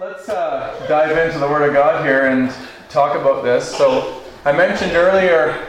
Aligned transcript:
let's 0.00 0.30
uh, 0.30 0.86
dive 0.88 1.14
into 1.14 1.38
the 1.38 1.46
Word 1.46 1.68
of 1.68 1.74
God 1.74 2.02
here 2.06 2.28
and 2.28 2.50
talk 2.88 3.14
about 3.14 3.44
this. 3.44 3.76
So, 3.76 4.22
I 4.46 4.52
mentioned 4.52 4.92
earlier, 4.92 5.66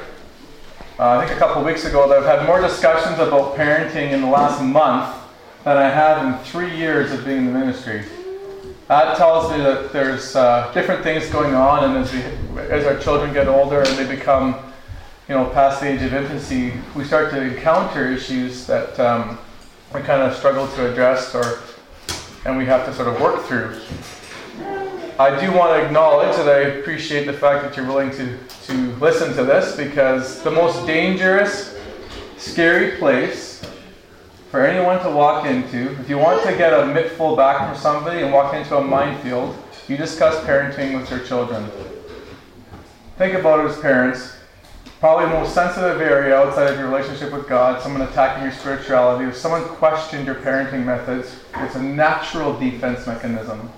uh, 0.97 1.17
I 1.17 1.25
think 1.25 1.35
a 1.35 1.37
couple 1.37 1.61
weeks 1.65 1.83
ago, 1.83 2.07
that 2.07 2.19
I've 2.19 2.39
had 2.39 2.47
more 2.47 2.61
discussions 2.61 3.19
about 3.19 3.57
parenting 3.57 4.11
in 4.11 4.21
the 4.21 4.29
last 4.29 4.63
month 4.63 5.13
than 5.65 5.75
I 5.75 5.89
have 5.89 6.25
in 6.25 6.41
three 6.45 6.73
years 6.73 7.11
of 7.11 7.25
being 7.25 7.39
in 7.39 7.45
the 7.47 7.59
ministry. 7.59 8.05
That 8.87 9.17
tells 9.17 9.51
me 9.51 9.57
that 9.57 9.91
there's 9.91 10.33
uh, 10.33 10.71
different 10.73 11.03
things 11.03 11.29
going 11.29 11.53
on, 11.53 11.83
and 11.83 11.97
as, 11.97 12.13
we, 12.13 12.21
as 12.61 12.85
our 12.85 12.97
children 12.99 13.33
get 13.33 13.49
older 13.49 13.81
and 13.81 13.97
they 13.97 14.15
become, 14.15 14.55
you 15.27 15.35
know, 15.35 15.49
past 15.49 15.81
the 15.81 15.89
age 15.89 16.03
of 16.03 16.13
infancy, 16.13 16.71
we 16.95 17.03
start 17.03 17.31
to 17.31 17.41
encounter 17.41 18.09
issues 18.09 18.65
that 18.67 18.97
um, 18.97 19.37
we 19.93 19.99
kind 19.99 20.21
of 20.21 20.33
struggle 20.37 20.69
to 20.69 20.89
address, 20.89 21.35
or 21.35 21.59
and 22.45 22.57
we 22.57 22.65
have 22.65 22.85
to 22.85 22.93
sort 22.93 23.09
of 23.09 23.19
work 23.19 23.43
through. 23.43 23.75
I 25.19 25.39
do 25.39 25.51
want 25.51 25.75
to 25.79 25.85
acknowledge 25.85 26.35
that 26.37 26.47
I 26.47 26.59
appreciate 26.79 27.25
the 27.25 27.33
fact 27.33 27.63
that 27.63 27.75
you're 27.75 27.85
willing 27.85 28.11
to, 28.11 28.37
to 28.65 28.73
listen 28.95 29.33
to 29.35 29.43
this 29.43 29.75
because 29.75 30.41
the 30.41 30.51
most 30.51 30.87
dangerous, 30.87 31.77
scary 32.37 32.97
place 32.97 33.61
for 34.49 34.65
anyone 34.65 35.01
to 35.03 35.09
walk 35.09 35.45
into, 35.45 35.91
if 35.99 36.09
you 36.09 36.17
want 36.17 36.43
to 36.43 36.57
get 36.57 36.73
a 36.73 36.85
mittful 36.87 37.35
back 37.35 37.69
from 37.69 37.77
somebody 37.77 38.21
and 38.21 38.33
walk 38.33 38.53
into 38.53 38.77
a 38.77 38.83
minefield, 38.83 39.55
you 39.87 39.97
discuss 39.97 40.35
parenting 40.45 40.99
with 40.99 41.09
your 41.09 41.19
children. 41.19 41.69
Think 43.17 43.35
about 43.35 43.59
it 43.59 43.69
as 43.69 43.79
parents. 43.79 44.35
Probably 44.99 45.25
the 45.25 45.39
most 45.39 45.53
sensitive 45.53 46.01
area 46.01 46.35
outside 46.35 46.71
of 46.71 46.79
your 46.79 46.87
relationship 46.87 47.31
with 47.31 47.47
God, 47.47 47.81
someone 47.81 48.01
attacking 48.01 48.43
your 48.43 48.53
spirituality, 48.53 49.25
if 49.25 49.35
someone 49.35 49.63
questioned 49.63 50.25
your 50.25 50.35
parenting 50.35 50.85
methods, 50.85 51.35
it's 51.55 51.75
a 51.75 51.81
natural 51.81 52.57
defense 52.57 53.05
mechanism. 53.05 53.71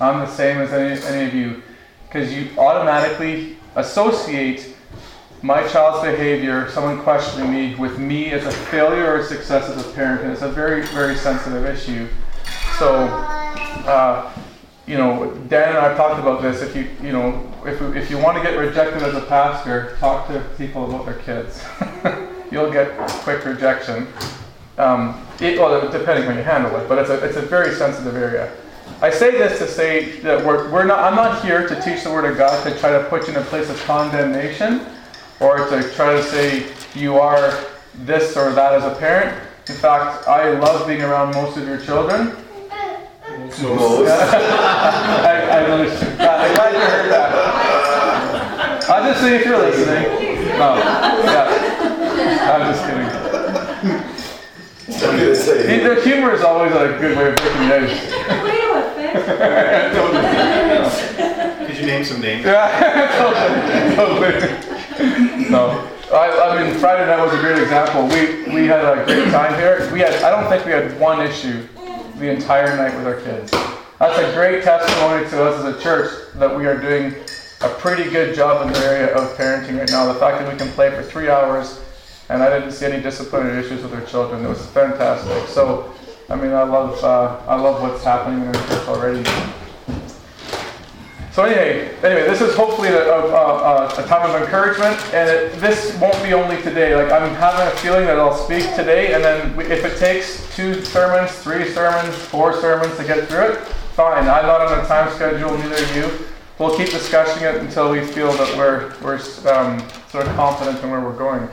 I'm 0.00 0.20
the 0.20 0.26
same 0.26 0.58
as 0.58 0.72
any, 0.72 1.02
any 1.06 1.26
of 1.26 1.34
you 1.34 1.62
because 2.06 2.32
you 2.32 2.48
automatically 2.58 3.56
associate 3.74 4.74
my 5.42 5.66
child's 5.68 6.02
behavior, 6.04 6.70
someone 6.70 6.98
questioning 7.02 7.52
me, 7.52 7.74
with 7.74 7.98
me 7.98 8.32
as 8.32 8.44
a 8.46 8.50
failure 8.50 9.12
or 9.12 9.18
a 9.18 9.24
success 9.24 9.68
as 9.68 9.86
a 9.86 9.92
parent, 9.92 10.22
and 10.22 10.32
it's 10.32 10.42
a 10.42 10.48
very, 10.48 10.82
very 10.88 11.14
sensitive 11.14 11.64
issue. 11.64 12.08
So, 12.78 13.06
uh, 13.86 14.32
you 14.86 14.96
know, 14.96 15.34
Dan 15.48 15.70
and 15.70 15.78
I 15.78 15.88
have 15.88 15.96
talked 15.96 16.20
about 16.20 16.42
this. 16.42 16.62
If 16.62 16.74
you, 16.74 16.88
you 17.02 17.12
know, 17.12 17.52
if, 17.64 17.80
if 17.96 18.10
you 18.10 18.18
want 18.18 18.36
to 18.36 18.42
get 18.42 18.58
rejected 18.58 19.02
as 19.02 19.14
a 19.14 19.22
pastor, 19.22 19.96
talk 19.98 20.28
to 20.28 20.40
people 20.56 20.88
about 20.88 21.04
their 21.04 21.18
kids. 21.18 21.64
You'll 22.50 22.72
get 22.72 22.96
quick 23.22 23.44
rejection. 23.44 24.06
Um, 24.78 25.26
it, 25.40 25.58
well, 25.58 25.90
depending 25.90 26.24
you 26.36 26.42
handle 26.42 26.76
it, 26.76 26.88
but 26.88 26.98
it's 26.98 27.10
a, 27.10 27.24
it's 27.24 27.36
a 27.36 27.42
very 27.42 27.74
sensitive 27.74 28.14
area. 28.14 28.52
I 29.02 29.10
say 29.10 29.32
this 29.32 29.58
to 29.58 29.68
say 29.68 30.20
that 30.20 30.44
we're, 30.44 30.70
we're 30.70 30.86
not, 30.86 31.00
I'm 31.00 31.14
not 31.14 31.44
here 31.44 31.68
to 31.68 31.82
teach 31.82 32.04
the 32.04 32.10
Word 32.10 32.24
of 32.24 32.38
God 32.38 32.64
to 32.64 32.78
try 32.78 32.92
to 32.92 33.04
put 33.10 33.26
you 33.28 33.34
in 33.34 33.40
a 33.40 33.44
place 33.44 33.68
of 33.68 33.78
condemnation 33.82 34.86
or 35.38 35.68
to 35.68 35.82
try 35.92 36.14
to 36.14 36.22
say 36.22 36.72
you 36.94 37.18
are 37.18 37.62
this 37.94 38.38
or 38.38 38.52
that 38.52 38.72
as 38.72 38.84
a 38.84 38.94
parent. 38.98 39.38
In 39.68 39.74
fact, 39.74 40.26
I 40.26 40.50
love 40.58 40.86
being 40.86 41.02
around 41.02 41.34
most 41.34 41.58
of 41.58 41.68
your 41.68 41.78
children. 41.78 42.36
Most. 43.28 44.10
I, 44.10 45.42
I 45.50 45.64
understand 45.64 46.22
I'm 46.22 46.54
glad 46.54 46.72
you 46.72 46.80
heard 46.80 47.10
that. 47.12 48.86
I'll 48.88 49.12
just 49.12 49.20
say 49.20 49.36
if 49.36 49.44
you're 49.44 49.58
listening. 49.58 50.04
No, 50.58 50.76
yeah. 50.76 51.66
I'm 52.54 52.72
just 52.72 52.82
kidding. 52.86 53.26
The 55.84 56.00
humor 56.02 56.32
is 56.32 56.42
always 56.42 56.72
a 56.72 56.96
good 56.98 57.18
way 57.18 57.28
of 57.28 57.36
breaking 57.36 57.68
the 57.68 57.74
ice. 57.76 58.45
Could 61.66 61.76
you 61.78 61.86
name 61.86 62.04
some 62.04 62.20
names? 62.20 62.44
Yeah, 62.44 63.96
totally. 63.96 64.40
totally. 64.40 65.50
No. 65.50 65.92
I, 66.12 66.30
I, 66.30 66.62
mean, 66.62 66.78
Friday 66.78 67.06
night 67.06 67.22
was 67.24 67.34
a 67.34 67.40
great 67.40 67.60
example. 67.60 68.04
We, 68.04 68.44
we 68.54 68.66
had 68.66 68.84
a 68.84 69.04
great 69.04 69.30
time 69.30 69.54
here. 69.58 69.88
We 69.92 70.00
had, 70.00 70.14
I 70.22 70.30
don't 70.30 70.48
think 70.48 70.64
we 70.64 70.70
had 70.72 70.98
one 71.00 71.20
issue 71.20 71.66
the 72.18 72.30
entire 72.30 72.76
night 72.76 72.96
with 72.96 73.06
our 73.06 73.20
kids. 73.20 73.50
That's 73.98 74.18
a 74.18 74.32
great 74.34 74.62
testimony 74.62 75.28
to 75.30 75.44
us 75.44 75.64
as 75.64 75.76
a 75.76 75.80
church 75.82 76.12
that 76.36 76.56
we 76.56 76.66
are 76.66 76.78
doing 76.80 77.14
a 77.62 77.68
pretty 77.78 78.08
good 78.10 78.34
job 78.36 78.66
in 78.66 78.72
the 78.72 78.78
area 78.80 79.14
of 79.16 79.36
parenting 79.36 79.78
right 79.78 79.90
now. 79.90 80.12
The 80.12 80.18
fact 80.18 80.38
that 80.38 80.52
we 80.52 80.58
can 80.58 80.68
play 80.74 80.90
for 80.90 81.02
three 81.02 81.28
hours 81.28 81.80
and 82.28 82.42
I 82.42 82.58
didn't 82.58 82.72
see 82.72 82.86
any 82.86 83.02
disciplinary 83.02 83.64
issues 83.64 83.82
with 83.82 83.94
our 83.94 84.04
children. 84.04 84.44
It 84.44 84.48
was 84.48 84.66
fantastic. 84.66 85.48
So 85.48 85.94
I 86.28 86.34
mean, 86.34 86.52
I 86.52 86.64
love 86.64 87.02
uh, 87.04 87.40
I 87.46 87.54
love 87.54 87.80
what's 87.80 88.02
happening 88.02 88.42
in 88.42 88.48
our 88.48 88.54
church 88.54 88.88
already. 88.88 89.24
So 91.30 91.44
anyway, 91.44 91.94
anyway, 92.02 92.26
this 92.26 92.40
is 92.40 92.56
hopefully 92.56 92.88
a, 92.88 93.08
a, 93.08 93.26
a, 93.28 93.86
a 93.88 94.06
time 94.06 94.28
of 94.28 94.40
encouragement, 94.40 94.98
and 95.12 95.28
it, 95.28 95.52
this 95.60 95.94
won't 96.00 96.20
be 96.22 96.32
only 96.32 96.60
today. 96.62 96.96
Like 96.96 97.12
I'm 97.12 97.34
having 97.34 97.66
a 97.68 97.76
feeling 97.82 98.06
that 98.06 98.18
I'll 98.18 98.34
speak 98.34 98.64
today, 98.74 99.12
and 99.12 99.22
then 99.22 99.60
if 99.60 99.84
it 99.84 99.98
takes 99.98 100.56
two 100.56 100.82
sermons, 100.82 101.30
three 101.32 101.70
sermons, 101.72 102.14
four 102.16 102.58
sermons 102.60 102.96
to 102.96 103.04
get 103.04 103.28
through 103.28 103.52
it, 103.52 103.58
fine. 103.94 104.26
I'm 104.28 104.46
not 104.46 104.62
on 104.62 104.80
a 104.80 104.86
time 104.86 105.14
schedule, 105.14 105.56
neither 105.58 105.76
are 105.76 105.94
you. 105.94 106.10
We'll 106.58 106.76
keep 106.76 106.88
discussing 106.88 107.44
it 107.44 107.56
until 107.56 107.92
we 107.92 108.00
feel 108.00 108.32
that 108.32 108.56
we're 108.56 108.94
we're 109.00 109.20
um, 109.54 109.86
sort 110.08 110.26
of 110.26 110.34
confident 110.34 110.82
in 110.82 110.90
where 110.90 111.00
we're 111.00 111.16
going. 111.16 111.48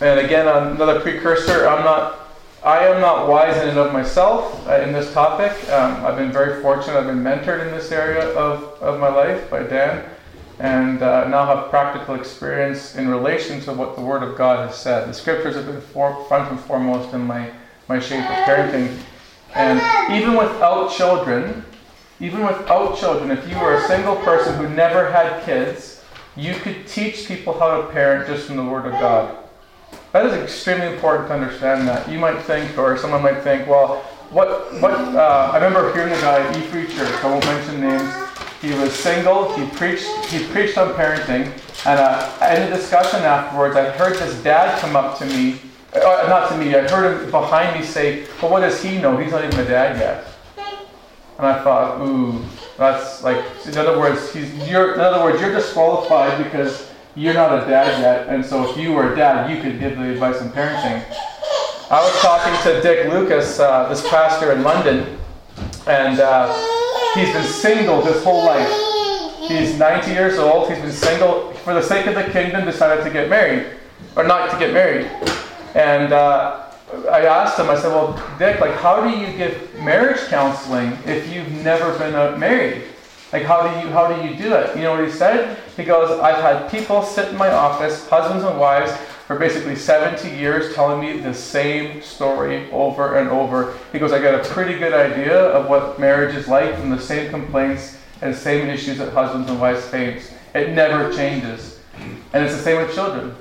And 0.00 0.20
again, 0.20 0.46
another 0.46 1.00
precursor. 1.00 1.66
I'm 1.66 1.84
not 1.84 2.22
I 2.64 2.86
am 2.86 3.00
not 3.00 3.28
wise 3.28 3.60
in 3.60 3.70
and 3.70 3.78
of 3.78 3.92
myself 3.92 4.68
uh, 4.68 4.80
in 4.82 4.92
this 4.92 5.12
topic. 5.12 5.50
Um, 5.68 6.06
I've 6.06 6.16
been 6.16 6.30
very 6.30 6.62
fortunate. 6.62 6.96
I've 6.96 7.06
been 7.06 7.22
mentored 7.22 7.60
in 7.66 7.72
this 7.72 7.90
area 7.90 8.28
of, 8.38 8.80
of 8.80 9.00
my 9.00 9.08
life 9.08 9.50
by 9.50 9.64
Dan, 9.64 10.08
and 10.60 11.02
uh, 11.02 11.26
now 11.26 11.44
have 11.44 11.70
practical 11.70 12.14
experience 12.14 12.94
in 12.94 13.08
relation 13.08 13.60
to 13.62 13.72
what 13.72 13.96
the 13.96 14.00
Word 14.00 14.22
of 14.22 14.38
God 14.38 14.68
has 14.68 14.76
said. 14.78 15.08
The 15.08 15.12
Scriptures 15.12 15.56
have 15.56 15.66
been 15.66 15.80
for, 15.80 16.24
front 16.26 16.52
and 16.52 16.60
foremost 16.60 17.12
in 17.12 17.22
my, 17.22 17.50
my 17.88 17.98
shape 17.98 18.22
of 18.30 18.36
parenting. 18.46 18.96
And 19.56 19.80
even 20.12 20.36
without 20.36 20.92
children, 20.92 21.64
even 22.20 22.46
without 22.46 22.96
children, 22.96 23.32
if 23.32 23.50
you 23.50 23.58
were 23.58 23.74
a 23.74 23.88
single 23.88 24.14
person 24.18 24.56
who 24.56 24.72
never 24.72 25.10
had 25.10 25.44
kids, 25.44 26.04
you 26.36 26.54
could 26.54 26.86
teach 26.86 27.26
people 27.26 27.58
how 27.58 27.80
to 27.80 27.88
parent 27.88 28.28
just 28.28 28.46
from 28.46 28.56
the 28.56 28.64
Word 28.64 28.86
of 28.86 28.92
God. 28.92 29.41
That 30.12 30.26
is 30.26 30.34
extremely 30.34 30.88
important 30.88 31.28
to 31.28 31.34
understand 31.34 31.88
that. 31.88 32.06
You 32.10 32.18
might 32.18 32.38
think, 32.42 32.76
or 32.76 32.98
someone 32.98 33.22
might 33.22 33.40
think, 33.42 33.66
well, 33.66 34.02
what, 34.28 34.70
what, 34.82 34.92
uh, 34.92 35.50
I 35.52 35.56
remember 35.56 35.92
hearing 35.94 36.12
a 36.12 36.20
guy 36.20 36.40
at 36.40 36.54
E3 36.54 36.88
Church, 36.90 37.24
I 37.24 37.30
won't 37.30 37.44
mention 37.46 37.80
names, 37.80 38.12
he 38.60 38.74
was 38.74 38.92
single, 38.92 39.54
he 39.56 39.66
preached, 39.74 40.06
he 40.26 40.46
preached 40.48 40.76
on 40.76 40.92
parenting, 40.92 41.50
and 41.86 41.98
uh, 41.98 42.54
in 42.54 42.62
a 42.62 42.76
discussion 42.76 43.20
afterwards, 43.20 43.74
I 43.74 43.88
heard 43.90 44.18
this 44.18 44.42
dad 44.42 44.78
come 44.80 44.96
up 44.96 45.16
to 45.18 45.24
me, 45.24 45.60
uh, 45.94 46.26
not 46.28 46.50
to 46.50 46.58
me, 46.58 46.74
I 46.74 46.86
heard 46.88 47.24
him 47.24 47.30
behind 47.30 47.80
me 47.80 47.84
say, 47.84 48.26
well, 48.40 48.50
what 48.50 48.60
does 48.60 48.82
he 48.82 48.98
know? 48.98 49.16
He's 49.16 49.32
not 49.32 49.44
even 49.44 49.60
a 49.60 49.64
dad 49.64 49.98
yet. 49.98 50.26
And 51.38 51.46
I 51.46 51.64
thought, 51.64 52.06
ooh, 52.06 52.44
that's 52.76 53.22
like, 53.22 53.42
in 53.66 53.78
other 53.78 53.98
words, 53.98 54.30
he's, 54.32 54.52
you're, 54.68 54.92
in 54.94 55.00
other 55.00 55.24
words, 55.24 55.40
you're 55.40 55.52
disqualified 55.52 56.42
because 56.44 56.91
you're 57.14 57.34
not 57.34 57.62
a 57.62 57.66
dad 57.68 58.00
yet, 58.00 58.28
and 58.28 58.44
so 58.44 58.70
if 58.70 58.76
you 58.76 58.92
were 58.92 59.12
a 59.12 59.16
dad, 59.16 59.50
you 59.50 59.60
could 59.62 59.78
give 59.78 59.98
the 59.98 60.10
advice 60.10 60.40
on 60.40 60.50
parenting. 60.50 61.04
I 61.90 62.02
was 62.02 62.22
talking 62.22 62.54
to 62.62 62.80
Dick 62.80 63.12
Lucas, 63.12 63.60
uh, 63.60 63.88
this 63.90 64.06
pastor 64.08 64.52
in 64.52 64.62
London, 64.62 65.18
and 65.86 66.20
uh, 66.20 66.52
he's 67.14 67.30
been 67.34 67.44
single 67.44 68.02
his 68.02 68.24
whole 68.24 68.46
life. 68.46 68.68
He's 69.46 69.78
90 69.78 70.10
years 70.12 70.38
old. 70.38 70.70
He's 70.70 70.80
been 70.80 70.92
single 70.92 71.52
for 71.52 71.74
the 71.74 71.82
sake 71.82 72.06
of 72.06 72.14
the 72.14 72.24
kingdom. 72.32 72.64
Decided 72.64 73.04
to 73.04 73.10
get 73.10 73.28
married, 73.28 73.66
or 74.16 74.24
not 74.24 74.50
to 74.50 74.58
get 74.58 74.72
married. 74.72 75.06
And 75.74 76.14
uh, 76.14 76.70
I 77.10 77.26
asked 77.26 77.58
him. 77.58 77.68
I 77.68 77.74
said, 77.74 77.88
"Well, 77.88 78.14
Dick, 78.38 78.60
like, 78.60 78.74
how 78.76 79.02
do 79.02 79.10
you 79.10 79.36
give 79.36 79.74
marriage 79.82 80.20
counseling 80.28 80.96
if 81.04 81.30
you've 81.30 81.50
never 81.62 81.98
been 81.98 82.14
uh, 82.14 82.38
married?" 82.38 82.84
Like, 83.32 83.44
how 83.44 83.62
do 83.62 83.80
you 83.80 83.92
how 83.92 84.14
do 84.14 84.28
you 84.28 84.36
do 84.36 84.54
it? 84.54 84.76
You 84.76 84.82
know 84.82 84.92
what 84.92 85.04
he 85.04 85.10
said? 85.10 85.58
He 85.76 85.84
goes, 85.84 86.20
I've 86.20 86.42
had 86.42 86.70
people 86.70 87.02
sit 87.02 87.30
in 87.30 87.36
my 87.36 87.50
office, 87.50 88.06
husbands 88.08 88.44
and 88.44 88.58
wives, 88.58 88.92
for 89.26 89.38
basically 89.38 89.74
70 89.74 90.28
years 90.36 90.74
telling 90.74 91.00
me 91.00 91.18
the 91.18 91.32
same 91.32 92.02
story 92.02 92.70
over 92.70 93.16
and 93.16 93.30
over. 93.30 93.78
He 93.90 93.98
goes, 93.98 94.12
I 94.12 94.20
got 94.20 94.34
a 94.34 94.48
pretty 94.50 94.78
good 94.78 94.92
idea 94.92 95.34
of 95.34 95.70
what 95.70 95.98
marriage 95.98 96.34
is 96.34 96.46
like 96.46 96.76
from 96.78 96.90
the 96.90 97.00
same 97.00 97.30
complaints 97.30 97.96
and 98.20 98.36
same 98.36 98.68
issues 98.68 98.98
that 98.98 99.12
husbands 99.12 99.48
and 99.48 99.58
wives 99.58 99.84
face. 99.86 100.34
It 100.54 100.70
never 100.70 101.10
changes. 101.12 101.80
And 102.34 102.44
it's 102.44 102.54
the 102.54 102.62
same 102.62 102.78
with 102.78 102.94
children. 102.94 103.34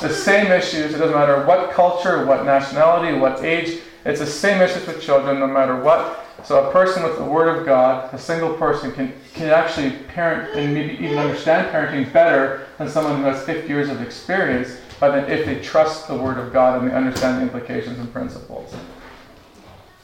The 0.00 0.12
same 0.12 0.50
issues, 0.50 0.94
it 0.94 0.98
doesn't 0.98 1.14
matter 1.14 1.44
what 1.44 1.72
culture, 1.72 2.24
what 2.24 2.46
nationality, 2.46 3.18
what 3.18 3.44
age, 3.44 3.80
it's 4.04 4.20
the 4.20 4.26
same 4.26 4.62
issues 4.62 4.86
with 4.86 5.02
children 5.02 5.40
no 5.40 5.46
matter 5.46 5.76
what 5.76 6.25
so 6.46 6.68
a 6.68 6.72
person 6.72 7.02
with 7.02 7.18
the 7.18 7.24
Word 7.24 7.48
of 7.48 7.66
God, 7.66 8.14
a 8.14 8.18
single 8.18 8.54
person, 8.54 8.92
can, 8.92 9.12
can 9.34 9.50
actually 9.50 9.90
parent 10.04 10.56
and 10.56 10.72
maybe 10.72 10.94
even 11.04 11.18
understand 11.18 11.74
parenting 11.74 12.12
better 12.12 12.68
than 12.78 12.88
someone 12.88 13.16
who 13.16 13.24
has 13.24 13.42
50 13.42 13.66
years 13.66 13.88
of 13.88 14.00
experience, 14.00 14.78
but 15.00 15.10
then 15.10 15.28
if 15.28 15.44
they 15.44 15.60
trust 15.60 16.06
the 16.06 16.14
Word 16.14 16.38
of 16.38 16.52
God 16.52 16.80
and 16.80 16.88
they 16.88 16.94
understand 16.94 17.38
the 17.38 17.42
implications 17.42 17.98
and 17.98 18.12
principles. 18.12 18.72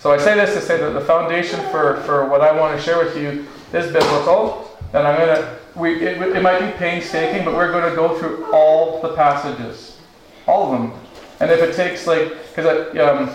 So 0.00 0.10
I 0.10 0.18
say 0.18 0.34
this 0.34 0.52
to 0.54 0.60
say 0.60 0.78
that 0.78 0.90
the 0.90 1.00
foundation 1.00 1.60
for, 1.70 2.02
for 2.02 2.28
what 2.28 2.40
I 2.40 2.58
want 2.58 2.76
to 2.76 2.82
share 2.82 2.98
with 2.98 3.16
you 3.16 3.46
is 3.72 3.92
biblical. 3.92 4.68
And 4.94 5.06
I'm 5.06 5.16
going 5.16 5.36
to, 5.36 5.58
we, 5.76 6.04
it, 6.04 6.20
it 6.20 6.42
might 6.42 6.58
be 6.58 6.76
painstaking, 6.76 7.44
but 7.44 7.54
we're 7.54 7.70
going 7.70 7.88
to 7.88 7.94
go 7.94 8.18
through 8.18 8.52
all 8.52 9.00
the 9.00 9.14
passages. 9.14 10.00
All 10.48 10.74
of 10.74 10.80
them. 10.80 10.92
And 11.38 11.52
if 11.52 11.60
it 11.60 11.76
takes 11.76 12.08
like, 12.08 12.32
because 12.48 12.96
um, 12.98 13.32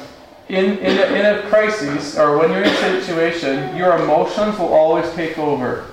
in, 0.50 0.78
in, 0.78 0.98
a, 0.98 1.06
in 1.14 1.26
a 1.26 1.42
crisis, 1.50 2.18
or 2.18 2.38
when 2.38 2.52
you're 2.52 2.64
in 2.64 2.70
a 2.70 3.02
situation, 3.02 3.76
your 3.76 3.98
emotions 3.98 4.58
will 4.58 4.74
always 4.74 5.12
take 5.14 5.38
over. 5.38 5.88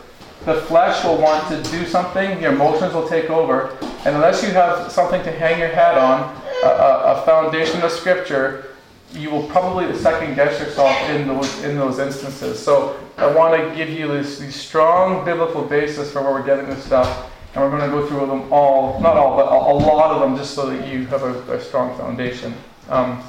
The 0.44 0.60
flesh 0.62 1.02
will 1.04 1.18
want 1.18 1.48
to 1.48 1.70
do 1.70 1.86
something, 1.86 2.40
your 2.40 2.52
emotions 2.52 2.94
will 2.94 3.08
take 3.08 3.30
over. 3.30 3.76
And 4.04 4.14
unless 4.14 4.42
you 4.42 4.50
have 4.50 4.92
something 4.92 5.22
to 5.24 5.32
hang 5.32 5.58
your 5.58 5.70
hat 5.70 5.98
on, 5.98 6.20
a, 6.62 6.68
a, 6.68 7.22
foundation 7.24 7.82
of 7.82 7.90
scripture, 7.90 8.66
you 9.12 9.30
will 9.30 9.44
probably 9.48 9.92
second 9.96 10.34
guess 10.34 10.60
yourself 10.60 10.96
in 11.10 11.26
those 11.26 11.64
in 11.64 11.76
those 11.76 11.98
instances. 11.98 12.62
So 12.62 12.98
I 13.16 13.26
want 13.26 13.60
to 13.60 13.74
give 13.74 13.88
you 13.88 14.08
this, 14.08 14.38
this 14.38 14.54
strong 14.54 15.24
biblical 15.24 15.64
basis 15.64 16.12
for 16.12 16.22
where 16.22 16.32
we're 16.32 16.44
getting 16.44 16.66
this 16.66 16.84
stuff, 16.84 17.30
and 17.54 17.62
we're 17.62 17.70
going 17.70 17.90
to 17.90 17.96
go 17.96 18.06
through 18.06 18.26
them 18.26 18.52
all, 18.52 19.00
not 19.00 19.16
all, 19.16 19.36
but 19.36 19.46
a, 19.46 19.54
a 19.54 19.94
lot 19.94 20.10
of 20.10 20.20
them, 20.20 20.36
just 20.36 20.54
so 20.54 20.68
that 20.68 20.88
you 20.88 21.06
have 21.06 21.22
a, 21.22 21.52
a 21.52 21.60
strong 21.60 21.96
foundation. 21.96 22.54
Um, 22.88 23.22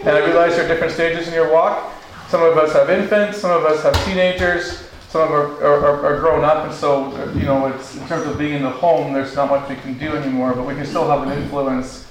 and 0.00 0.10
I 0.10 0.24
realize 0.24 0.56
there 0.56 0.64
are 0.64 0.68
different 0.68 0.92
stages 0.92 1.28
in 1.28 1.34
your 1.34 1.52
walk. 1.52 1.92
Some 2.28 2.42
of 2.42 2.56
us 2.56 2.72
have 2.72 2.88
infants, 2.88 3.38
some 3.38 3.50
of 3.50 3.64
us 3.64 3.82
have 3.82 4.04
teenagers, 4.06 4.88
some 5.08 5.22
of 5.22 5.30
are, 5.30 5.64
are, 5.64 6.06
are 6.06 6.20
grown 6.20 6.42
up, 6.42 6.64
and 6.64 6.74
so 6.74 7.10
you 7.34 7.42
know, 7.42 7.66
it's 7.66 7.96
in 7.96 8.06
terms 8.08 8.26
of 8.26 8.38
being 8.38 8.54
in 8.54 8.62
the 8.62 8.70
home, 8.70 9.12
there's 9.12 9.34
not 9.34 9.50
much 9.50 9.68
we 9.68 9.76
can 9.76 9.98
do 9.98 10.16
anymore, 10.16 10.54
but 10.54 10.66
we 10.66 10.74
can 10.74 10.86
still 10.86 11.08
have 11.08 11.26
an 11.26 11.36
influence 11.36 12.06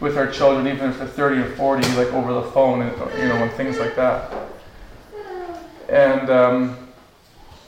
with 0.00 0.16
our 0.16 0.30
children, 0.30 0.66
even 0.66 0.90
if 0.90 0.98
they're 0.98 1.06
30 1.06 1.40
or 1.40 1.56
40, 1.56 1.88
like 1.96 2.12
over 2.14 2.32
the 2.32 2.44
phone, 2.44 2.82
and 2.82 3.18
you 3.18 3.28
know, 3.28 3.34
and 3.34 3.52
things 3.52 3.78
like 3.78 3.94
that. 3.96 4.32
And 5.88 6.30
um, 6.30 6.78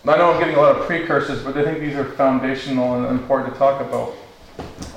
I 0.07 0.17
know 0.17 0.33
I'm 0.33 0.39
getting 0.39 0.55
a 0.55 0.61
lot 0.61 0.77
of 0.77 0.87
precursors, 0.87 1.43
but 1.43 1.57
I 1.57 1.65
think 1.65 1.81
these 1.81 1.97
are 1.97 2.05
foundational 2.05 2.95
and 2.95 3.19
important 3.19 3.53
to 3.53 3.59
talk 3.59 3.81
about. 3.81 4.13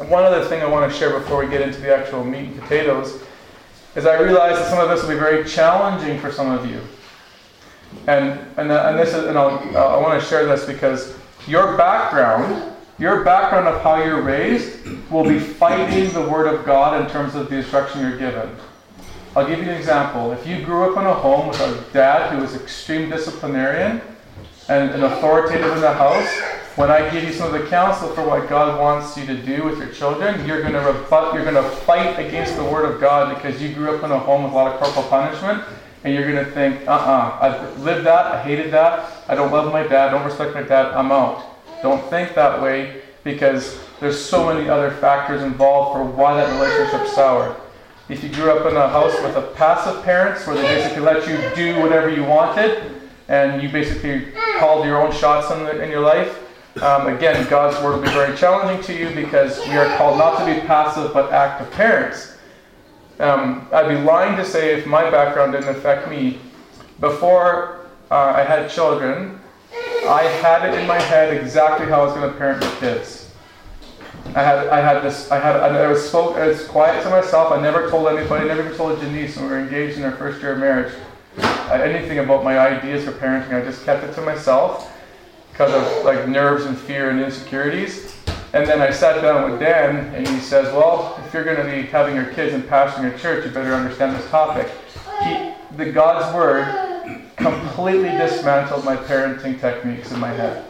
One 0.07 0.23
other 0.23 0.45
thing 0.45 0.61
I 0.61 0.67
want 0.67 0.89
to 0.89 0.97
share 0.97 1.19
before 1.19 1.43
we 1.43 1.49
get 1.49 1.61
into 1.61 1.81
the 1.81 1.93
actual 1.93 2.23
meat 2.23 2.45
and 2.45 2.61
potatoes 2.61 3.21
is 3.99 4.05
I 4.05 4.19
realize 4.19 4.57
that 4.57 4.67
some 4.67 4.79
of 4.79 4.89
this 4.89 5.01
will 5.01 5.09
be 5.09 5.19
very 5.19 5.43
challenging 5.45 6.19
for 6.19 6.31
some 6.31 6.49
of 6.49 6.69
you. 6.69 6.81
And, 8.07 8.39
and, 8.57 8.71
uh, 8.71 8.87
and 8.87 8.97
this 8.97 9.09
is, 9.09 9.25
and 9.25 9.37
I'll, 9.37 9.59
uh, 9.75 9.97
I 9.97 10.01
want 10.01 10.19
to 10.21 10.27
share 10.27 10.45
this 10.45 10.65
because 10.65 11.15
your 11.47 11.77
background 11.77 12.69
your 12.99 13.23
background 13.23 13.65
of 13.65 13.81
how 13.81 14.03
you're 14.03 14.21
raised 14.21 14.85
will 15.09 15.23
be 15.23 15.39
fighting 15.39 16.11
the 16.11 16.21
Word 16.21 16.53
of 16.53 16.65
God 16.65 17.01
in 17.01 17.09
terms 17.09 17.33
of 17.33 17.49
the 17.49 17.55
instruction 17.55 18.01
you're 18.01 18.17
given. 18.17 18.53
I'll 19.37 19.47
give 19.47 19.59
you 19.59 19.69
an 19.69 19.77
example. 19.77 20.33
If 20.33 20.45
you 20.45 20.61
grew 20.65 20.91
up 20.91 20.97
in 20.99 21.05
a 21.05 21.13
home 21.13 21.47
with 21.47 21.61
a 21.61 21.93
dad 21.93 22.33
who 22.33 22.41
was 22.41 22.55
extreme 22.55 23.09
disciplinarian 23.09 24.01
and 24.67 24.91
an 24.91 25.03
authoritative 25.03 25.71
in 25.71 25.79
the 25.79 25.93
house, 25.93 26.27
when 26.75 26.89
I 26.89 27.09
give 27.09 27.23
you 27.23 27.33
some 27.33 27.53
of 27.53 27.61
the 27.61 27.67
counsel 27.67 28.09
for 28.09 28.25
what 28.25 28.47
God 28.47 28.79
wants 28.79 29.17
you 29.17 29.25
to 29.25 29.35
do 29.35 29.63
with 29.63 29.79
your 29.79 29.89
children, 29.89 30.45
you're 30.45 30.61
going 30.61 30.73
to 30.73 30.79
rebut, 30.79 31.33
you're 31.33 31.43
going 31.43 31.61
to 31.61 31.69
fight 31.69 32.17
against 32.19 32.55
the 32.55 32.63
Word 32.63 32.85
of 32.85 33.01
God 33.01 33.35
because 33.35 33.61
you 33.61 33.73
grew 33.73 33.95
up 33.95 34.03
in 34.03 34.11
a 34.11 34.19
home 34.19 34.43
with 34.43 34.53
a 34.53 34.55
lot 34.55 34.73
of 34.73 34.79
corporal 34.79 35.07
punishment, 35.07 35.63
and 36.03 36.13
you're 36.13 36.31
going 36.31 36.43
to 36.43 36.51
think, 36.51 36.87
uh-uh, 36.87 37.37
I've 37.41 37.79
lived 37.81 38.05
that, 38.05 38.27
I 38.27 38.43
hated 38.43 38.71
that, 38.71 39.11
I 39.27 39.35
don't 39.35 39.51
love 39.51 39.71
my 39.73 39.83
dad, 39.83 40.11
don't 40.11 40.25
respect 40.25 40.53
my 40.53 40.63
dad, 40.63 40.93
I'm 40.93 41.11
out. 41.11 41.43
Don't 41.81 42.09
think 42.09 42.35
that 42.35 42.61
way 42.61 43.01
because 43.23 43.79
there's 43.99 44.19
so 44.19 44.53
many 44.53 44.69
other 44.69 44.91
factors 44.91 45.41
involved 45.41 45.97
for 45.97 46.03
why 46.03 46.35
that 46.35 46.51
relationship 46.53 47.07
soured. 47.07 47.55
If 48.07 48.23
you 48.23 48.29
grew 48.29 48.51
up 48.51 48.65
in 48.65 48.75
a 48.75 48.87
house 48.89 49.13
with 49.21 49.35
a 49.35 49.41
passive 49.53 50.03
parents 50.03 50.47
where 50.47 50.55
they 50.55 50.63
basically 50.63 51.01
let 51.01 51.27
you 51.27 51.37
do 51.55 51.79
whatever 51.79 52.09
you 52.09 52.23
wanted 52.23 53.01
and 53.27 53.61
you 53.61 53.69
basically 53.69 54.31
called 54.57 54.85
your 54.85 55.01
own 55.01 55.11
shots 55.11 55.51
in, 55.51 55.63
the, 55.63 55.83
in 55.83 55.91
your 55.91 55.99
life, 55.99 56.39
um, 56.81 57.07
again, 57.07 57.47
God's 57.49 57.81
word 57.83 57.95
will 57.95 58.03
be 58.03 58.09
very 58.09 58.35
challenging 58.37 58.83
to 58.83 58.97
you 58.97 59.13
because 59.13 59.59
we 59.67 59.77
are 59.77 59.97
called 59.97 60.17
not 60.17 60.39
to 60.39 60.45
be 60.45 60.59
passive 60.65 61.13
but 61.13 61.31
active 61.31 61.69
parents. 61.71 62.37
Um, 63.19 63.67
I'd 63.73 63.89
be 63.89 63.97
lying 63.97 64.37
to 64.37 64.45
say 64.45 64.73
if 64.77 64.85
my 64.85 65.09
background 65.09 65.51
didn't 65.51 65.69
affect 65.69 66.09
me. 66.09 66.39
Before 66.99 67.87
uh, 68.11 68.33
I 68.35 68.43
had 68.43 68.69
children, 68.69 69.39
I 70.07 70.23
had 70.41 70.69
it 70.69 70.79
in 70.79 70.87
my 70.87 70.99
head 70.99 71.35
exactly 71.35 71.85
how 71.87 72.01
I 72.01 72.05
was 72.05 72.13
going 72.13 72.31
to 72.31 72.37
parent 72.37 72.61
my 72.61 72.75
kids. 72.79 73.31
I 74.35 74.43
had, 74.43 74.67
I 74.67 74.79
had 74.79 75.01
this, 75.01 75.31
I 75.31 75.39
had, 75.39 75.55
I 75.55 75.87
was 75.87 76.07
spoke, 76.07 76.35
I 76.37 76.53
quiet 76.67 77.03
to 77.03 77.09
myself. 77.09 77.51
I 77.51 77.61
never 77.61 77.89
told 77.89 78.07
anybody, 78.07 78.45
I 78.45 78.47
never 78.47 78.63
even 78.63 78.77
told 78.77 78.99
Janice 79.01 79.35
when 79.35 79.45
we 79.45 79.51
were 79.51 79.59
engaged 79.59 79.97
in 79.97 80.03
our 80.03 80.11
first 80.11 80.41
year 80.41 80.53
of 80.53 80.59
marriage. 80.59 80.93
anything 81.71 82.19
about 82.19 82.43
my 82.43 82.59
ideas 82.59 83.05
for 83.05 83.11
parenting, 83.11 83.53
I 83.53 83.61
just 83.61 83.83
kept 83.85 84.03
it 84.03 84.13
to 84.13 84.21
myself 84.21 84.95
because 85.59 85.73
of 85.73 86.05
like 86.05 86.25
nerves 86.29 86.63
and 86.63 86.77
fear 86.77 87.09
and 87.09 87.19
insecurities. 87.19 88.15
And 88.53 88.65
then 88.65 88.81
I 88.81 88.91
sat 88.91 89.21
down 89.21 89.51
with 89.51 89.59
Dan, 89.59 90.15
and 90.15 90.25
he 90.25 90.39
says, 90.39 90.73
"Well, 90.73 91.21
if 91.25 91.33
you're 91.33 91.43
going 91.43 91.57
to 91.57 91.65
be 91.65 91.81
having 91.81 92.15
your 92.15 92.27
kids 92.27 92.53
and 92.53 92.63
pastoring 92.63 93.13
a 93.13 93.17
church, 93.19 93.45
you 93.45 93.51
better 93.51 93.73
understand 93.73 94.15
this 94.15 94.27
topic." 94.29 94.71
He, 95.21 95.51
the 95.75 95.91
God's 95.91 96.33
word 96.33 96.63
completely 97.35 98.09
dismantled 98.11 98.85
my 98.85 98.95
parenting 98.95 99.59
techniques 99.59 100.13
in 100.13 100.19
my 100.19 100.29
head. 100.29 100.65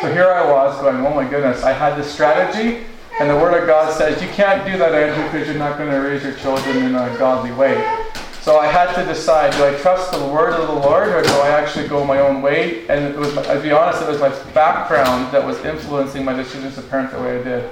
So 0.00 0.12
here 0.12 0.32
I 0.32 0.50
was 0.50 0.80
going, 0.80 1.06
oh 1.06 1.14
my 1.14 1.28
goodness, 1.28 1.62
I 1.62 1.72
had 1.72 1.96
this 1.96 2.12
strategy, 2.12 2.84
and 3.20 3.30
the 3.30 3.36
Word 3.36 3.60
of 3.60 3.66
God 3.66 3.92
says, 3.96 4.20
you 4.22 4.28
can't 4.28 4.64
do 4.70 4.76
that, 4.78 4.94
Andrew, 4.94 5.24
because 5.24 5.48
you're 5.48 5.58
not 5.58 5.78
going 5.78 5.90
to 5.90 5.98
raise 5.98 6.22
your 6.22 6.34
children 6.34 6.76
in 6.78 6.94
a 6.94 7.16
godly 7.18 7.52
way. 7.52 8.05
So 8.46 8.60
I 8.60 8.68
had 8.68 8.94
to 8.94 9.04
decide, 9.04 9.50
do 9.54 9.64
I 9.64 9.74
trust 9.80 10.12
the 10.12 10.24
Word 10.24 10.52
of 10.52 10.68
the 10.68 10.72
Lord, 10.72 11.08
or 11.08 11.20
do 11.20 11.32
I 11.40 11.48
actually 11.48 11.88
go 11.88 12.04
my 12.04 12.20
own 12.20 12.42
way? 12.42 12.86
And 12.86 13.12
it 13.12 13.18
was, 13.18 13.36
I'll 13.36 13.60
be 13.60 13.72
honest, 13.72 14.00
it 14.00 14.08
was 14.08 14.20
my 14.20 14.28
background 14.52 15.32
that 15.32 15.44
was 15.44 15.58
influencing 15.64 16.24
my 16.24 16.32
decisions 16.32 16.76
to 16.76 16.82
parent 16.82 17.10
the 17.10 17.20
way 17.20 17.40
I 17.40 17.42
did. 17.42 17.68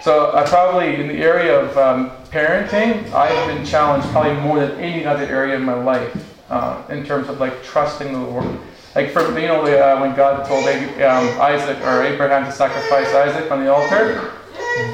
So 0.00 0.34
I 0.34 0.42
probably, 0.42 0.96
in 0.96 1.06
the 1.06 1.22
area 1.22 1.56
of 1.56 1.78
um, 1.78 2.10
parenting, 2.32 3.12
I've 3.12 3.46
been 3.46 3.64
challenged 3.64 4.08
probably 4.08 4.34
more 4.40 4.58
than 4.58 4.72
any 4.80 5.06
other 5.06 5.22
area 5.22 5.54
of 5.54 5.62
my 5.62 5.74
life 5.74 6.34
uh, 6.50 6.82
in 6.88 7.06
terms 7.06 7.28
of 7.28 7.38
like 7.38 7.62
trusting 7.62 8.12
the 8.12 8.18
Lord. 8.18 8.58
Like 8.96 9.12
for 9.12 9.22
you 9.38 9.46
know 9.46 9.62
uh, 9.64 10.00
when 10.00 10.16
God 10.16 10.44
told 10.48 10.66
um, 10.66 11.40
Isaac 11.40 11.80
or 11.82 12.02
Abraham 12.02 12.44
to 12.46 12.50
sacrifice 12.50 13.06
Isaac 13.14 13.52
on 13.52 13.60
the 13.64 13.72
altar, 13.72 14.32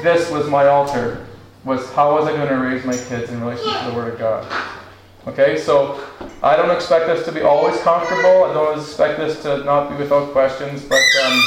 this 0.03 0.29
was 0.29 0.47
my 0.47 0.67
altar. 0.67 1.25
Was 1.65 1.91
how 1.93 2.13
was 2.13 2.27
I 2.27 2.33
going 2.33 2.47
to 2.47 2.57
raise 2.57 2.85
my 2.85 2.95
kids 2.95 3.31
in 3.31 3.41
relation 3.41 3.73
to 3.73 3.89
the 3.89 3.95
Word 3.95 4.13
of 4.13 4.19
God? 4.19 4.78
Okay, 5.27 5.57
so 5.57 6.01
I 6.41 6.55
don't 6.55 6.71
expect 6.71 7.07
this 7.07 7.25
to 7.25 7.31
be 7.31 7.41
always 7.41 7.79
comfortable. 7.81 8.45
I 8.45 8.53
don't 8.53 8.79
expect 8.79 9.19
this 9.19 9.41
to 9.43 9.63
not 9.65 9.89
be 9.89 9.95
without 9.97 10.31
questions, 10.31 10.83
but 10.83 11.01
um, 11.25 11.43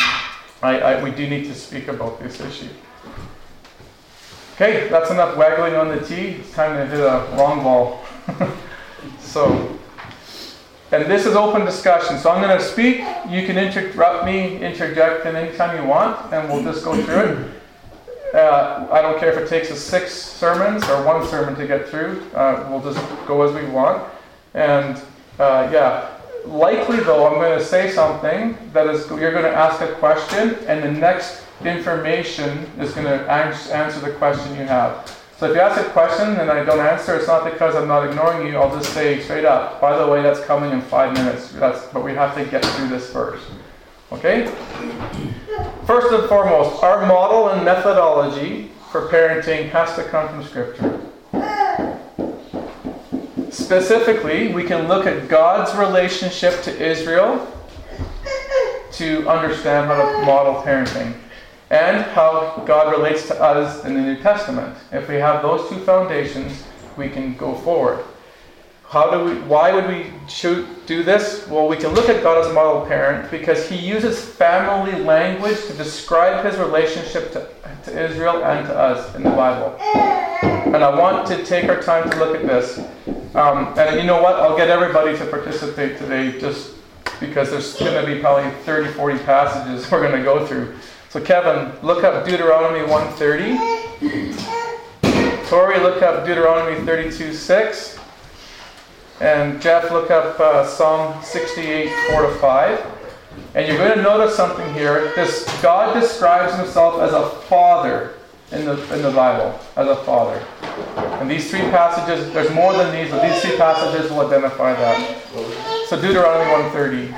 I, 0.62 0.80
I, 0.80 1.02
we 1.02 1.10
do 1.10 1.28
need 1.28 1.44
to 1.44 1.54
speak 1.54 1.88
about 1.88 2.22
this 2.22 2.40
issue. 2.40 2.68
Okay, 4.54 4.88
that's 4.88 5.10
enough 5.10 5.36
waggling 5.36 5.74
on 5.74 5.88
the 5.88 6.00
tee. 6.00 6.36
It's 6.40 6.52
time 6.52 6.76
to 6.76 6.86
hit 6.86 7.00
a 7.00 7.34
long 7.36 7.62
ball. 7.62 8.04
so. 9.18 9.78
And 10.92 11.10
this 11.10 11.24
is 11.24 11.34
open 11.34 11.64
discussion. 11.64 12.18
So 12.18 12.30
I'm 12.30 12.42
going 12.42 12.56
to 12.56 12.62
speak. 12.62 12.98
You 13.30 13.46
can 13.46 13.56
interrupt 13.56 14.26
me, 14.26 14.62
interject 14.62 15.24
in 15.24 15.34
anytime 15.34 15.82
you 15.82 15.88
want, 15.88 16.30
and 16.30 16.52
we'll 16.52 16.62
just 16.62 16.84
go 16.84 16.94
through 17.02 17.20
it. 17.20 17.61
Uh, 18.34 18.88
I 18.90 19.02
don't 19.02 19.18
care 19.18 19.30
if 19.30 19.38
it 19.38 19.48
takes 19.48 19.70
us 19.70 19.80
six 19.80 20.14
sermons 20.14 20.82
or 20.88 21.04
one 21.04 21.26
sermon 21.26 21.54
to 21.56 21.66
get 21.66 21.88
through. 21.88 22.22
Uh, 22.34 22.66
we'll 22.70 22.80
just 22.80 22.98
go 23.26 23.42
as 23.42 23.52
we 23.54 23.68
want. 23.70 24.02
And 24.54 24.96
uh, 25.38 25.68
yeah, 25.72 26.18
likely 26.46 27.00
though, 27.00 27.26
I'm 27.26 27.34
going 27.34 27.58
to 27.58 27.64
say 27.64 27.90
something 27.90 28.56
that 28.72 28.86
is, 28.86 29.08
you're 29.10 29.32
going 29.32 29.44
to 29.44 29.54
ask 29.54 29.80
a 29.82 29.92
question, 29.94 30.56
and 30.66 30.82
the 30.82 30.90
next 30.90 31.42
information 31.64 32.66
is 32.78 32.92
going 32.92 33.06
to 33.06 33.30
answer 33.30 34.00
the 34.00 34.12
question 34.12 34.56
you 34.56 34.64
have. 34.64 35.18
So 35.36 35.50
if 35.50 35.56
you 35.56 35.60
ask 35.60 35.80
a 35.80 35.90
question 35.90 36.36
and 36.36 36.50
I 36.50 36.64
don't 36.64 36.78
answer, 36.78 37.16
it's 37.16 37.26
not 37.26 37.44
because 37.44 37.74
I'm 37.74 37.88
not 37.88 38.08
ignoring 38.08 38.46
you. 38.46 38.58
I'll 38.58 38.74
just 38.78 38.92
say 38.94 39.20
straight 39.20 39.44
up, 39.44 39.80
by 39.80 39.98
the 39.98 40.06
way, 40.06 40.22
that's 40.22 40.40
coming 40.44 40.70
in 40.70 40.80
five 40.80 41.12
minutes. 41.14 41.50
That's, 41.52 41.84
but 41.86 42.04
we 42.04 42.12
have 42.14 42.34
to 42.36 42.44
get 42.44 42.64
through 42.64 42.88
this 42.88 43.12
first. 43.12 43.44
Okay? 44.12 44.46
First 45.86 46.12
and 46.12 46.28
foremost, 46.28 46.82
our 46.82 47.06
model 47.06 47.48
and 47.48 47.64
methodology 47.64 48.70
for 48.90 49.08
parenting 49.08 49.70
has 49.70 49.94
to 49.96 50.04
come 50.04 50.28
from 50.28 50.44
Scripture. 50.44 51.00
Specifically, 53.50 54.52
we 54.52 54.64
can 54.64 54.86
look 54.86 55.06
at 55.06 55.28
God's 55.28 55.74
relationship 55.76 56.62
to 56.62 56.82
Israel 56.82 57.46
to 58.92 59.26
understand 59.28 59.88
how 59.88 59.96
to 59.96 60.26
model 60.26 60.62
parenting 60.62 61.14
and 61.70 62.04
how 62.12 62.62
God 62.66 62.92
relates 62.92 63.26
to 63.28 63.42
us 63.42 63.84
in 63.86 63.94
the 63.94 64.00
New 64.00 64.16
Testament. 64.16 64.76
If 64.92 65.08
we 65.08 65.14
have 65.14 65.40
those 65.40 65.68
two 65.70 65.78
foundations, 65.78 66.62
we 66.98 67.08
can 67.08 67.34
go 67.34 67.54
forward. 67.54 68.04
How 68.92 69.10
do 69.10 69.24
we, 69.24 69.40
why 69.48 69.72
would 69.72 69.88
we 69.88 70.12
do 70.84 71.02
this? 71.02 71.48
Well, 71.48 71.66
we 71.66 71.78
can 71.78 71.94
look 71.94 72.10
at 72.10 72.22
God 72.22 72.44
as 72.44 72.50
a 72.50 72.52
model 72.52 72.84
parent 72.84 73.30
because 73.30 73.66
he 73.66 73.74
uses 73.74 74.22
family 74.22 75.02
language 75.02 75.56
to 75.68 75.72
describe 75.72 76.44
his 76.44 76.58
relationship 76.58 77.32
to, 77.32 77.48
to 77.84 78.04
Israel 78.04 78.44
and 78.44 78.66
to 78.66 78.78
us 78.78 79.14
in 79.14 79.22
the 79.22 79.30
Bible. 79.30 79.78
And 80.74 80.84
I 80.84 80.94
want 80.94 81.26
to 81.28 81.42
take 81.42 81.70
our 81.70 81.80
time 81.80 82.10
to 82.10 82.18
look 82.18 82.36
at 82.36 82.42
this. 82.42 82.80
Um, 83.34 83.72
and 83.78 83.98
you 83.98 84.04
know 84.04 84.20
what? 84.22 84.34
I'll 84.34 84.58
get 84.58 84.68
everybody 84.68 85.16
to 85.16 85.24
participate 85.24 85.96
today 85.96 86.38
just 86.38 86.74
because 87.18 87.50
there's 87.50 87.74
going 87.78 87.98
to 87.98 88.14
be 88.14 88.20
probably 88.20 88.50
30, 88.64 88.92
40 88.92 89.18
passages 89.24 89.90
we're 89.90 90.06
going 90.06 90.18
to 90.18 90.22
go 90.22 90.44
through. 90.44 90.76
So 91.08 91.18
Kevin, 91.18 91.72
look 91.82 92.04
up 92.04 92.26
Deuteronomy 92.26 92.82
130. 92.82 93.56
Tori, 95.48 95.78
look 95.80 96.02
up 96.02 96.26
Deuteronomy 96.26 96.84
32, 96.84 97.32
6. 97.32 97.98
And 99.20 99.60
Jeff, 99.60 99.90
look 99.90 100.10
up 100.10 100.38
uh, 100.40 100.66
Psalm 100.66 101.22
68, 101.22 101.90
4 102.10 102.22
to 102.22 102.34
5. 102.38 102.86
And 103.54 103.68
you're 103.68 103.76
going 103.76 103.96
to 103.96 104.02
notice 104.02 104.34
something 104.34 104.72
here. 104.74 105.12
This 105.14 105.44
God 105.62 105.98
describes 105.98 106.54
himself 106.56 107.00
as 107.00 107.12
a 107.12 107.28
father 107.48 108.14
in 108.50 108.64
the, 108.64 108.72
in 108.94 109.02
the 109.02 109.10
Bible, 109.10 109.58
as 109.76 109.88
a 109.88 109.96
father. 110.04 110.42
And 111.20 111.30
these 111.30 111.50
three 111.50 111.60
passages, 111.60 112.32
there's 112.32 112.50
more 112.52 112.72
than 112.72 112.92
these, 112.94 113.10
but 113.10 113.22
these 113.22 113.40
three 113.42 113.56
passages 113.56 114.10
will 114.10 114.26
identify 114.26 114.72
that. 114.74 115.22
So 115.86 116.00
Deuteronomy 116.00 116.50
130. 116.50 117.14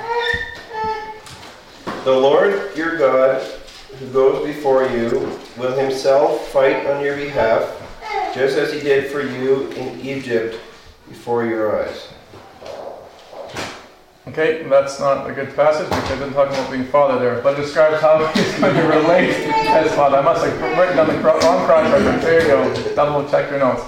The 2.03 2.11
Lord 2.11 2.75
your 2.77 2.97
God, 2.97 3.41
who 3.99 4.07
goes 4.11 4.45
before 4.45 4.87
you, 4.87 5.39
will 5.57 5.75
himself 5.77 6.47
fight 6.49 6.85
on 6.85 7.03
your 7.03 7.15
behalf, 7.15 7.81
just 8.33 8.57
as 8.57 8.71
he 8.71 8.79
did 8.79 9.11
for 9.11 9.21
you 9.21 9.69
in 9.71 9.99
Egypt 10.01 10.59
before 11.07 11.45
your 11.45 11.83
eyes. 11.83 12.07
Okay, 14.27 14.63
that's 14.63 14.99
not 14.99 15.29
a 15.29 15.33
good 15.33 15.55
passage 15.55 15.87
because 15.87 16.19
I'm 16.19 16.33
talking 16.33 16.55
about 16.55 16.71
being 16.71 16.85
father 16.85 17.19
there, 17.19 17.41
but 17.43 17.57
it 17.57 17.61
describes 17.61 18.01
how 18.01 18.25
he's 18.33 18.59
going 18.59 18.73
to 18.73 18.81
relate 18.81 19.29
as 19.29 19.93
father. 19.93 20.17
I 20.17 20.21
must 20.21 20.43
have 20.43 20.79
written 20.79 20.97
down 20.97 21.07
the 21.07 21.13
wrong 21.21 21.39
cross 21.65 21.91
reference. 21.91 22.23
There 22.23 22.41
you 22.41 22.47
go. 22.47 22.95
Double 22.95 23.29
check 23.29 23.51
your 23.51 23.59
notes. 23.59 23.83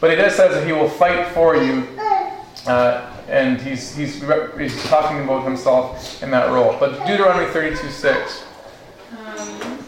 But 0.00 0.10
he 0.10 0.16
does 0.16 0.34
says 0.34 0.54
that 0.54 0.66
he 0.66 0.72
will 0.72 0.88
fight 0.88 1.28
for 1.28 1.56
you, 1.56 1.86
uh, 2.66 3.14
and 3.28 3.60
he's, 3.60 3.94
he's 3.94 4.20
he's 4.58 4.84
talking 4.84 5.22
about 5.22 5.44
himself 5.44 6.22
in 6.22 6.30
that 6.30 6.50
role. 6.50 6.74
But 6.80 7.06
Deuteronomy 7.06 7.52
32 7.52 7.88
6. 7.88 8.44
Um, 9.12 9.78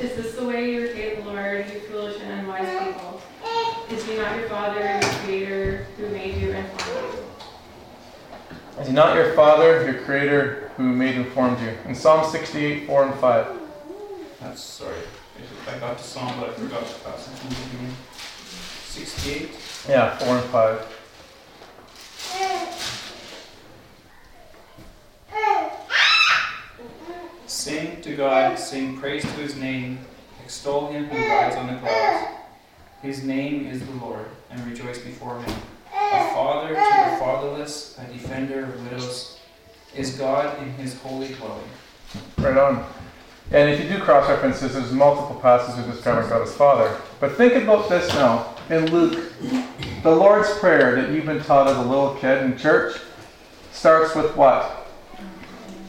is 0.00 0.16
this 0.16 0.34
the 0.34 0.44
way 0.44 0.72
you 0.72 0.82
repay 0.82 1.16
the 1.16 1.30
Lord, 1.30 1.70
you 1.70 1.80
foolish 1.80 2.20
and 2.20 2.40
unwise 2.40 2.66
people? 2.82 3.20
Is 4.12 4.18
he 4.18 4.24
not 4.24 4.36
your 4.36 4.48
father, 4.50 4.80
your 4.82 5.00
creator, 5.24 5.86
who 5.96 6.08
made 6.10 6.36
you 6.36 6.52
and 6.52 6.68
formed 6.68 7.14
you? 7.14 7.22
Is 8.78 8.86
he 8.88 8.92
not 8.92 9.16
your 9.16 9.32
father, 9.32 9.90
your 9.90 10.02
creator, 10.02 10.70
who 10.76 10.82
made 10.82 11.14
and 11.14 11.26
formed 11.28 11.58
you? 11.60 11.78
In 11.86 11.94
Psalm 11.94 12.30
68, 12.30 12.86
4 12.86 13.04
and 13.04 13.14
5. 13.14 13.46
That's 14.40 14.60
sorry. 14.60 14.98
I 15.66 15.78
got 15.78 15.96
to 15.96 16.04
Psalm, 16.04 16.38
but 16.38 16.50
I 16.50 16.52
forgot 16.52 16.86
the 16.86 16.94
passage. 17.04 17.38
68. 18.84 19.50
Yeah, 19.88 20.18
4 20.18 20.36
and 20.36 20.44
5. 20.50 20.98
Sing 27.46 28.02
to 28.02 28.14
God, 28.14 28.58
sing 28.58 28.98
praise 28.98 29.22
to 29.22 29.28
his 29.28 29.56
name, 29.56 30.00
extol 30.44 30.92
him 30.92 31.06
who 31.06 31.16
rides 31.16 31.56
on 31.56 31.66
the 31.68 31.78
clouds. 31.80 32.41
His 33.02 33.24
name 33.24 33.66
is 33.66 33.84
the 33.84 33.92
Lord, 33.96 34.26
and 34.48 34.64
rejoice 34.64 34.98
before 34.98 35.40
him. 35.40 35.56
A 35.92 36.30
father 36.34 36.68
to 36.68 36.74
the 36.74 37.16
fatherless, 37.18 37.98
a 37.98 38.12
defender 38.12 38.62
of 38.62 38.84
widows, 38.84 39.40
is 39.96 40.16
God 40.16 40.56
in 40.62 40.72
his 40.74 41.00
holy 41.00 41.34
dwelling. 41.34 41.64
Right 42.38 42.56
on. 42.56 42.86
And 43.50 43.68
if 43.70 43.82
you 43.82 43.88
do 43.88 43.98
cross 44.02 44.28
references, 44.28 44.74
there's 44.74 44.92
multiple 44.92 45.40
passages 45.40 45.84
describing 45.92 46.30
God 46.30 46.42
as 46.42 46.54
Father. 46.54 46.96
But 47.18 47.32
think 47.32 47.54
about 47.54 47.88
this 47.88 48.08
now. 48.14 48.54
In 48.70 48.88
Luke, 48.92 49.32
the 50.04 50.14
Lord's 50.14 50.56
Prayer 50.58 50.94
that 50.94 51.10
you've 51.10 51.26
been 51.26 51.42
taught 51.42 51.66
as 51.66 51.76
a 51.76 51.82
little 51.82 52.14
kid 52.14 52.44
in 52.44 52.56
church 52.56 52.96
starts 53.72 54.14
with 54.14 54.36
what? 54.36 54.86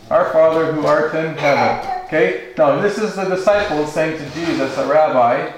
Our 0.10 0.34
Father 0.34 0.72
who 0.72 0.86
art 0.88 1.13
in 1.13 1.36
heaven. 1.36 2.05
Okay? 2.05 2.53
Now, 2.58 2.82
this 2.82 2.98
is 2.98 3.15
the 3.15 3.25
disciples 3.25 3.93
saying 3.93 4.17
to 4.17 4.29
Jesus, 4.32 4.75
a 4.79 4.88
rabbi, 4.88 5.53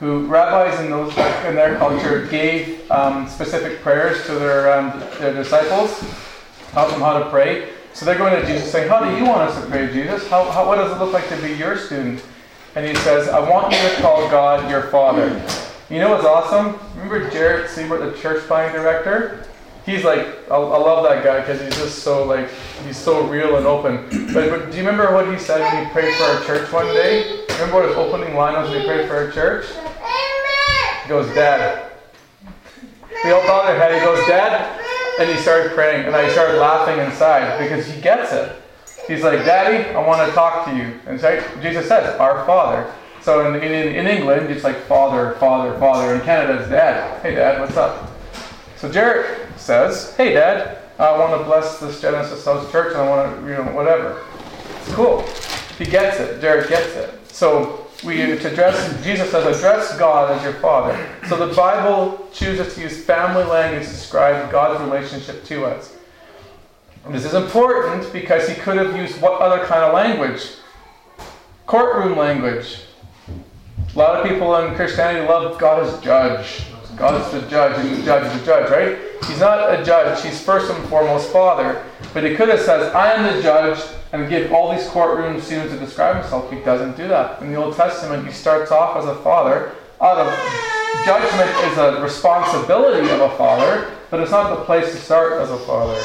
who 0.00 0.26
rabbis 0.26 0.80
in 0.80 0.90
those 0.90 1.10
in 1.46 1.54
their 1.54 1.76
culture 1.76 2.26
gave 2.26 2.90
um, 2.90 3.28
specific 3.28 3.80
prayers 3.80 4.24
to 4.26 4.34
their 4.34 4.72
um, 4.72 4.98
their 5.18 5.32
disciples, 5.32 6.04
taught 6.72 6.90
them 6.90 7.00
how 7.00 7.18
to 7.18 7.30
pray. 7.30 7.70
So 7.94 8.04
they're 8.04 8.18
going 8.18 8.34
to 8.34 8.44
Jesus 8.46 8.72
saying, 8.72 8.88
How 8.88 9.04
do 9.04 9.16
you 9.16 9.24
want 9.24 9.48
us 9.48 9.60
to 9.62 9.70
pray, 9.70 9.92
Jesus? 9.92 10.28
How, 10.28 10.50
how, 10.50 10.66
what 10.66 10.76
does 10.76 10.90
it 10.90 10.98
look 10.98 11.12
like 11.12 11.28
to 11.28 11.36
be 11.40 11.54
your 11.54 11.78
student? 11.78 12.24
And 12.74 12.84
he 12.84 12.94
says, 13.02 13.28
I 13.28 13.48
want 13.48 13.72
you 13.72 13.78
to 13.78 13.94
call 14.02 14.28
God 14.28 14.68
your 14.68 14.82
Father. 14.90 15.28
You 15.88 16.00
know 16.00 16.10
what's 16.10 16.24
awesome? 16.24 16.76
Remember 16.96 17.30
Jarrett 17.30 17.70
Siebert, 17.70 18.00
the 18.00 18.20
church 18.20 18.42
planning 18.48 18.74
director? 18.74 19.46
He's 19.84 20.02
like, 20.02 20.26
I, 20.50 20.56
I 20.56 20.78
love 20.78 21.04
that 21.04 21.22
guy 21.22 21.40
because 21.40 21.60
he's 21.60 21.76
just 21.76 21.98
so 21.98 22.24
like, 22.24 22.48
he's 22.86 22.96
so 22.96 23.26
real 23.26 23.56
and 23.56 23.66
open. 23.66 23.96
But, 24.32 24.48
but 24.48 24.70
do 24.70 24.78
you 24.78 24.82
remember 24.82 25.12
what 25.12 25.30
he 25.30 25.38
said 25.38 25.60
when 25.60 25.84
he 25.84 25.92
prayed 25.92 26.14
for 26.16 26.24
our 26.24 26.44
church 26.44 26.72
one 26.72 26.86
day? 26.86 27.44
Remember 27.50 27.80
what 27.80 27.88
his 27.88 27.96
opening 27.96 28.34
line 28.34 28.54
was 28.54 28.70
when 28.70 28.80
he 28.80 28.86
prayed 28.86 29.06
for 29.06 29.16
our 29.16 29.30
church? 29.30 29.66
He 31.02 31.08
goes, 31.08 31.26
Dad. 31.34 31.92
We 33.24 33.30
all 33.30 33.42
thought 33.42 33.66
their 33.66 33.78
head. 33.78 33.94
He 33.94 34.00
goes, 34.00 34.26
Dad. 34.26 34.80
And 35.20 35.30
he 35.30 35.36
started 35.36 35.72
praying, 35.72 36.06
and 36.06 36.16
I 36.16 36.28
started 36.32 36.58
laughing 36.58 36.98
inside 36.98 37.58
because 37.58 37.86
he 37.86 38.00
gets 38.00 38.32
it. 38.32 38.56
He's 39.06 39.22
like, 39.22 39.44
Daddy, 39.44 39.90
I 39.90 40.04
want 40.04 40.26
to 40.26 40.34
talk 40.34 40.64
to 40.64 40.74
you. 40.74 40.98
And 41.06 41.20
so 41.20 41.40
Jesus 41.60 41.86
says, 41.86 42.18
Our 42.18 42.44
Father. 42.46 42.90
So 43.20 43.54
in, 43.54 43.62
in, 43.62 43.94
in 43.94 44.06
England, 44.06 44.50
it's 44.50 44.64
like 44.64 44.76
Father, 44.86 45.34
Father, 45.38 45.78
Father. 45.78 46.14
In 46.14 46.22
Canada, 46.22 46.60
it's 46.60 46.70
Dad. 46.70 47.22
Hey, 47.22 47.34
Dad, 47.34 47.60
what's 47.60 47.76
up? 47.76 48.13
So 48.76 48.90
Jarrett 48.90 49.58
says, 49.58 50.14
Hey, 50.16 50.34
Dad, 50.34 50.78
I 50.98 51.18
want 51.18 51.40
to 51.40 51.44
bless 51.44 51.80
this 51.80 52.00
Genesis 52.00 52.44
House 52.44 52.70
Church, 52.70 52.92
and 52.92 53.02
I 53.02 53.08
want 53.08 53.40
to, 53.40 53.46
you 53.46 53.56
know, 53.56 53.72
whatever. 53.72 54.24
It's 54.80 54.94
cool. 54.94 55.22
He 55.78 55.84
gets 55.84 56.20
it. 56.20 56.40
Jarrett 56.40 56.68
gets 56.68 56.94
it. 56.94 57.26
So 57.28 57.84
we 58.04 58.16
to 58.16 58.52
address 58.52 59.02
Jesus 59.02 59.30
says 59.30 59.56
address 59.56 59.98
God 59.98 60.30
as 60.30 60.42
your 60.42 60.52
father. 60.54 60.94
So 61.28 61.46
the 61.46 61.54
Bible 61.54 62.28
chooses 62.32 62.74
to 62.74 62.82
use 62.82 63.02
family 63.04 63.44
language 63.44 63.86
to 63.86 63.90
describe 63.92 64.50
God's 64.52 64.80
relationship 64.82 65.44
to 65.46 65.64
us. 65.64 65.96
And 67.04 67.14
this 67.14 67.24
is 67.24 67.34
important 67.34 68.10
because 68.12 68.48
he 68.48 68.54
could 68.54 68.76
have 68.76 68.96
used 68.96 69.20
what 69.20 69.40
other 69.40 69.64
kind 69.64 69.82
of 69.84 69.94
language? 69.94 70.50
Courtroom 71.66 72.16
language. 72.16 72.80
A 73.94 73.98
lot 73.98 74.20
of 74.20 74.28
people 74.28 74.54
in 74.56 74.74
Christianity 74.74 75.26
love 75.26 75.58
God 75.58 75.86
as 75.86 76.00
judge. 76.00 76.66
God 76.96 77.20
is 77.20 77.42
the 77.42 77.48
judge, 77.48 77.78
and 77.78 77.96
the 77.96 78.04
judge 78.04 78.26
is 78.26 78.40
the 78.40 78.46
judge, 78.46 78.70
right? 78.70 78.98
He's 79.26 79.40
not 79.40 79.78
a 79.78 79.84
judge, 79.84 80.22
he's 80.24 80.40
first 80.40 80.70
and 80.70 80.88
foremost 80.88 81.30
father. 81.30 81.84
But 82.12 82.24
he 82.24 82.36
could 82.36 82.48
have 82.48 82.60
said, 82.60 82.94
I 82.94 83.12
am 83.12 83.34
the 83.34 83.42
judge, 83.42 83.82
and 84.12 84.28
give 84.28 84.52
all 84.52 84.74
these 84.74 84.86
courtroom 84.88 85.40
scenes 85.40 85.70
to 85.70 85.78
describe 85.78 86.16
himself. 86.20 86.50
He 86.52 86.60
doesn't 86.60 86.96
do 86.96 87.08
that. 87.08 87.42
In 87.42 87.52
the 87.52 87.56
Old 87.56 87.74
Testament, 87.74 88.26
he 88.26 88.32
starts 88.32 88.70
off 88.70 88.96
as 88.96 89.06
a 89.06 89.16
father. 89.16 89.74
Out 90.00 90.18
of 90.18 90.32
judgment 91.04 91.50
is 91.72 91.78
a 91.78 92.00
responsibility 92.02 93.10
of 93.10 93.20
a 93.20 93.30
father, 93.36 93.90
but 94.10 94.20
it's 94.20 94.30
not 94.30 94.56
the 94.56 94.64
place 94.64 94.92
to 94.92 94.96
start 94.98 95.40
as 95.40 95.50
a 95.50 95.58
father. 95.58 96.00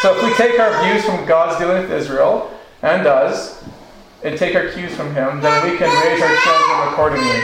So 0.00 0.16
if 0.16 0.22
we 0.22 0.34
take 0.34 0.58
our 0.58 0.84
views 0.84 1.04
from 1.04 1.26
God's 1.26 1.58
dealing 1.58 1.82
with 1.82 1.92
Israel, 1.92 2.50
and 2.82 3.06
us, 3.06 3.64
and 4.22 4.38
take 4.38 4.54
our 4.54 4.68
cues 4.68 4.94
from 4.94 5.14
him, 5.14 5.40
then 5.40 5.70
we 5.70 5.76
can 5.78 5.88
raise 6.04 6.22
our 6.22 6.36
children 6.36 6.88
accordingly. 6.88 7.40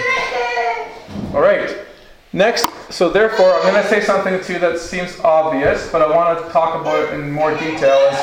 All 1.34 1.40
right. 1.40 1.89
Next, 2.32 2.68
so 2.92 3.10
therefore, 3.10 3.54
I'm 3.54 3.72
going 3.72 3.82
to 3.82 3.88
say 3.88 4.00
something 4.00 4.40
to 4.40 4.52
you 4.52 4.58
that 4.60 4.78
seems 4.78 5.18
obvious, 5.20 5.90
but 5.90 6.00
I 6.00 6.14
want 6.14 6.44
to 6.44 6.52
talk 6.52 6.80
about 6.80 7.08
it 7.08 7.14
in 7.14 7.32
more 7.32 7.50
detail. 7.58 7.98
Is 8.12 8.18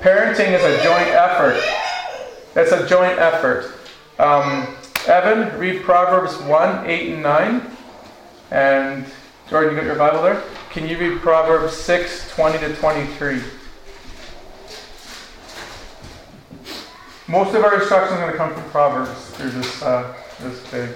parenting 0.00 0.52
is 0.52 0.62
a 0.62 0.82
joint 0.82 1.08
effort. 1.08 1.62
It's 2.56 2.72
a 2.72 2.86
joint 2.88 3.18
effort. 3.18 3.74
Um, 4.18 4.66
Evan, 5.06 5.58
read 5.58 5.82
Proverbs 5.82 6.38
1, 6.38 6.86
8, 6.86 7.12
and 7.12 7.22
9. 7.22 7.76
And 8.50 9.04
Jordan, 9.50 9.74
you 9.74 9.80
got 9.80 9.86
your 9.86 9.96
Bible 9.96 10.22
there? 10.22 10.42
Can 10.70 10.88
you 10.88 10.96
read 10.96 11.20
Proverbs 11.20 11.76
6, 11.76 12.30
20 12.34 12.58
to 12.60 12.74
23? 12.76 13.42
Most 17.28 17.54
of 17.54 17.62
our 17.62 17.78
instruction 17.78 18.14
is 18.14 18.20
going 18.20 18.32
to 18.32 18.38
come 18.38 18.54
from 18.54 18.64
Proverbs 18.70 19.30
through 19.32 19.50
this, 19.50 19.82
uh, 19.82 20.14
this 20.40 20.70
day. 20.70 20.94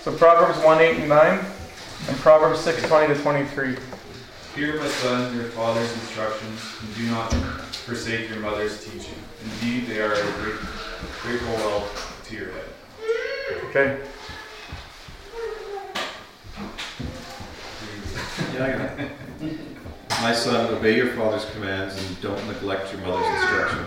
So 0.00 0.16
Proverbs 0.16 0.58
1, 0.64 0.80
8, 0.80 0.96
and 1.00 1.08
9. 1.10 1.57
And 2.06 2.16
Proverbs 2.18 2.60
6, 2.60 2.86
20 2.86 3.14
to 3.14 3.20
23. 3.20 3.76
Hear, 4.54 4.78
my 4.78 4.88
son, 4.88 5.34
your 5.36 5.46
father's 5.50 5.92
instructions, 5.92 6.60
and 6.80 6.94
do 6.94 7.10
not 7.10 7.32
forsake 7.32 8.28
your 8.28 8.40
mother's 8.40 8.84
teaching. 8.84 9.14
Indeed, 9.44 9.86
they 9.86 10.00
are 10.00 10.12
a 10.12 10.32
great, 10.32 10.56
grateful 11.22 11.54
wealth 11.54 12.24
to 12.28 12.36
your 12.36 12.50
head. 12.52 12.64
Okay. 13.68 14.00
My 20.20 20.32
son, 20.32 20.74
obey 20.74 20.96
your 20.96 21.12
father's 21.14 21.48
commands 21.52 21.96
and 21.96 22.20
don't 22.20 22.44
neglect 22.48 22.92
your 22.92 23.02
mother's 23.02 23.26
instruction. 23.40 23.86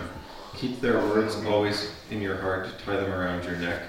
Keep 0.56 0.80
their 0.80 0.98
words 0.98 1.36
always 1.44 1.92
in 2.10 2.22
your 2.22 2.38
heart, 2.38 2.68
tie 2.84 2.96
them 2.96 3.12
around 3.12 3.44
your 3.44 3.56
neck. 3.56 3.82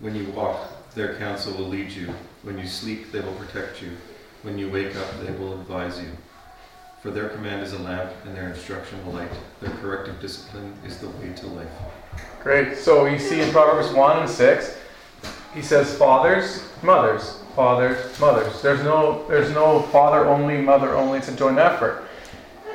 When 0.00 0.14
you 0.14 0.24
walk, 0.30 0.94
their 0.94 1.16
counsel 1.16 1.52
will 1.52 1.68
lead 1.68 1.90
you, 1.90 2.14
When 2.42 2.58
you 2.58 2.66
sleep, 2.66 3.10
they 3.12 3.20
will 3.20 3.34
protect 3.34 3.82
you. 3.82 3.90
When 4.42 4.58
you 4.58 4.70
wake 4.70 4.94
up, 4.96 5.06
they 5.20 5.32
will 5.32 5.60
advise 5.60 5.98
you. 6.00 6.10
For 7.02 7.10
their 7.10 7.28
command 7.28 7.62
is 7.62 7.72
a 7.72 7.78
lamp, 7.78 8.10
and 8.24 8.36
their 8.36 8.48
instruction 8.48 8.98
a 9.06 9.10
light. 9.10 9.30
Their 9.60 9.70
corrective 9.76 10.20
discipline 10.20 10.74
is 10.84 10.98
the 10.98 11.08
way 11.08 11.32
to 11.36 11.46
life. 11.46 11.68
Great. 12.42 12.76
So 12.76 13.06
you 13.06 13.18
see 13.18 13.40
in 13.40 13.50
Proverbs 13.50 13.92
1 13.92 14.18
and 14.20 14.30
6, 14.30 14.76
he 15.54 15.62
says 15.62 15.96
fathers, 15.96 16.68
mothers, 16.82 17.40
fathers, 17.54 18.18
mothers. 18.20 18.62
There's 18.62 18.82
no 18.82 19.26
there's 19.28 19.50
no 19.50 19.82
father 19.82 20.26
only, 20.26 20.60
mother 20.60 20.94
only, 20.94 21.18
it's 21.18 21.28
a 21.28 21.36
joint 21.36 21.58
effort. 21.58 22.04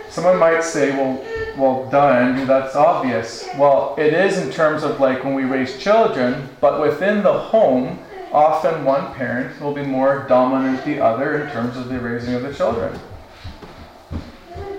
Someone 0.09 0.37
might 0.37 0.63
say, 0.63 0.91
well, 0.91 1.25
well, 1.57 1.95
Andrew, 1.95 2.45
that's 2.45 2.75
obvious. 2.75 3.47
Well, 3.57 3.95
it 3.97 4.13
is 4.13 4.37
in 4.37 4.51
terms 4.51 4.83
of 4.83 4.99
like 4.99 5.23
when 5.23 5.33
we 5.33 5.43
raise 5.43 5.81
children, 5.81 6.49
but 6.61 6.81
within 6.81 7.23
the 7.23 7.33
home, 7.33 7.99
often 8.33 8.83
one 8.83 9.13
parent 9.13 9.61
will 9.61 9.73
be 9.73 9.83
more 9.83 10.25
dominant 10.27 10.83
than 10.83 10.95
the 10.95 11.03
other 11.03 11.43
in 11.43 11.51
terms 11.51 11.77
of 11.77 11.87
the 11.87 11.99
raising 11.99 12.33
of 12.33 12.41
the 12.41 12.53
children. 12.53 12.99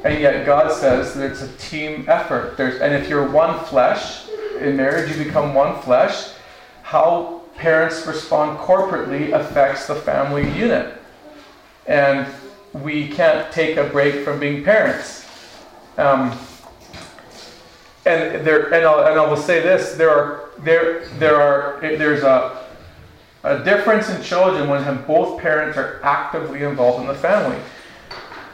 And 0.05 0.21
yet 0.21 0.45
God 0.45 0.71
says 0.71 1.15
that 1.15 1.31
it's 1.31 1.43
a 1.43 1.49
team 1.57 2.05
effort. 2.09 2.57
There's, 2.57 2.81
and 2.81 2.93
if 2.93 3.09
you're 3.09 3.27
one 3.31 3.65
flesh, 3.65 4.29
in 4.61 4.77
marriage 4.77 5.17
you 5.17 5.25
become 5.25 5.55
one 5.55 5.81
flesh, 5.81 6.33
how 6.83 7.43
parents 7.57 8.07
respond 8.07 8.59
corporately 8.59 9.33
affects 9.33 9.87
the 9.87 9.95
family 9.95 10.51
unit. 10.59 11.01
And 11.87 12.27
we 12.73 13.09
can't 13.09 13.51
take 13.53 13.77
a 13.77 13.85
break 13.85 14.25
from 14.25 14.41
being 14.41 14.65
parents. 14.65 15.27
Um, 15.97 16.37
and 18.05 18.47
there, 18.47 18.67
and, 18.75 18.85
I 18.85 19.27
will 19.27 19.37
say 19.37 19.61
this: 19.61 19.95
there 19.95 20.11
are 20.11 20.51
there 20.59 21.09
there 21.19 21.41
are 21.41 21.79
there's 21.81 22.23
a 22.23 22.54
a 23.45 23.63
difference 23.63 24.09
in 24.09 24.23
children 24.23 24.69
when 24.69 24.83
both 25.05 25.41
parents 25.41 25.77
are 25.77 26.01
actively 26.03 26.63
involved 26.63 27.03
in 27.03 27.07
the 27.07 27.15
family. 27.15 27.59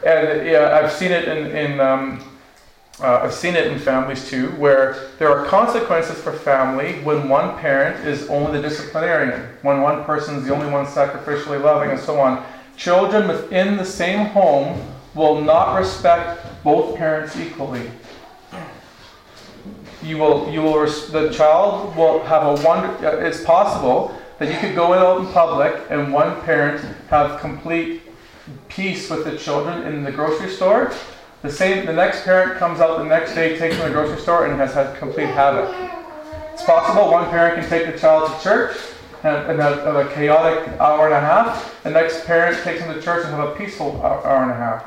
And 0.05 0.45
yeah, 0.45 0.79
I've 0.81 0.91
seen 0.91 1.11
it 1.11 1.27
in, 1.27 1.47
in 1.55 1.79
um, 1.79 2.23
uh, 2.99 3.21
I've 3.23 3.33
seen 3.33 3.55
it 3.55 3.67
in 3.67 3.79
families 3.79 4.29
too, 4.29 4.49
where 4.51 5.09
there 5.17 5.29
are 5.29 5.45
consequences 5.45 6.21
for 6.21 6.33
family 6.33 7.01
when 7.03 7.29
one 7.29 7.57
parent 7.57 8.05
is 8.05 8.29
only 8.29 8.59
the 8.59 8.67
disciplinarian, 8.67 9.41
when 9.63 9.81
one 9.81 10.03
person 10.03 10.35
is 10.35 10.45
the 10.45 10.53
only 10.53 10.69
one 10.69 10.85
sacrificially 10.85 11.61
loving, 11.61 11.89
and 11.89 11.99
so 11.99 12.19
on. 12.19 12.45
Children 12.77 13.27
within 13.27 13.77
the 13.77 13.85
same 13.85 14.27
home 14.27 14.79
will 15.15 15.41
not 15.41 15.77
respect 15.77 16.45
both 16.63 16.95
parents 16.95 17.35
equally. 17.37 17.89
You 20.03 20.17
will, 20.17 20.51
you 20.51 20.61
will, 20.61 20.85
the 20.85 21.31
child 21.31 21.95
will 21.95 22.23
have 22.23 22.43
a 22.43 22.63
wonder. 22.63 23.25
It's 23.25 23.43
possible 23.43 24.15
that 24.41 24.51
you 24.51 24.59
could 24.59 24.75
go 24.75 24.93
out 24.93 25.21
in 25.21 25.27
public 25.31 25.81
and 25.89 26.11
one 26.11 26.41
parent 26.41 26.83
have 27.09 27.39
complete 27.39 28.01
peace 28.67 29.09
with 29.09 29.23
the 29.23 29.37
children 29.37 29.83
in 29.87 30.03
the 30.03 30.11
grocery 30.11 30.49
store 30.49 30.91
the 31.41 31.51
same, 31.51 31.87
the 31.87 31.93
next 31.93 32.23
parent 32.23 32.59
comes 32.59 32.79
out 32.79 32.99
the 32.99 33.05
next 33.05 33.33
day, 33.33 33.57
takes 33.57 33.75
them 33.75 33.87
to 33.87 33.89
the 33.89 33.99
grocery 33.99 34.21
store, 34.21 34.45
and 34.45 34.59
has 34.59 34.75
had 34.75 34.95
complete 34.97 35.25
havoc. 35.25 35.73
It's 36.53 36.61
possible 36.61 37.11
one 37.11 37.27
parent 37.31 37.59
can 37.59 37.67
take 37.67 37.91
the 37.91 37.97
child 37.97 38.31
to 38.31 38.43
church 38.43 38.77
and, 39.23 39.49
and 39.49 39.59
have, 39.59 39.79
have, 39.79 39.95
a 39.95 40.13
chaotic 40.13 40.67
hour 40.79 41.07
and 41.07 41.15
a 41.15 41.19
half. 41.19 41.81
The 41.81 41.89
next 41.89 42.25
parent 42.25 42.63
takes 42.63 42.81
them 42.81 42.93
to 42.93 43.01
church 43.01 43.25
and 43.25 43.33
have 43.33 43.49
a 43.49 43.55
peaceful 43.55 43.99
hour 44.03 44.43
and 44.43 44.51
a 44.51 44.55
half. 44.55 44.85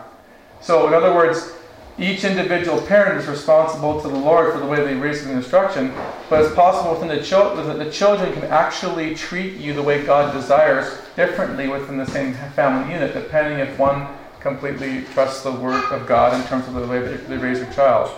So, 0.61 0.87
in 0.87 0.95
other 0.95 1.13
words, 1.13 1.55
each 1.99 2.25
individual 2.25 2.81
parent 2.83 3.21
is 3.21 3.29
responsible 3.29 4.01
to 4.01 4.09
the 4.09 4.17
Lord 4.17 4.53
for 4.53 4.59
the 4.59 4.67
way 4.67 4.85
they 4.85 4.95
raise 4.95 5.25
the 5.25 5.31
instruction, 5.31 5.93
but 6.29 6.45
it's 6.45 6.55
possible 6.55 6.93
within 6.93 7.09
the 7.09 7.23
children 7.23 7.69
that 7.69 7.83
the 7.83 7.91
children 7.91 8.33
can 8.33 8.45
actually 8.45 9.15
treat 9.15 9.55
you 9.55 9.75
the 9.75 9.83
way 9.83 10.05
God 10.05 10.33
desires 10.33 10.99
differently 11.15 11.69
within 11.69 11.97
the 11.97 12.07
same 12.07 12.35
family 12.55 12.93
unit, 12.93 13.15
depending 13.15 13.61
if 13.61 13.79
one 13.79 14.09
completely 14.41 15.03
trusts 15.13 15.43
the 15.45 15.53
word 15.53 15.85
of 15.93 16.07
God 16.07 16.39
in 16.39 16.45
terms 16.49 16.67
of 16.67 16.75
the 16.75 16.87
way 16.87 16.99
that 17.01 17.29
they 17.29 17.37
raise 17.37 17.61
their 17.61 17.73
child. 17.73 18.11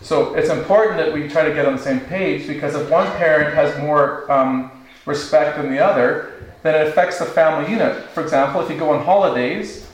So 0.00 0.34
it's 0.34 0.50
important 0.50 0.96
that 0.98 1.12
we 1.12 1.28
try 1.28 1.48
to 1.48 1.54
get 1.54 1.64
on 1.64 1.76
the 1.76 1.82
same 1.82 2.00
page 2.00 2.46
because 2.48 2.74
if 2.74 2.90
one 2.90 3.06
parent 3.12 3.54
has 3.54 3.78
more 3.78 4.30
um, 4.30 4.70
respect 5.06 5.56
than 5.56 5.70
the 5.70 5.78
other, 5.78 6.32
then 6.62 6.74
it 6.74 6.88
affects 6.88 7.20
the 7.20 7.24
family 7.24 7.70
unit. 7.70 8.10
For 8.10 8.22
example, 8.22 8.60
if 8.60 8.68
you 8.68 8.76
go 8.76 8.90
on 8.90 9.04
holidays 9.04 9.85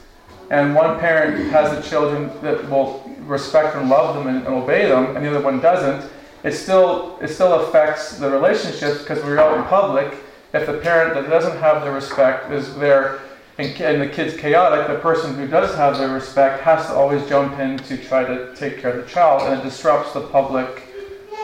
and 0.52 0.74
one 0.74 1.00
parent 1.00 1.50
has 1.50 1.74
the 1.74 1.88
children 1.88 2.30
that 2.42 2.68
will 2.68 3.02
respect 3.20 3.74
and 3.74 3.88
love 3.88 4.14
them 4.14 4.26
and, 4.26 4.46
and 4.46 4.54
obey 4.54 4.86
them, 4.86 5.16
and 5.16 5.24
the 5.24 5.30
other 5.30 5.40
one 5.40 5.60
doesn't, 5.60 6.08
it 6.44 6.52
still 6.52 7.18
it 7.22 7.28
still 7.28 7.54
affects 7.62 8.18
the 8.18 8.28
relationship 8.30 8.98
because 8.98 9.24
we're 9.24 9.38
out 9.38 9.56
in 9.56 9.64
public. 9.64 10.12
If 10.52 10.66
the 10.66 10.74
parent 10.74 11.14
that 11.14 11.30
doesn't 11.30 11.58
have 11.58 11.82
the 11.82 11.90
respect 11.90 12.52
is 12.52 12.74
there 12.76 13.20
and, 13.56 13.80
and 13.80 14.02
the 14.02 14.08
kid's 14.08 14.36
chaotic, 14.36 14.88
the 14.88 14.98
person 15.00 15.34
who 15.34 15.46
does 15.46 15.74
have 15.74 15.96
the 15.96 16.08
respect 16.08 16.62
has 16.62 16.84
to 16.86 16.92
always 16.92 17.26
jump 17.26 17.58
in 17.58 17.78
to 17.78 17.96
try 17.96 18.22
to 18.22 18.54
take 18.54 18.78
care 18.78 18.90
of 18.92 19.04
the 19.04 19.10
child, 19.10 19.42
and 19.42 19.58
it 19.58 19.62
disrupts 19.62 20.12
the 20.12 20.20
public 20.20 20.82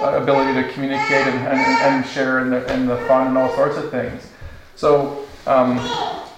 uh, 0.03 0.21
ability 0.21 0.53
to 0.61 0.71
communicate 0.75 1.27
and, 1.27 1.39
and, 1.49 1.81
and 1.81 2.07
share 2.07 2.41
in 2.41 2.51
the, 2.51 2.61
the 2.61 3.03
fun 3.07 3.29
and 3.29 3.39
all 3.39 3.55
sorts 3.55 3.79
of 3.79 3.91
things. 3.91 4.29
So, 4.77 5.27
um, 5.47 5.77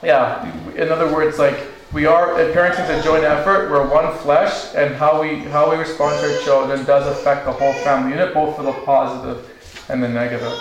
yeah, 0.05 0.47
in 0.77 0.91
other 0.91 1.13
words, 1.13 1.39
like 1.41 1.59
we 1.93 2.07
are 2.07 2.35
uh, 2.35 2.39
parenting 2.55 2.89
is 2.89 3.01
a 3.01 3.03
joint 3.03 3.25
effort. 3.25 3.71
We're 3.71 3.87
one 3.89 4.17
flesh, 4.19 4.75
and 4.77 4.95
how 4.95 5.21
we 5.21 5.39
how 5.51 5.71
we 5.71 5.77
respond 5.77 6.21
to 6.21 6.33
our 6.33 6.43
children 6.43 6.85
does 6.85 7.07
affect 7.07 7.45
the 7.47 7.53
whole 7.53 7.73
family 7.85 8.11
unit, 8.11 8.33
both 8.33 8.57
for 8.57 8.63
the 8.63 8.73
positive 8.73 9.49
and 9.89 10.03
the 10.03 10.09
negative. 10.09 10.53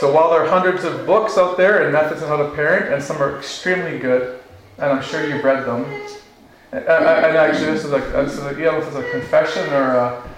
So 0.00 0.12
while 0.12 0.30
there 0.30 0.44
are 0.44 0.48
hundreds 0.48 0.84
of 0.84 1.06
books 1.06 1.38
out 1.38 1.56
there 1.56 1.84
and 1.84 1.92
methods 1.92 2.22
on 2.22 2.28
how 2.28 2.36
to 2.36 2.54
parent, 2.54 2.92
and 2.92 3.02
some 3.02 3.22
are 3.22 3.38
extremely 3.38 3.98
good, 3.98 4.40
and 4.78 4.92
I'm 4.92 5.02
sure 5.02 5.26
you've 5.26 5.44
read 5.44 5.64
them. 5.64 5.84
And, 6.72 6.84
actually, 6.84 7.66
this 7.66 7.84
is 7.84 7.92
a, 7.92 8.00
this 8.00 8.34
is 8.34 8.42
know, 8.42 8.80
this 8.80 8.88
is 8.88 8.96
a 8.96 9.10
confession 9.10 9.72
or 9.72 9.94
a, 9.94 10.30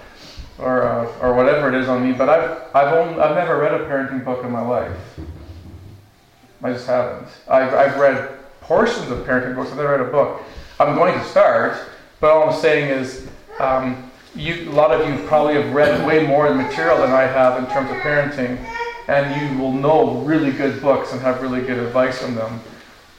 or 0.59 0.81
a, 0.83 1.05
or 1.21 1.33
whatever 1.33 1.67
it 1.67 1.75
is 1.81 1.89
on 1.89 2.07
me. 2.07 2.13
But 2.13 2.29
I've 2.29 2.75
I've 2.75 2.93
only, 2.93 3.19
I've 3.19 3.35
never 3.35 3.59
read 3.59 3.73
a 3.73 3.79
parenting 3.79 4.23
book 4.23 4.45
in 4.45 4.51
my 4.51 4.61
life. 4.61 4.95
I 6.63 6.73
just 6.73 6.87
haven't. 6.87 7.27
I've 7.47 7.73
I've 7.73 7.97
read 7.97 8.39
portions 8.61 9.09
of 9.09 9.19
parenting 9.19 9.55
books. 9.55 9.71
I've 9.71 9.77
never 9.77 9.91
read 9.91 10.01
a 10.01 10.11
book. 10.11 10.41
I'm 10.79 10.95
going 10.95 11.13
to 11.17 11.25
start, 11.25 11.77
but 12.19 12.31
all 12.31 12.49
I'm 12.49 12.59
saying 12.59 12.89
is. 12.89 13.27
Um, 13.59 14.05
you, 14.35 14.69
a 14.69 14.71
lot 14.71 14.91
of 14.91 15.09
you 15.09 15.27
probably 15.27 15.55
have 15.55 15.73
read 15.73 16.05
way 16.05 16.25
more 16.25 16.53
material 16.53 16.99
than 16.99 17.11
I 17.11 17.23
have 17.23 17.57
in 17.57 17.65
terms 17.71 17.89
of 17.89 17.97
parenting 17.97 18.63
and 19.09 19.41
you 19.41 19.57
will 19.57 19.73
know 19.73 20.21
really 20.21 20.51
good 20.51 20.81
books 20.81 21.11
and 21.11 21.21
have 21.21 21.41
really 21.41 21.61
good 21.61 21.79
advice 21.79 22.21
from 22.21 22.35
them. 22.35 22.61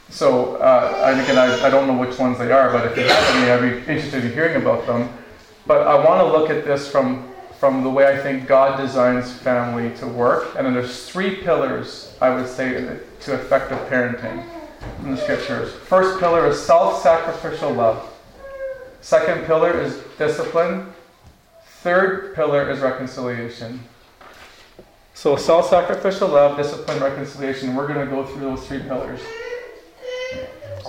So, 0.09 0.55
uh, 0.55 1.03
and 1.05 1.19
again, 1.19 1.37
I, 1.37 1.67
I 1.67 1.69
don't 1.69 1.85
know 1.85 1.97
which 1.97 2.17
ones 2.17 2.37
they 2.37 2.51
are, 2.51 2.71
but 2.71 2.85
if 2.85 2.97
you 2.97 3.03
have 3.03 3.35
any, 3.35 3.51
I'd 3.51 3.85
be 3.85 3.91
interested 3.91 4.23
in 4.23 4.31
hearing 4.31 4.61
about 4.61 4.87
them. 4.87 5.09
But 5.67 5.85
I 5.85 5.95
want 5.95 6.21
to 6.21 6.37
look 6.37 6.49
at 6.49 6.63
this 6.63 6.89
from, 6.89 7.30
from 7.61 7.83
the 7.83 7.89
way 7.91 8.07
I 8.07 8.17
think 8.17 8.47
God 8.47 8.77
designs 8.77 9.31
family 9.31 9.95
to 9.97 10.07
work. 10.07 10.55
And 10.55 10.65
then 10.65 10.73
there's 10.73 11.07
three 11.07 11.35
pillars, 11.35 12.17
I 12.19 12.33
would 12.33 12.47
say, 12.47 12.71
to 12.71 13.33
effective 13.35 13.77
parenting 13.87 14.43
in 15.03 15.11
the 15.11 15.17
scriptures. 15.17 15.71
First 15.71 16.19
pillar 16.19 16.47
is 16.47 16.59
self 16.59 17.03
sacrificial 17.03 17.71
love, 17.71 18.11
second 19.01 19.45
pillar 19.45 19.79
is 19.79 20.01
discipline, 20.17 20.91
third 21.83 22.33
pillar 22.33 22.67
is 22.71 22.79
reconciliation. 22.79 23.79
So, 25.13 25.35
self 25.35 25.69
sacrificial 25.69 26.29
love, 26.29 26.57
discipline, 26.57 26.99
reconciliation, 26.99 27.75
we're 27.75 27.87
going 27.87 28.03
to 28.03 28.11
go 28.11 28.25
through 28.25 28.41
those 28.41 28.67
three 28.67 28.79
pillars. 28.79 29.19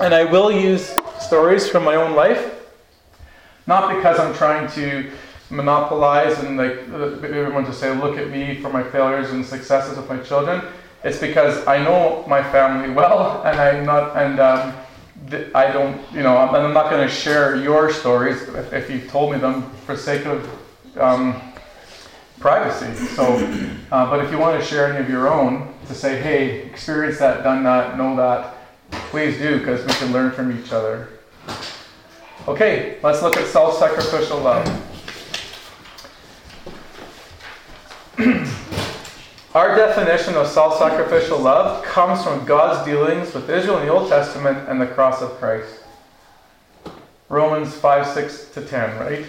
And 0.01 0.15
I 0.15 0.25
will 0.25 0.51
use 0.51 0.97
stories 1.21 1.69
from 1.69 1.85
my 1.85 1.97
own 1.97 2.15
life, 2.15 2.65
not 3.67 3.95
because 3.95 4.19
I'm 4.19 4.33
trying 4.33 4.71
to 4.71 5.11
monopolize 5.53 6.39
and 6.41 6.57
like 6.57 6.79
everyone 7.23 7.65
to 7.67 7.73
say, 7.73 7.95
look 7.95 8.19
at 8.19 8.31
me 8.31 8.61
for 8.61 8.71
my 8.71 8.83
failures 8.83 9.31
and 9.31 9.45
successes 9.45 9.99
of 9.99 10.09
my 10.09 10.19
children. 10.19 10.63
It's 11.05 11.19
because 11.19 11.67
I 11.67 11.83
know 11.83 12.25
my 12.27 12.43
family 12.43 12.93
well, 12.95 13.43
and 13.47 13.61
I'm 13.61 13.85
not, 13.85 14.17
and 14.17 14.41
um, 14.41 14.75
I 15.55 15.71
don't, 15.71 16.01
you 16.13 16.23
know, 16.23 16.37
I'm, 16.37 16.55
I'm 16.55 16.75
not 16.75 16.91
going 16.91 17.07
to 17.07 17.13
share 17.13 17.57
your 17.57 17.93
stories 17.93 18.43
if, 18.43 18.73
if 18.73 18.91
you 18.91 19.01
told 19.09 19.33
me 19.33 19.39
them 19.39 19.71
for 19.87 19.97
sake 19.97 20.27
of. 20.27 20.49
Um, 20.99 21.41
privacy. 22.43 22.93
So, 23.15 23.23
uh, 23.93 24.11
but 24.11 24.23
if 24.23 24.31
you 24.31 24.39
want 24.39 24.61
to 24.61 24.67
share 24.67 24.93
any 24.93 24.99
of 25.03 25.09
your 25.09 25.33
own 25.33 25.73
to 25.87 25.95
say, 25.95 26.21
hey, 26.21 26.63
experience 26.67 27.19
that, 27.21 27.45
done 27.45 27.63
that, 27.63 27.97
know 27.97 28.17
that, 28.17 28.57
please 28.91 29.39
do 29.39 29.59
because 29.59 29.87
we 29.87 29.93
can 29.95 30.13
learn 30.13 30.33
from 30.33 30.59
each 30.59 30.73
other. 30.73 31.09
Okay, 32.49 32.99
let's 33.03 33.23
look 33.23 33.37
at 33.37 33.47
self 33.47 33.79
sacrificial 33.79 34.41
love. 34.41 34.67
Our 39.55 39.75
definition 39.75 40.35
of 40.35 40.47
self 40.47 40.79
sacrificial 40.79 41.41
love 41.41 41.85
comes 41.85 42.23
from 42.23 42.45
God's 42.45 42.85
dealings 42.87 43.35
with 43.35 43.51
Israel 43.51 43.79
in 43.79 43.87
the 43.87 43.93
Old 43.93 44.09
Testament 44.09 44.69
and 44.69 44.81
the 44.81 44.87
cross 44.87 45.23
of 45.23 45.31
Christ. 45.33 45.83
Romans 47.29 47.75
5 47.75 48.07
6 48.07 48.51
to 48.51 48.63
10, 48.63 48.99
right? 48.99 49.27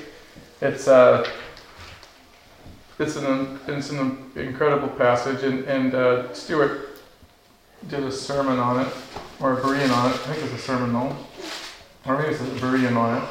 It's 0.61 0.87
uh, 0.87 1.27
it's 2.99 3.15
an, 3.15 3.59
it's 3.67 3.89
an 3.89 4.31
incredible 4.35 4.89
passage. 4.89 5.43
And, 5.43 5.65
and 5.65 5.95
uh, 5.95 6.31
Stuart 6.33 7.01
did 7.87 8.03
a 8.03 8.11
sermon 8.11 8.59
on 8.59 8.85
it, 8.85 8.93
or 9.39 9.59
a 9.59 9.61
Berean 9.61 9.89
on 9.89 10.11
it. 10.11 10.13
I 10.13 10.33
think 10.33 10.43
it's 10.43 10.53
a 10.53 10.65
sermon 10.65 10.93
though. 10.93 11.15
Or 12.05 12.19
maybe 12.19 12.33
it's 12.33 12.41
a 12.41 12.45
Berean 12.45 12.95
on 12.95 13.23
it. 13.23 13.29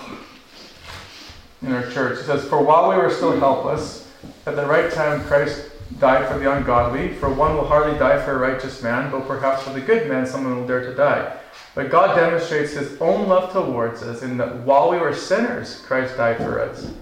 In 1.65 1.73
our 1.73 1.89
church. 1.91 2.19
It 2.19 2.25
says, 2.25 2.45
For 2.49 2.61
while 2.63 2.91
we 2.91 2.97
were 2.97 3.11
still 3.11 3.39
helpless, 3.39 4.02
at 4.47 4.57
the 4.57 4.67
right 4.67 4.93
time 4.93 5.21
Christ 5.23 5.71
died 5.99 6.29
for 6.29 6.39
the 6.39 6.53
ungodly. 6.53 7.15
For 7.15 7.33
one 7.33 7.57
will 7.57 7.67
hardly 7.67 7.99
die 7.99 8.23
for 8.25 8.33
a 8.33 8.53
righteous 8.53 8.83
man, 8.83 9.11
but 9.11 9.27
perhaps 9.27 9.63
for 9.63 9.73
the 9.73 9.81
good 9.81 10.09
man 10.09 10.27
someone 10.27 10.57
will 10.57 10.67
dare 10.67 10.85
to 10.85 10.95
die. 10.95 11.37
But 11.75 11.91
God 11.91 12.15
demonstrates 12.17 12.73
his 12.73 13.01
own 13.01 13.29
love 13.29 13.53
towards 13.53 14.03
us 14.03 14.23
in 14.23 14.37
that 14.39 14.61
while 14.61 14.91
we 14.91 14.99
were 14.99 15.15
sinners, 15.15 15.81
Christ 15.87 16.17
died 16.17 16.37
for 16.39 16.61
us. 16.61 16.93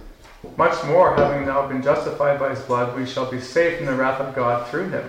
Much 0.56 0.84
more, 0.84 1.16
having 1.16 1.46
now 1.46 1.66
been 1.66 1.82
justified 1.82 2.38
by 2.38 2.50
his 2.50 2.60
blood, 2.60 2.96
we 2.96 3.06
shall 3.06 3.30
be 3.30 3.40
saved 3.40 3.78
from 3.78 3.86
the 3.86 3.96
wrath 3.96 4.20
of 4.20 4.34
God 4.34 4.68
through 4.68 4.90
him. 4.90 5.08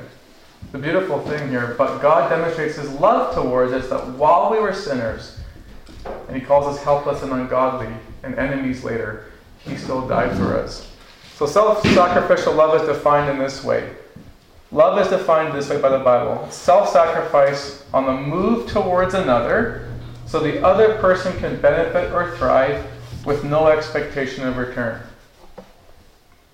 The 0.71 0.77
beautiful 0.77 1.21
thing 1.21 1.49
here, 1.49 1.75
but 1.77 1.99
God 1.99 2.29
demonstrates 2.29 2.75
his 2.75 2.91
love 2.93 3.33
towards 3.33 3.73
us 3.73 3.89
that 3.89 4.07
while 4.09 4.51
we 4.51 4.59
were 4.59 4.73
sinners, 4.73 5.37
and 6.27 6.35
he 6.35 6.41
calls 6.41 6.65
us 6.65 6.83
helpless 6.83 7.23
and 7.23 7.31
ungodly 7.31 7.87
and 8.23 8.35
enemies 8.35 8.83
later, 8.83 9.25
he 9.59 9.77
still 9.77 10.07
died 10.07 10.35
for 10.37 10.57
us. 10.57 10.90
So 11.41 11.47
self 11.47 11.83
sacrificial 11.87 12.53
love 12.53 12.79
is 12.79 12.87
defined 12.87 13.27
in 13.31 13.39
this 13.39 13.63
way. 13.63 13.89
Love 14.71 14.99
is 14.99 15.07
defined 15.07 15.55
this 15.55 15.71
way 15.71 15.81
by 15.81 15.89
the 15.89 15.97
Bible 15.97 16.47
self 16.51 16.87
sacrifice 16.87 17.83
on 17.95 18.05
the 18.05 18.13
move 18.13 18.69
towards 18.69 19.15
another 19.15 19.89
so 20.27 20.39
the 20.39 20.63
other 20.63 20.99
person 20.99 21.35
can 21.39 21.59
benefit 21.59 22.13
or 22.13 22.37
thrive 22.37 22.85
with 23.25 23.43
no 23.43 23.69
expectation 23.69 24.45
of 24.45 24.57
return. 24.57 25.01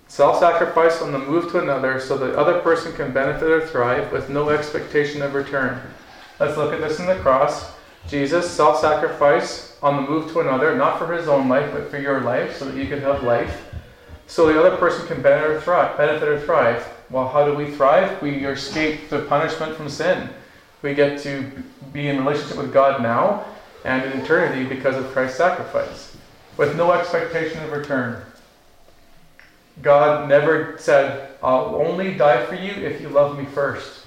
Self 0.07 0.39
sacrifice 0.39 1.01
on 1.01 1.11
the 1.11 1.19
move 1.19 1.51
to 1.51 1.59
another 1.59 1.99
so 1.99 2.17
the 2.17 2.37
other 2.37 2.61
person 2.61 2.93
can 2.93 3.11
benefit 3.11 3.49
or 3.51 3.67
thrive 3.67 4.09
with 4.13 4.29
no 4.29 4.51
expectation 4.51 5.21
of 5.21 5.33
return. 5.33 5.81
Let's 6.39 6.55
look 6.55 6.71
at 6.71 6.79
this 6.79 7.01
in 7.01 7.07
the 7.07 7.15
cross. 7.15 7.73
Jesus 8.07 8.49
self 8.49 8.79
sacrifice 8.79 9.77
on 9.83 9.97
the 9.97 10.09
move 10.09 10.31
to 10.31 10.39
another, 10.39 10.77
not 10.77 10.97
for 10.97 11.13
his 11.13 11.27
own 11.27 11.49
life, 11.49 11.73
but 11.73 11.91
for 11.91 11.97
your 11.97 12.21
life, 12.21 12.55
so 12.55 12.63
that 12.63 12.77
you 12.77 12.87
can 12.87 13.01
have 13.01 13.21
life, 13.21 13.66
so 14.27 14.45
the 14.45 14.59
other 14.59 14.75
person 14.77 15.07
can 15.07 15.21
benefit 15.21 16.27
or 16.27 16.39
thrive. 16.41 16.87
Well, 17.09 17.27
how 17.29 17.45
do 17.45 17.53
we 17.53 17.71
thrive? 17.71 18.21
We 18.21 18.45
escape 18.45 19.09
the 19.09 19.21
punishment 19.21 19.75
from 19.75 19.89
sin. 19.89 20.29
We 20.81 20.93
get 20.93 21.19
to 21.21 21.49
be 21.93 22.09
in 22.09 22.17
relationship 22.19 22.57
with 22.57 22.73
God 22.73 23.01
now 23.01 23.45
and 23.85 24.03
in 24.03 24.19
eternity 24.19 24.65
because 24.65 24.97
of 24.97 25.11
Christ's 25.11 25.37
sacrifice, 25.37 26.15
with 26.57 26.75
no 26.75 26.91
expectation 26.91 27.63
of 27.63 27.71
return. 27.71 28.21
God 29.81 30.27
never 30.27 30.77
said, 30.77 31.35
I'll 31.41 31.75
only 31.75 32.15
die 32.15 32.45
for 32.45 32.55
you 32.55 32.71
if 32.71 32.99
you 32.99 33.09
love 33.09 33.37
me 33.37 33.45
first. 33.45 34.05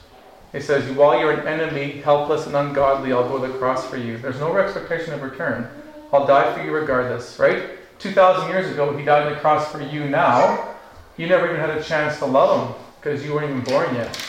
He 0.53 0.61
says, 0.61 0.91
while 0.97 1.19
you're 1.19 1.33
an 1.33 1.47
enemy, 1.47 2.01
helpless 2.03 2.47
and 2.47 2.57
ungodly, 2.57 3.13
I'll 3.13 3.29
go 3.29 3.41
to 3.41 3.53
the 3.53 3.59
cross 3.59 3.89
for 3.89 3.97
you. 3.97 4.19
There's 4.19 4.41
no 4.41 4.57
expectation 4.57 5.15
of 5.15 5.23
return. 5.23 5.69
I'll 6.13 6.27
die 6.27 6.53
for 6.53 6.63
you 6.65 6.73
regardless, 6.73 7.39
right? 7.39 7.71
2,000 8.01 8.49
years 8.49 8.71
ago, 8.73 8.97
he 8.97 9.05
died 9.05 9.27
on 9.27 9.35
the 9.35 9.39
cross 9.39 9.71
for 9.71 9.83
you 9.83 10.09
now. 10.09 10.69
You 11.19 11.27
never 11.27 11.47
even 11.47 11.61
had 11.61 11.71
a 11.71 11.83
chance 11.83 12.19
to 12.19 12.27
love 12.27 12.69
him 12.69 12.83
because 12.99 13.23
you 13.25 13.35
weren't 13.35 13.51
even 13.51 13.63
born 13.63 13.95
yet. 13.95 14.27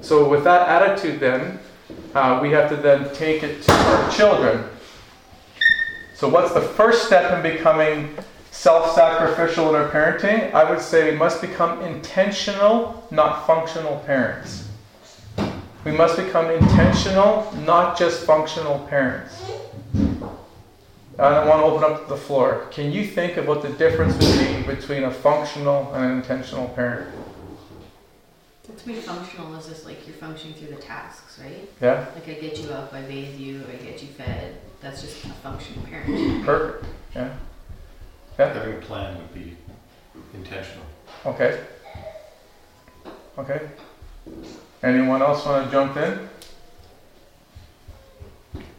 So, 0.00 0.28
with 0.28 0.44
that 0.44 0.68
attitude, 0.68 1.20
then, 1.20 1.58
uh, 2.14 2.38
we 2.42 2.50
have 2.52 2.70
to 2.70 2.76
then 2.76 3.12
take 3.14 3.42
it 3.42 3.62
to 3.62 3.72
our 3.72 4.10
children. 4.10 4.64
So, 6.14 6.28
what's 6.28 6.54
the 6.54 6.60
first 6.60 7.04
step 7.04 7.32
in 7.32 7.42
becoming 7.42 8.14
self 8.50 8.94
sacrificial 8.94 9.68
in 9.68 9.74
our 9.74 9.90
parenting? 9.90 10.52
I 10.54 10.68
would 10.70 10.80
say 10.80 11.10
we 11.10 11.16
must 11.16 11.40
become 11.42 11.82
intentional, 11.82 13.06
not 13.10 13.46
functional 13.46 13.98
parents. 14.00 14.68
We 15.84 15.92
must 15.92 16.16
become 16.16 16.50
intentional, 16.50 17.52
not 17.64 17.98
just 17.98 18.24
functional 18.24 18.80
parents. 18.88 19.42
I 21.18 21.44
want 21.44 21.60
to 21.60 21.64
open 21.64 21.84
up 21.84 22.08
the 22.08 22.16
floor. 22.16 22.68
Can 22.70 22.92
you 22.92 23.04
think 23.04 23.36
of 23.36 23.48
what 23.48 23.62
the 23.62 23.70
difference 23.70 24.14
would 24.14 24.38
be 24.38 24.74
between 24.74 25.02
a 25.02 25.10
functional 25.10 25.92
and 25.94 26.04
an 26.04 26.12
intentional 26.12 26.68
parent? 26.68 27.12
To 28.76 28.88
me, 28.88 28.94
functional 28.96 29.56
is 29.56 29.66
just 29.66 29.84
like 29.84 30.06
you're 30.06 30.16
functioning 30.16 30.54
through 30.54 30.68
the 30.76 30.80
tasks, 30.80 31.40
right? 31.42 31.68
Yeah? 31.80 32.06
Like 32.14 32.28
I 32.28 32.34
get 32.34 32.58
you 32.60 32.70
up, 32.70 32.94
I 32.94 33.00
bathe 33.02 33.34
you, 33.34 33.64
I 33.68 33.74
get 33.82 34.00
you 34.00 34.08
fed. 34.08 34.58
That's 34.80 35.02
just 35.02 35.24
a 35.24 35.28
functional 35.28 35.82
parent. 35.84 36.44
Perfect. 36.44 36.86
Yeah. 37.16 37.34
Yeah? 38.38 38.52
Having 38.52 38.74
a 38.74 38.80
plan 38.80 39.16
would 39.16 39.34
be 39.34 39.56
intentional. 40.34 40.84
Okay. 41.26 41.60
Okay. 43.36 43.68
Anyone 44.84 45.22
else 45.22 45.44
want 45.44 45.64
to 45.64 45.72
jump 45.72 45.96
in? 45.96 46.28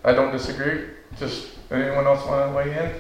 I 0.06 0.14
don't 0.14 0.32
disagree. 0.32 0.86
Just 1.18 1.59
anyone 1.72 2.06
else 2.06 2.26
want 2.26 2.50
to 2.50 2.56
weigh 2.56 2.72
in? 2.78 2.92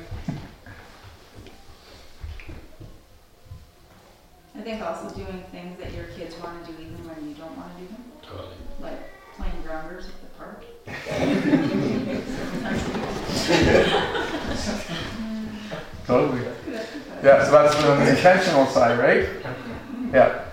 I 4.55 4.61
think 4.61 4.81
also 4.81 5.09
doing 5.15 5.43
things 5.51 5.77
that 5.79 5.93
your 5.93 6.05
kids 6.05 6.35
want 6.39 6.65
to 6.65 6.71
do 6.71 6.77
even 6.81 7.07
when 7.07 7.29
you 7.29 7.35
don't 7.35 7.55
want 7.57 7.71
to 7.75 7.81
do 7.81 7.87
them, 7.87 8.03
Totally. 8.21 8.55
like 8.81 8.99
playing 9.37 9.61
grounders 9.63 10.07
at 10.07 10.21
the 10.21 10.27
park. 10.37 10.63
Totally. 16.05 16.41
Yeah, 17.23 17.43
so 17.45 17.51
that's 17.51 17.75
the 17.75 18.09
intentional 18.09 18.65
side, 18.67 18.99
right? 18.99 19.27
Yeah. 20.13 20.45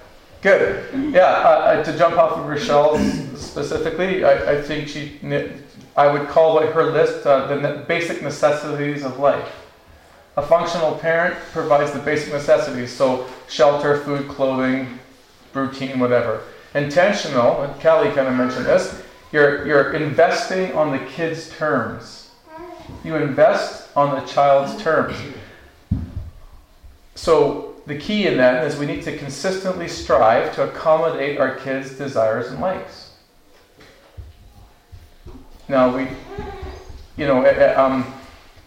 Good. 0.42 0.84
Yeah, 1.12 1.22
uh, 1.22 1.48
uh, 1.48 1.82
to 1.84 1.96
jump 1.98 2.16
off 2.16 2.38
of 2.38 2.46
Rochelle 2.46 2.98
specifically, 3.36 4.24
I, 4.24 4.52
I 4.52 4.62
think 4.62 4.88
she, 4.88 5.18
I 5.96 6.06
would 6.12 6.28
call 6.28 6.54
what 6.54 6.72
her 6.72 6.90
list 6.92 7.26
uh, 7.26 7.46
the 7.46 7.84
basic 7.88 8.22
necessities 8.22 9.04
of 9.04 9.18
life. 9.18 9.66
A 10.36 10.42
functional 10.42 10.96
parent 10.96 11.36
provides 11.52 11.92
the 11.92 11.98
basic 11.98 12.32
necessities, 12.32 12.92
so 12.92 13.26
shelter, 13.48 13.98
food, 14.00 14.28
clothing, 14.28 14.98
routine, 15.54 15.98
whatever. 15.98 16.42
Intentional, 16.74 17.62
and 17.62 17.80
Kelly 17.80 18.10
kind 18.10 18.28
of 18.28 18.34
mentioned 18.34 18.66
this, 18.66 19.02
you're, 19.32 19.66
you're 19.66 19.94
investing 19.94 20.72
on 20.74 20.92
the 20.92 21.04
kid's 21.06 21.48
terms. 21.56 22.30
You 23.02 23.16
invest 23.16 23.88
on 23.96 24.14
the 24.14 24.26
child's 24.26 24.80
terms. 24.82 25.16
So 27.14 27.74
the 27.86 27.96
key 27.96 28.26
in 28.26 28.36
that 28.36 28.66
is 28.66 28.78
we 28.78 28.84
need 28.84 29.02
to 29.04 29.16
consistently 29.16 29.88
strive 29.88 30.54
to 30.56 30.68
accommodate 30.68 31.38
our 31.38 31.54
kids' 31.56 31.96
desires 31.96 32.48
and 32.48 32.60
likes. 32.60 33.05
Now 35.68 35.96
we, 35.96 36.06
you 37.16 37.26
know, 37.26 37.44
um, 37.76 38.06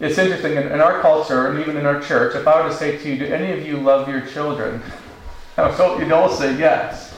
it's 0.00 0.18
interesting 0.18 0.52
in, 0.52 0.68
in, 0.68 0.80
our 0.80 1.00
culture 1.00 1.48
and 1.48 1.58
even 1.60 1.76
in 1.76 1.86
our 1.86 2.00
church. 2.00 2.34
If 2.34 2.46
I 2.46 2.62
were 2.62 2.68
to 2.68 2.74
say 2.74 2.98
to 2.98 3.08
you, 3.08 3.18
"Do 3.18 3.24
any 3.26 3.52
of 3.52 3.66
you 3.66 3.78
love 3.78 4.08
your 4.08 4.20
children?" 4.20 4.82
I 5.56 5.74
so 5.74 5.98
you'd 5.98 6.12
all 6.12 6.28
say 6.28 6.58
yes. 6.58 7.14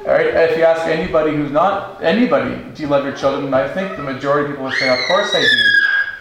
All 0.00 0.12
right. 0.12 0.26
If 0.26 0.56
you 0.56 0.64
ask 0.64 0.86
anybody 0.86 1.36
who's 1.36 1.50
not 1.50 2.02
anybody, 2.02 2.56
"Do 2.74 2.82
you 2.82 2.88
love 2.88 3.04
your 3.04 3.14
children?" 3.14 3.52
I 3.52 3.68
think 3.68 3.96
the 3.96 4.02
majority 4.02 4.44
of 4.44 4.50
people 4.52 4.64
would 4.64 4.74
say, 4.74 4.88
"Of 4.88 5.06
course 5.06 5.34
I 5.34 5.42
do." 5.42 5.70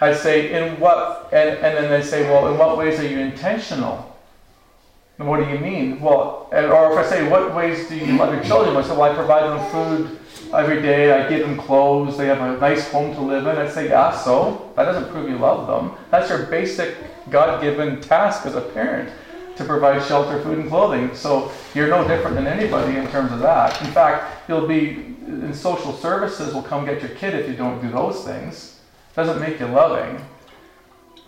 I 0.01 0.13
say, 0.13 0.51
"In 0.51 0.79
what?" 0.79 1.29
And, 1.31 1.57
and 1.59 1.77
then 1.77 1.89
they 1.89 2.05
say, 2.05 2.23
"Well, 2.29 2.47
in 2.51 2.57
what 2.57 2.77
ways 2.77 2.99
are 2.99 3.07
you 3.07 3.19
intentional?" 3.19 4.05
And 5.19 5.27
what 5.27 5.43
do 5.43 5.49
you 5.51 5.59
mean? 5.59 5.99
Well, 5.99 6.47
or 6.53 6.93
if 6.93 7.05
I 7.05 7.09
say, 7.09 7.27
what 7.29 7.53
ways 7.53 7.89
do 7.89 7.97
you 7.97 8.17
love 8.17 8.33
your 8.33 8.41
children? 8.41 8.77
I 8.77 8.81
say, 8.81 8.91
well, 8.91 9.01
I 9.11 9.13
provide 9.13 9.43
them 9.43 9.69
food 9.69 10.18
every 10.53 10.81
day. 10.81 11.11
I 11.11 11.29
give 11.29 11.41
them 11.41 11.57
clothes. 11.57 12.17
They 12.17 12.27
have 12.27 12.41
a 12.41 12.59
nice 12.59 12.89
home 12.91 13.13
to 13.15 13.21
live 13.21 13.47
in. 13.47 13.57
I'd 13.57 13.71
say, 13.71 13.89
yeah, 13.89 14.11
so 14.11 14.71
that 14.75 14.85
doesn't 14.85 15.09
prove 15.11 15.29
you 15.29 15.37
love 15.37 15.67
them. 15.67 15.97
That's 16.11 16.29
your 16.29 16.45
basic 16.47 16.95
God-given 17.29 18.01
task 18.01 18.45
as 18.45 18.55
a 18.55 18.61
parent 18.61 19.09
to 19.55 19.65
provide 19.65 20.01
shelter, 20.03 20.41
food, 20.41 20.59
and 20.59 20.69
clothing. 20.69 21.13
So 21.13 21.51
you're 21.75 21.89
no 21.89 22.07
different 22.07 22.35
than 22.35 22.47
anybody 22.47 22.97
in 22.97 23.07
terms 23.07 23.31
of 23.31 23.39
that. 23.39 23.79
In 23.81 23.91
fact, 23.91 24.49
you'll 24.49 24.67
be 24.67 25.15
in 25.27 25.53
social 25.53 25.93
services 25.93 26.53
will 26.53 26.63
come 26.63 26.85
get 26.85 27.01
your 27.01 27.11
kid 27.11 27.35
if 27.35 27.47
you 27.47 27.55
don't 27.55 27.81
do 27.81 27.91
those 27.91 28.23
things. 28.23 28.79
Doesn't 29.15 29.39
make 29.39 29.59
you 29.59 29.67
loving, 29.67 30.25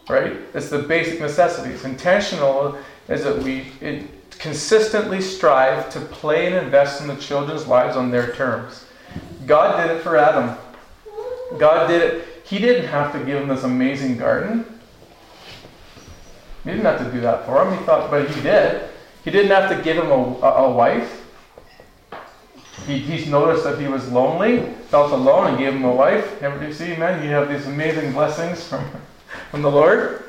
right? 0.09 0.37
It's 0.53 0.69
the 0.69 0.79
basic 0.79 1.19
necessities. 1.19 1.83
Intentional 1.83 2.77
is 3.07 3.23
that 3.23 3.37
we 3.39 3.67
consistently 4.39 5.21
strive 5.21 5.89
to 5.91 5.99
play 5.99 6.47
and 6.47 6.55
invest 6.55 7.01
in 7.01 7.07
the 7.07 7.15
children's 7.17 7.67
lives 7.67 7.95
on 7.95 8.09
their 8.09 8.33
terms. 8.33 8.85
God 9.45 9.81
did 9.81 9.95
it 9.95 10.01
for 10.01 10.17
Adam. 10.17 10.57
God 11.57 11.87
did 11.87 12.01
it. 12.01 12.27
He 12.45 12.59
didn't 12.59 12.87
have 12.87 13.11
to 13.13 13.19
give 13.19 13.41
him 13.41 13.47
this 13.47 13.63
amazing 13.63 14.17
garden. 14.17 14.65
He 16.63 16.69
didn't 16.69 16.85
have 16.85 16.99
to 16.99 17.11
do 17.11 17.21
that 17.21 17.45
for 17.45 17.65
him. 17.65 17.77
He 17.77 17.83
thought, 17.85 18.11
but 18.11 18.29
he 18.29 18.41
did. 18.41 18.89
He 19.23 19.31
didn't 19.31 19.51
have 19.51 19.69
to 19.69 19.83
give 19.83 19.97
him 19.97 20.11
a, 20.11 20.15
a, 20.15 20.71
wife. 20.71 21.25
He, 22.85 22.97
he's 22.97 23.27
noticed 23.27 23.63
that 23.63 23.79
he 23.79 23.87
was 23.87 24.11
lonely, 24.11 24.61
felt 24.89 25.11
alone, 25.11 25.47
and 25.47 25.57
gave 25.57 25.73
him 25.73 25.83
a 25.83 25.91
wife. 25.91 26.41
Ever 26.41 26.65
you 26.65 26.73
see, 26.73 26.95
man, 26.95 27.23
you 27.23 27.29
have 27.29 27.49
these 27.49 27.67
amazing 27.67 28.13
blessings 28.13 28.63
from, 28.63 28.85
from 29.51 29.61
the 29.61 29.71
Lord. 29.71 30.23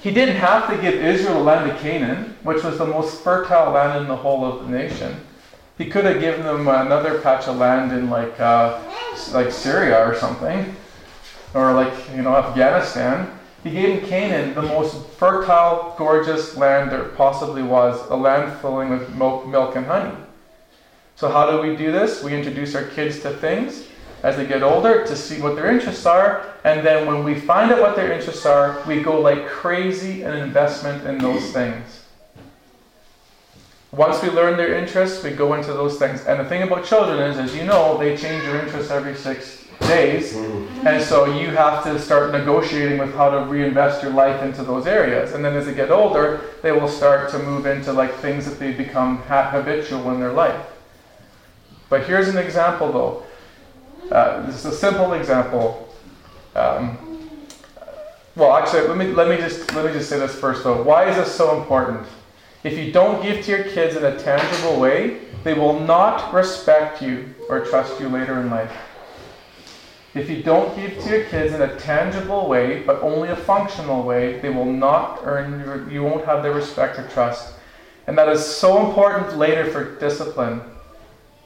He 0.00 0.10
didn't 0.10 0.36
have 0.36 0.68
to 0.70 0.80
give 0.80 0.94
Israel 0.94 1.42
land 1.42 1.70
of 1.70 1.78
Canaan, 1.80 2.36
which 2.42 2.62
was 2.62 2.78
the 2.78 2.86
most 2.86 3.22
fertile 3.22 3.72
land 3.72 4.02
in 4.02 4.08
the 4.08 4.16
whole 4.16 4.44
of 4.44 4.64
the 4.64 4.70
nation. 4.70 5.16
He 5.78 5.86
could 5.86 6.04
have 6.04 6.20
given 6.20 6.42
them 6.42 6.66
another 6.66 7.20
patch 7.20 7.46
of 7.46 7.56
land 7.56 7.92
in 7.92 8.10
like 8.10 8.38
uh, 8.40 8.82
like 9.32 9.52
Syria 9.52 10.04
or 10.04 10.14
something, 10.14 10.74
or 11.54 11.72
like 11.72 11.94
you 12.14 12.22
know 12.22 12.34
Afghanistan. 12.36 13.30
He 13.64 13.70
gave 13.70 14.00
him 14.00 14.08
Canaan, 14.08 14.54
the 14.54 14.62
most 14.62 15.06
fertile, 15.10 15.94
gorgeous 15.98 16.56
land 16.56 16.92
there 16.92 17.04
possibly 17.04 17.62
was, 17.62 18.08
a 18.08 18.14
land 18.14 18.60
flowing 18.60 18.88
with 18.88 19.12
milk, 19.14 19.48
milk 19.48 19.74
and 19.74 19.84
honey. 19.84 20.14
So 21.16 21.28
how 21.28 21.50
do 21.50 21.60
we 21.60 21.74
do 21.74 21.90
this? 21.90 22.22
We 22.22 22.34
introduce 22.34 22.76
our 22.76 22.84
kids 22.84 23.20
to 23.20 23.30
things 23.30 23.88
as 24.22 24.36
they 24.36 24.46
get 24.46 24.62
older 24.62 25.04
to 25.04 25.16
see 25.16 25.40
what 25.40 25.56
their 25.56 25.70
interests 25.70 26.06
are, 26.06 26.54
and 26.64 26.84
then 26.86 27.06
when 27.06 27.24
we 27.24 27.34
find 27.34 27.70
out 27.72 27.80
what 27.80 27.96
their 27.96 28.12
interests 28.12 28.46
are, 28.46 28.82
we 28.86 29.02
go 29.02 29.20
like 29.20 29.46
crazy 29.46 30.22
in 30.22 30.32
investment 30.34 31.06
in 31.06 31.18
those 31.18 31.52
things. 31.52 31.97
Once 33.92 34.22
we 34.22 34.28
learn 34.30 34.56
their 34.56 34.74
interests, 34.74 35.24
we 35.24 35.30
go 35.30 35.54
into 35.54 35.72
those 35.72 35.98
things. 35.98 36.24
And 36.26 36.38
the 36.40 36.44
thing 36.44 36.62
about 36.62 36.84
children 36.84 37.18
is, 37.30 37.38
as 37.38 37.56
you 37.56 37.64
know, 37.64 37.96
they 37.96 38.16
change 38.16 38.42
their 38.44 38.62
interests 38.62 38.90
every 38.90 39.14
six 39.14 39.64
days. 39.80 40.34
And 40.84 41.02
so 41.02 41.24
you 41.24 41.48
have 41.48 41.84
to 41.84 41.98
start 41.98 42.32
negotiating 42.32 42.98
with 42.98 43.14
how 43.14 43.30
to 43.30 43.46
reinvest 43.46 44.02
your 44.02 44.12
life 44.12 44.42
into 44.42 44.62
those 44.62 44.86
areas. 44.86 45.32
And 45.32 45.42
then 45.42 45.54
as 45.56 45.66
they 45.66 45.74
get 45.74 45.90
older, 45.90 46.42
they 46.62 46.72
will 46.72 46.88
start 46.88 47.30
to 47.30 47.38
move 47.38 47.64
into 47.64 47.92
like 47.92 48.14
things 48.16 48.44
that 48.44 48.58
they 48.58 48.72
become 48.72 49.18
ha- 49.22 49.50
habitual 49.50 50.10
in 50.12 50.20
their 50.20 50.32
life. 50.32 50.66
But 51.88 52.04
here's 52.04 52.28
an 52.28 52.36
example 52.36 52.92
though. 52.92 53.22
Uh, 54.14 54.46
this 54.46 54.56
is 54.56 54.66
a 54.66 54.72
simple 54.76 55.14
example. 55.14 55.88
Um, 56.54 56.98
well, 58.36 58.56
actually, 58.56 58.86
let 58.86 58.96
me 58.96 59.06
let 59.06 59.28
me 59.28 59.36
just 59.36 59.74
let 59.74 59.84
me 59.84 59.92
just 59.92 60.08
say 60.08 60.18
this 60.18 60.34
first 60.38 60.62
though. 60.62 60.82
Why 60.82 61.08
is 61.08 61.16
this 61.16 61.34
so 61.34 61.58
important? 61.58 62.06
If 62.64 62.76
you 62.76 62.92
don't 62.92 63.22
give 63.22 63.44
to 63.44 63.50
your 63.50 63.64
kids 63.64 63.96
in 63.96 64.04
a 64.04 64.18
tangible 64.18 64.80
way, 64.80 65.20
they 65.44 65.54
will 65.54 65.78
not 65.78 66.34
respect 66.34 67.00
you 67.00 67.34
or 67.48 67.64
trust 67.64 68.00
you 68.00 68.08
later 68.08 68.40
in 68.40 68.50
life. 68.50 68.72
If 70.14 70.28
you 70.28 70.42
don't 70.42 70.74
give 70.74 70.98
to 71.04 71.08
your 71.08 71.24
kids 71.24 71.54
in 71.54 71.62
a 71.62 71.76
tangible 71.76 72.48
way, 72.48 72.82
but 72.82 73.00
only 73.02 73.28
a 73.28 73.36
functional 73.36 74.02
way, 74.02 74.40
they 74.40 74.48
will 74.48 74.64
not 74.64 75.20
earn 75.22 75.60
your, 75.60 75.88
you 75.88 76.02
won't 76.02 76.24
have 76.24 76.42
their 76.42 76.52
respect 76.52 76.98
or 76.98 77.06
trust. 77.08 77.54
And 78.06 78.18
that 78.18 78.28
is 78.28 78.44
so 78.44 78.86
important 78.86 79.36
later 79.36 79.70
for 79.70 79.98
discipline. 80.00 80.62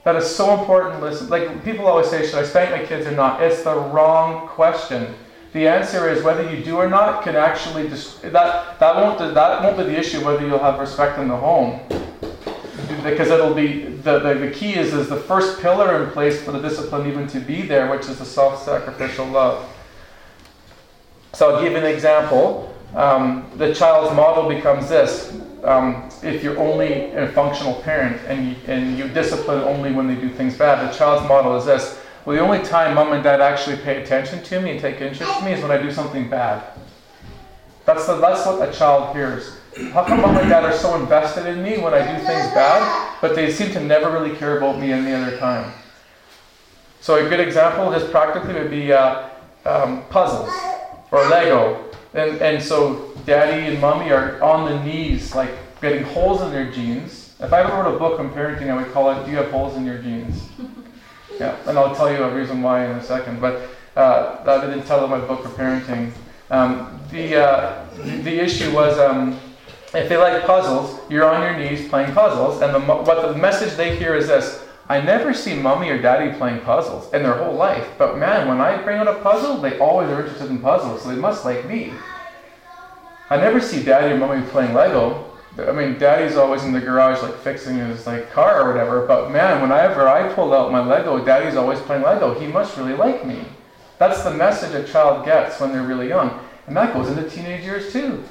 That 0.05 0.17
is 0.17 0.35
so 0.35 0.59
important. 0.59 1.03
Listen, 1.03 1.29
like 1.29 1.65
people 1.65 1.87
always 1.87 2.09
say, 2.09 2.25
should 2.25 2.39
I 2.39 2.45
spank 2.45 2.71
my 2.71 2.87
kids 2.87 3.07
or 3.07 3.13
not? 3.13 3.43
It's 3.43 3.63
the 3.63 3.75
wrong 3.75 4.49
question. 4.49 5.15
The 5.53 5.69
answer 5.69 6.09
is 6.09 6.23
whether 6.23 6.51
you 6.51 6.65
do 6.65 6.77
or 6.77 6.89
not 6.89 7.23
can 7.23 7.37
actually 7.37 7.87
that 7.89 8.79
that 8.79 8.97
won't 8.97 9.19
that 9.19 9.63
won't 9.63 9.77
be 9.77 9.85
the 9.85 9.99
issue 9.99 10.25
whether 10.25 10.47
you'll 10.47 10.59
have 10.59 10.79
respect 10.79 11.19
in 11.19 11.29
the 11.29 11.37
home 11.37 11.81
because 13.03 13.31
it'll 13.31 13.55
be 13.55 13.85
the, 13.85 14.19
the, 14.19 14.35
the 14.35 14.51
key 14.51 14.75
is 14.75 14.93
is 14.93 15.09
the 15.09 15.17
first 15.17 15.61
pillar 15.61 16.03
in 16.03 16.11
place 16.11 16.43
for 16.43 16.53
the 16.53 16.61
discipline 16.61 17.07
even 17.07 17.27
to 17.29 17.41
be 17.41 17.63
there, 17.63 17.91
which 17.91 18.09
is 18.09 18.19
the 18.19 18.25
self-sacrificial 18.25 19.27
love. 19.27 19.69
So 21.33 21.55
I'll 21.55 21.63
give 21.63 21.75
an 21.75 21.85
example. 21.85 22.75
Um, 22.95 23.51
the 23.57 23.75
child's 23.75 24.15
model 24.15 24.49
becomes 24.49 24.89
this: 24.89 25.39
um, 25.65 26.11
if 26.23 26.43
you're 26.43 26.59
only 26.59 27.13
a 27.13 27.29
functional 27.29 27.75
parent 27.83 28.21
and 28.27 28.51
you, 28.51 28.57
and 28.67 28.99
you 28.99 29.09
discipline 29.09 29.63
only 29.63 29.93
when 29.93 30.07
they 30.07 30.17
do 30.17 30.29
things 30.29 30.57
bad, 30.57 30.89
the 30.89 30.97
child's 30.97 31.27
model 31.29 31.57
is 31.57 31.65
this: 31.65 31.99
well, 32.25 32.37
the 32.37 32.43
only 32.43 32.63
time 32.65 32.95
mom 32.95 33.13
and 33.13 33.23
dad 33.23 33.41
actually 33.41 33.77
pay 33.77 34.03
attention 34.03 34.43
to 34.45 34.61
me 34.61 34.73
and 34.73 34.81
take 34.81 35.01
interest 35.01 35.39
in 35.39 35.45
me 35.45 35.53
is 35.53 35.63
when 35.63 35.71
I 35.71 35.79
do 35.79 35.91
something 35.91 36.29
bad. 36.29 36.63
That's 37.85 38.07
the, 38.07 38.17
that's 38.17 38.47
what 38.47 38.69
a 38.69 38.73
child 38.73 39.15
hears. 39.15 39.59
How 39.93 40.05
come 40.05 40.21
mom 40.21 40.37
and 40.37 40.49
dad 40.49 40.65
are 40.65 40.73
so 40.73 41.01
invested 41.01 41.47
in 41.47 41.63
me 41.63 41.79
when 41.79 41.95
I 41.95 42.17
do 42.17 42.25
things 42.25 42.47
bad, 42.53 43.21
but 43.21 43.35
they 43.35 43.51
seem 43.51 43.73
to 43.73 43.81
never 43.81 44.11
really 44.11 44.37
care 44.37 44.59
about 44.59 44.79
me 44.79 44.93
any 44.93 45.13
other 45.13 45.37
time? 45.39 45.73
So 47.01 47.25
a 47.25 47.29
good 47.29 47.41
example, 47.41 47.91
just 47.91 48.13
practically, 48.13 48.55
would 48.55 48.71
be 48.71 48.93
uh, 48.93 49.29
um, 49.65 50.05
puzzles 50.11 50.77
or 51.11 51.27
Lego. 51.27 51.91
And, 52.15 52.41
and 52.41 52.63
so 52.63 53.11
daddy 53.27 53.67
and 53.67 53.81
mommy 53.81 54.13
are 54.13 54.41
on 54.41 54.71
the 54.71 54.85
knees, 54.85 55.35
like 55.35 55.51
getting 55.81 56.05
holes 56.05 56.43
in 56.43 56.53
their 56.53 56.71
jeans. 56.71 57.35
If 57.41 57.53
I 57.53 57.63
ever 57.63 57.83
wrote 57.83 57.97
a 57.97 57.99
book 57.99 58.21
on 58.21 58.31
parenting, 58.31 58.71
I 58.71 58.77
would 58.77 58.93
call 58.93 59.11
it 59.11 59.25
"Do 59.25 59.33
you 59.33 59.39
have 59.39 59.51
holes 59.51 59.77
in 59.77 59.85
your 59.85 59.99
jeans?" 59.99 60.49
Yeah, 61.43 61.57
and 61.67 61.77
I'll 61.77 61.93
tell 61.93 62.09
you 62.09 62.23
a 62.23 62.33
reason 62.33 62.63
why 62.63 62.85
in 62.85 62.93
a 62.93 63.03
second. 63.03 63.41
But 63.41 63.69
uh, 63.97 64.45
I 64.47 64.65
didn't 64.65 64.87
tell 64.87 65.03
in 65.03 65.11
my 65.11 65.19
book 65.19 65.43
for 65.43 65.49
parenting. 65.49 66.13
Um, 66.53 67.01
the, 67.11 67.37
uh, 67.37 67.85
the 67.97 68.39
issue 68.39 68.73
was 68.73 68.97
um, 69.01 69.41
if 69.93 70.09
they 70.09 70.17
like 70.17 70.45
puzzles, 70.47 71.01
you're 71.11 71.29
on 71.29 71.43
your 71.43 71.57
knees 71.59 71.89
playing 71.89 72.15
puzzles, 72.15 72.63
and 72.63 72.73
the, 72.73 72.79
what 72.79 73.33
the 73.33 73.37
message 73.37 73.77
they 73.77 73.97
hear 73.97 74.15
is 74.15 74.29
this: 74.29 74.65
I 74.89 75.01
never 75.01 75.35
see 75.35 75.55
mommy 75.55 75.91
or 75.91 76.01
daddy 76.01 76.33
playing 76.39 76.61
puzzles 76.61 77.13
in 77.13 77.25
their 77.25 77.35
whole 77.35 77.57
life, 77.57 77.89
but 77.99 78.19
man, 78.19 78.47
when 78.47 78.61
I 78.61 78.81
bring 78.81 78.99
out 78.99 79.09
a 79.09 79.15
puzzle, 79.15 79.57
they 79.57 79.77
always 79.81 80.11
are 80.11 80.21
interested 80.21 80.49
in 80.49 80.61
puzzles, 80.61 81.03
so 81.03 81.09
they 81.09 81.17
must 81.17 81.45
like 81.45 81.67
me. 81.67 81.93
I 83.31 83.37
never 83.37 83.61
see 83.61 83.83
daddy 83.83 84.13
or 84.15 84.17
mommy 84.17 84.47
playing 84.51 84.75
Lego. 84.75 85.32
I 85.59 85.73
mean, 85.73 85.99
daddy's 85.99 86.37
always 86.37 86.65
in 86.65 86.73
the 86.73 86.81
garage, 86.81 87.23
like 87.23 87.37
fixing 87.37 87.77
his 87.77 88.07
like 88.07 88.31
car 88.31 88.63
or 88.63 88.73
whatever. 88.73 89.07
But 89.07 89.31
man, 89.31 89.61
whenever 89.61 90.09
I 90.09 90.33
pull 90.33 90.55
out 90.55 90.73
my 90.73 90.81
Lego, 90.81 91.23
daddy's 91.23 91.57
always 91.57 91.79
playing 91.81 92.03
Lego. 92.03 92.39
He 92.39 92.47
must 92.47 92.77
really 92.79 92.95
like 92.95 93.27
me. 93.27 93.45
That's 93.99 94.23
the 94.23 94.31
message 94.31 94.75
a 94.75 94.91
child 94.91 95.27
gets 95.27 95.61
when 95.61 95.73
they're 95.73 95.83
really 95.83 96.09
young, 96.09 96.41
and 96.67 96.77
that 96.77 96.95
goes 96.95 97.09
into 97.09 97.29
teenage 97.29 97.65
years 97.65 97.93
too. 97.93 98.25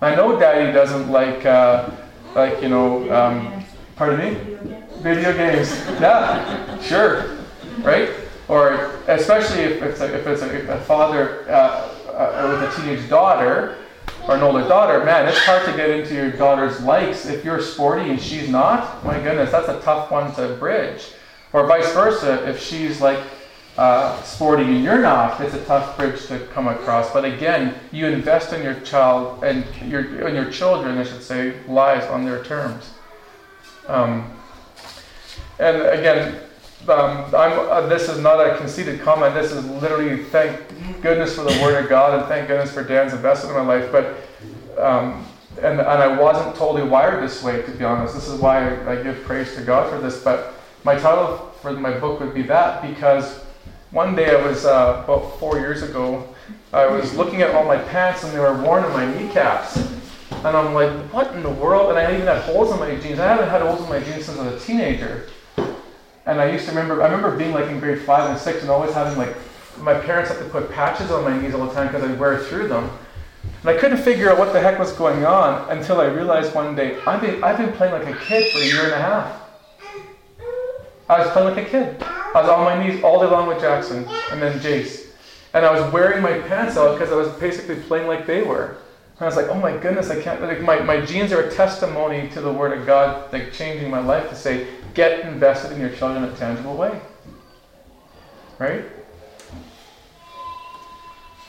I 0.00 0.14
know 0.14 0.38
daddy 0.38 0.72
doesn't 0.72 1.10
like, 1.10 1.44
uh, 1.44 1.90
like 2.34 2.62
you 2.62 2.68
know, 2.68 3.12
um, 3.12 3.64
pardon 3.96 4.18
me, 4.18 4.58
video 5.00 5.32
games. 5.36 5.70
Yeah, 6.00 6.80
sure, 6.80 7.36
right? 7.80 8.10
Or 8.48 8.92
especially 9.08 9.62
if 9.62 9.82
it's 9.82 10.00
a, 10.00 10.14
if 10.14 10.26
it's 10.26 10.42
a, 10.42 10.72
a 10.72 10.80
father 10.80 11.44
uh, 11.50 11.92
uh, 12.08 12.48
with 12.48 12.72
a 12.72 12.80
teenage 12.80 13.08
daughter 13.10 13.76
or 14.28 14.36
an 14.36 14.42
older 14.42 14.68
daughter, 14.68 15.02
man, 15.04 15.26
it's 15.26 15.38
hard 15.38 15.64
to 15.64 15.74
get 15.74 15.88
into 15.88 16.14
your 16.14 16.30
daughter's 16.30 16.82
likes 16.82 17.24
if 17.24 17.46
you're 17.46 17.62
sporty 17.62 18.10
and 18.10 18.20
she's 18.20 18.46
not. 18.48 19.02
My 19.02 19.18
goodness, 19.18 19.50
that's 19.50 19.68
a 19.68 19.80
tough 19.80 20.10
one 20.10 20.34
to 20.34 20.54
bridge. 20.56 21.06
Or 21.54 21.66
vice 21.66 21.90
versa, 21.94 22.46
if 22.46 22.62
she's 22.62 23.00
like 23.00 23.18
uh, 23.78 24.20
sporty 24.22 24.64
and 24.64 24.84
you're 24.84 25.00
not, 25.00 25.40
it's 25.40 25.54
a 25.54 25.64
tough 25.64 25.96
bridge 25.96 26.26
to 26.26 26.40
come 26.52 26.68
across. 26.68 27.10
But 27.10 27.24
again, 27.24 27.74
you 27.90 28.06
invest 28.06 28.52
in 28.52 28.62
your 28.62 28.74
child 28.80 29.42
and 29.44 29.64
your 29.90 30.28
in 30.28 30.34
your 30.34 30.50
children, 30.50 30.98
I 30.98 31.04
should 31.04 31.22
say, 31.22 31.54
lives 31.66 32.04
on 32.06 32.26
their 32.26 32.44
terms. 32.44 32.90
Um, 33.86 34.30
and 35.58 35.76
again, 35.78 36.38
um, 36.82 37.34
uh, 37.34 37.86
this 37.86 38.08
is 38.08 38.18
not 38.18 38.40
a 38.40 38.56
conceited 38.56 39.00
comment. 39.00 39.34
This 39.34 39.52
is 39.52 39.64
literally 39.64 40.24
thank 40.24 40.60
goodness 41.02 41.34
for 41.34 41.42
the 41.42 41.60
Word 41.62 41.82
of 41.82 41.88
God 41.88 42.18
and 42.18 42.28
thank 42.28 42.48
goodness 42.48 42.72
for 42.72 42.82
Dan's 42.82 43.12
investment 43.12 43.56
in 43.56 43.66
my 43.66 43.74
life. 43.78 43.92
But 43.92 44.16
um, 44.78 45.26
and 45.62 45.80
and 45.80 45.80
I 45.80 46.20
wasn't 46.20 46.54
totally 46.56 46.88
wired 46.88 47.22
this 47.22 47.42
way, 47.42 47.62
to 47.62 47.70
be 47.72 47.84
honest. 47.84 48.14
This 48.14 48.28
is 48.28 48.40
why 48.40 48.68
I, 48.68 48.92
I 48.92 49.02
give 49.02 49.22
praise 49.24 49.54
to 49.56 49.62
God 49.62 49.90
for 49.90 49.98
this. 50.00 50.22
But 50.22 50.54
my 50.84 50.94
title 50.94 51.52
for 51.60 51.72
my 51.72 51.98
book 51.98 52.20
would 52.20 52.34
be 52.34 52.42
that 52.42 52.82
because 52.82 53.44
one 53.90 54.14
day 54.14 54.30
I 54.30 54.46
was 54.46 54.64
uh, 54.64 55.02
about 55.04 55.38
four 55.38 55.58
years 55.58 55.82
ago. 55.82 56.26
I 56.72 56.86
was 56.86 57.14
looking 57.14 57.42
at 57.42 57.54
all 57.54 57.64
my 57.64 57.78
pants 57.78 58.24
and 58.24 58.32
they 58.32 58.38
were 58.38 58.62
worn 58.62 58.84
in 58.84 58.92
my 58.92 59.12
kneecaps. 59.14 59.76
And 59.76 60.56
I'm 60.56 60.74
like, 60.74 60.90
what 61.12 61.34
in 61.34 61.42
the 61.42 61.50
world? 61.50 61.90
And 61.90 61.98
I 61.98 62.12
even 62.14 62.26
had 62.26 62.42
holes 62.42 62.70
in 62.70 62.78
my 62.78 62.94
jeans. 62.96 63.18
I 63.18 63.26
haven't 63.26 63.48
had 63.48 63.62
holes 63.62 63.80
in 63.80 63.88
my 63.88 64.00
jeans 64.00 64.26
since 64.26 64.38
I 64.38 64.50
was 64.50 64.62
a 64.62 64.66
teenager. 64.66 65.28
And 66.28 66.42
I 66.42 66.52
used 66.52 66.66
to 66.66 66.72
remember, 66.72 67.02
I 67.02 67.06
remember 67.06 67.34
being 67.36 67.52
like 67.52 67.70
in 67.70 67.80
grade 67.80 68.02
five 68.02 68.28
and 68.28 68.38
six 68.38 68.60
and 68.60 68.70
always 68.70 68.92
having 68.92 69.16
like, 69.16 69.34
my 69.80 69.94
parents 69.98 70.30
had 70.30 70.38
to 70.40 70.44
put 70.44 70.70
patches 70.70 71.10
on 71.10 71.24
my 71.24 71.40
knees 71.40 71.54
all 71.54 71.66
the 71.66 71.72
time 71.72 71.86
because 71.86 72.04
I'd 72.04 72.20
wear 72.20 72.38
through 72.38 72.68
them. 72.68 72.90
And 73.62 73.70
I 73.70 73.78
couldn't 73.78 73.96
figure 73.96 74.30
out 74.30 74.38
what 74.38 74.52
the 74.52 74.60
heck 74.60 74.78
was 74.78 74.92
going 74.92 75.24
on 75.24 75.70
until 75.70 76.02
I 76.02 76.04
realized 76.04 76.54
one 76.54 76.76
day, 76.76 77.00
I've 77.06 77.22
been, 77.22 77.42
I've 77.42 77.56
been 77.56 77.72
playing 77.72 77.94
like 77.94 78.14
a 78.14 78.18
kid 78.26 78.52
for 78.52 78.58
a 78.58 78.64
year 78.66 78.84
and 78.84 78.92
a 78.92 78.98
half. 78.98 79.40
I 81.08 81.20
was 81.20 81.30
playing 81.30 81.56
like 81.56 81.66
a 81.66 81.70
kid. 81.70 82.02
I 82.02 82.42
was 82.42 82.50
on 82.50 82.62
my 82.62 82.86
knees 82.86 83.02
all 83.02 83.20
day 83.20 83.26
long 83.26 83.48
with 83.48 83.60
Jackson 83.60 84.06
and 84.30 84.42
then 84.42 84.60
Jace. 84.60 85.06
And 85.54 85.64
I 85.64 85.72
was 85.72 85.90
wearing 85.94 86.22
my 86.22 86.38
pants 86.40 86.76
out 86.76 86.98
because 86.98 87.10
I 87.10 87.16
was 87.16 87.28
basically 87.40 87.76
playing 87.76 88.06
like 88.06 88.26
they 88.26 88.42
were. 88.42 88.76
And 89.18 89.22
I 89.22 89.24
was 89.24 89.36
like, 89.36 89.48
oh 89.48 89.54
my 89.54 89.74
goodness, 89.74 90.10
I 90.10 90.20
can't, 90.20 90.42
like, 90.42 90.60
my, 90.60 90.80
my 90.80 91.00
jeans 91.00 91.32
are 91.32 91.40
a 91.40 91.50
testimony 91.50 92.28
to 92.30 92.42
the 92.42 92.52
Word 92.52 92.76
of 92.78 92.86
God, 92.86 93.32
like 93.32 93.52
changing 93.52 93.90
my 93.90 94.00
life 94.00 94.28
to 94.28 94.36
say, 94.36 94.66
get 94.98 95.20
invested 95.20 95.70
in 95.70 95.80
your 95.80 95.90
children 95.90 96.24
in 96.24 96.30
a 96.30 96.36
tangible 96.36 96.76
way. 96.76 97.00
Right? 98.58 98.84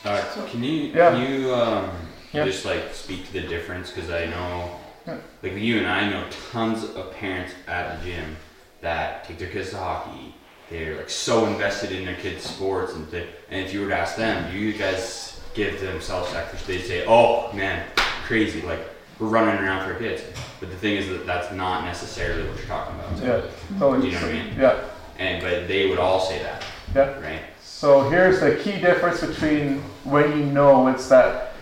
Uh, 0.04 0.22
so, 0.32 0.46
can 0.46 0.62
you 0.62 0.92
Yeah. 0.94 1.10
can 1.10 1.20
you 1.32 1.52
um, 1.52 1.90
Yeah. 2.32 2.44
just 2.44 2.64
like 2.64 2.94
speak 2.94 3.26
to 3.26 3.32
the 3.32 3.40
difference? 3.54 3.90
Because 3.90 4.08
I 4.08 4.26
know, 4.26 4.78
Yeah. 5.04 5.16
like 5.42 5.56
you 5.56 5.78
and 5.78 5.88
I 5.88 6.08
know 6.08 6.22
tons 6.52 6.84
of 6.84 7.12
parents 7.16 7.52
at 7.66 7.98
the 7.98 8.04
gym 8.10 8.36
that 8.82 9.24
take 9.24 9.38
their 9.38 9.48
kids 9.48 9.70
to 9.70 9.78
hockey. 9.78 10.36
They're 10.70 10.94
like 10.96 11.10
so 11.10 11.46
invested 11.46 11.90
in 11.90 12.04
their 12.04 12.14
kids' 12.14 12.44
sports, 12.44 12.94
and 12.94 13.10
th- 13.10 13.30
and 13.50 13.66
if 13.66 13.74
you 13.74 13.80
were 13.82 13.88
to 13.88 13.98
ask 13.98 14.14
them, 14.14 14.52
do 14.52 14.56
you 14.56 14.72
guys 14.72 15.40
give 15.54 15.80
themselves 15.80 16.28
self-sacrifice? 16.28 16.66
They'd 16.68 16.86
say, 16.86 17.04
"Oh 17.04 17.52
man, 17.52 17.82
crazy!" 18.28 18.62
Like 18.62 18.82
we're 19.20 19.28
running 19.28 19.62
around 19.62 19.86
for 19.86 19.98
kids. 19.98 20.22
But 20.58 20.70
the 20.70 20.76
thing 20.76 20.96
is 20.96 21.08
that 21.08 21.26
that's 21.26 21.52
not 21.54 21.84
necessarily 21.84 22.48
what 22.48 22.56
you're 22.58 22.66
talking 22.66 22.94
about. 22.98 23.18
Yeah, 23.22 23.40
Do 23.72 23.78
totally. 23.78 24.06
you 24.08 24.14
know 24.14 24.20
what 24.22 24.30
I 24.30 24.32
mean? 24.32 24.54
Yeah, 24.58 24.84
And 25.18 25.42
but 25.42 25.68
they 25.68 25.88
would 25.88 25.98
all 25.98 26.20
say 26.20 26.42
that, 26.42 26.64
yeah. 26.94 27.20
right? 27.20 27.42
So 27.62 28.08
here's 28.08 28.40
the 28.40 28.56
key 28.56 28.80
difference 28.80 29.20
between 29.24 29.78
when 30.04 30.38
you 30.38 30.46
know 30.46 30.88
it's 30.88 31.08
that 31.08 31.52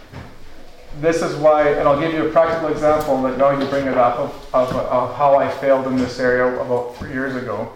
this 1.00 1.22
is 1.22 1.36
why, 1.36 1.68
and 1.70 1.88
I'll 1.88 2.00
give 2.00 2.12
you 2.12 2.26
a 2.26 2.30
practical 2.30 2.68
example 2.70 3.22
that 3.22 3.38
now 3.38 3.50
you 3.50 3.64
bring 3.68 3.86
it 3.86 3.96
up 3.96 4.18
of, 4.18 4.54
of, 4.54 4.74
of 4.74 5.14
how 5.14 5.36
I 5.36 5.48
failed 5.48 5.86
in 5.86 5.96
this 5.96 6.18
area 6.18 6.60
about 6.60 6.96
three 6.96 7.12
years 7.12 7.36
ago. 7.36 7.72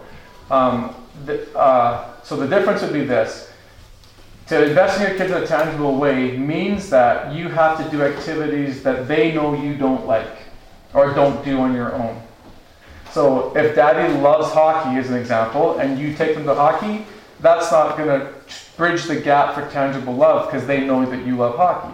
Um, 0.51 0.93
the, 1.25 1.47
uh, 1.57 2.21
so 2.23 2.35
the 2.35 2.47
difference 2.47 2.81
would 2.81 2.91
be 2.91 3.05
this. 3.05 3.52
To 4.47 4.67
invest 4.67 4.99
in 4.99 5.07
your 5.07 5.17
kids 5.17 5.31
in 5.31 5.41
a 5.41 5.47
tangible 5.47 5.95
way 5.95 6.37
means 6.37 6.89
that 6.89 7.33
you 7.33 7.47
have 7.47 7.83
to 7.83 7.89
do 7.89 8.03
activities 8.03 8.83
that 8.83 9.07
they 9.07 9.31
know 9.31 9.53
you 9.53 9.75
don't 9.75 10.05
like 10.05 10.37
or 10.93 11.13
don't 11.13 11.43
do 11.45 11.59
on 11.59 11.73
your 11.73 11.93
own. 11.93 12.21
So 13.11 13.55
if 13.55 13.75
daddy 13.75 14.13
loves 14.19 14.51
hockey 14.51 14.97
as 14.97 15.09
an 15.09 15.15
example 15.15 15.79
and 15.79 15.97
you 15.97 16.13
take 16.13 16.35
them 16.35 16.45
to 16.45 16.55
hockey, 16.55 17.05
that's 17.39 17.71
not 17.71 17.97
going 17.97 18.07
to 18.09 18.33
bridge 18.75 19.03
the 19.03 19.15
gap 19.15 19.55
for 19.55 19.69
tangible 19.69 20.13
love 20.13 20.47
because 20.47 20.67
they 20.67 20.85
know 20.85 21.05
that 21.05 21.25
you 21.25 21.37
love 21.37 21.55
hockey. 21.55 21.93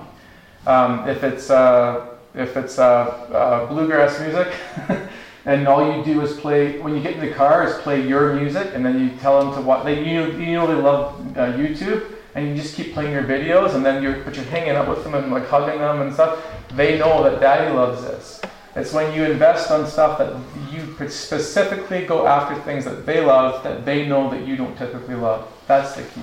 Um, 0.65 1.07
if 1.07 1.23
it's 1.23 1.49
uh, 1.49 2.07
if 2.35 2.55
it's 2.55 2.79
uh, 2.79 2.83
uh, 2.83 3.65
bluegrass 3.67 4.19
music, 4.19 4.53
and 5.45 5.67
all 5.67 5.95
you 5.95 6.03
do 6.03 6.21
is 6.21 6.39
play 6.39 6.79
when 6.79 6.95
you 6.95 7.01
get 7.01 7.13
in 7.13 7.19
the 7.21 7.33
car 7.33 7.67
is 7.67 7.73
play 7.79 8.07
your 8.07 8.33
music, 8.35 8.71
and 8.73 8.85
then 8.85 8.99
you 8.99 9.09
tell 9.17 9.43
them 9.43 9.53
to 9.55 9.61
watch. 9.61 9.83
They 9.85 10.03
you, 10.03 10.31
you 10.33 10.53
know 10.53 10.67
they 10.67 10.75
love 10.75 11.19
uh, 11.37 11.53
YouTube, 11.53 12.15
and 12.35 12.49
you 12.49 12.55
just 12.55 12.75
keep 12.75 12.93
playing 12.93 13.11
your 13.11 13.23
videos, 13.23 13.75
and 13.75 13.85
then 13.85 14.01
you're 14.03 14.23
but 14.23 14.35
you're 14.35 14.45
hanging 14.45 14.71
out 14.71 14.87
with 14.87 15.03
them 15.03 15.15
and 15.15 15.31
like 15.31 15.47
hugging 15.47 15.79
them 15.79 16.01
and 16.01 16.13
stuff. 16.13 16.43
They 16.75 16.97
know 16.97 17.23
that 17.23 17.39
Daddy 17.39 17.73
loves 17.73 18.01
this. 18.01 18.41
It's 18.75 18.93
when 18.93 19.13
you 19.13 19.23
invest 19.23 19.71
on 19.71 19.87
stuff 19.87 20.19
that 20.19 20.35
you 20.71 21.09
specifically 21.09 22.05
go 22.05 22.27
after 22.27 22.55
things 22.61 22.85
that 22.85 23.05
they 23.05 23.23
love 23.23 23.63
that 23.63 23.85
they 23.85 24.07
know 24.07 24.29
that 24.29 24.47
you 24.47 24.55
don't 24.55 24.77
typically 24.77 25.15
love. 25.15 25.51
That's 25.67 25.95
the 25.95 26.03
key. 26.03 26.21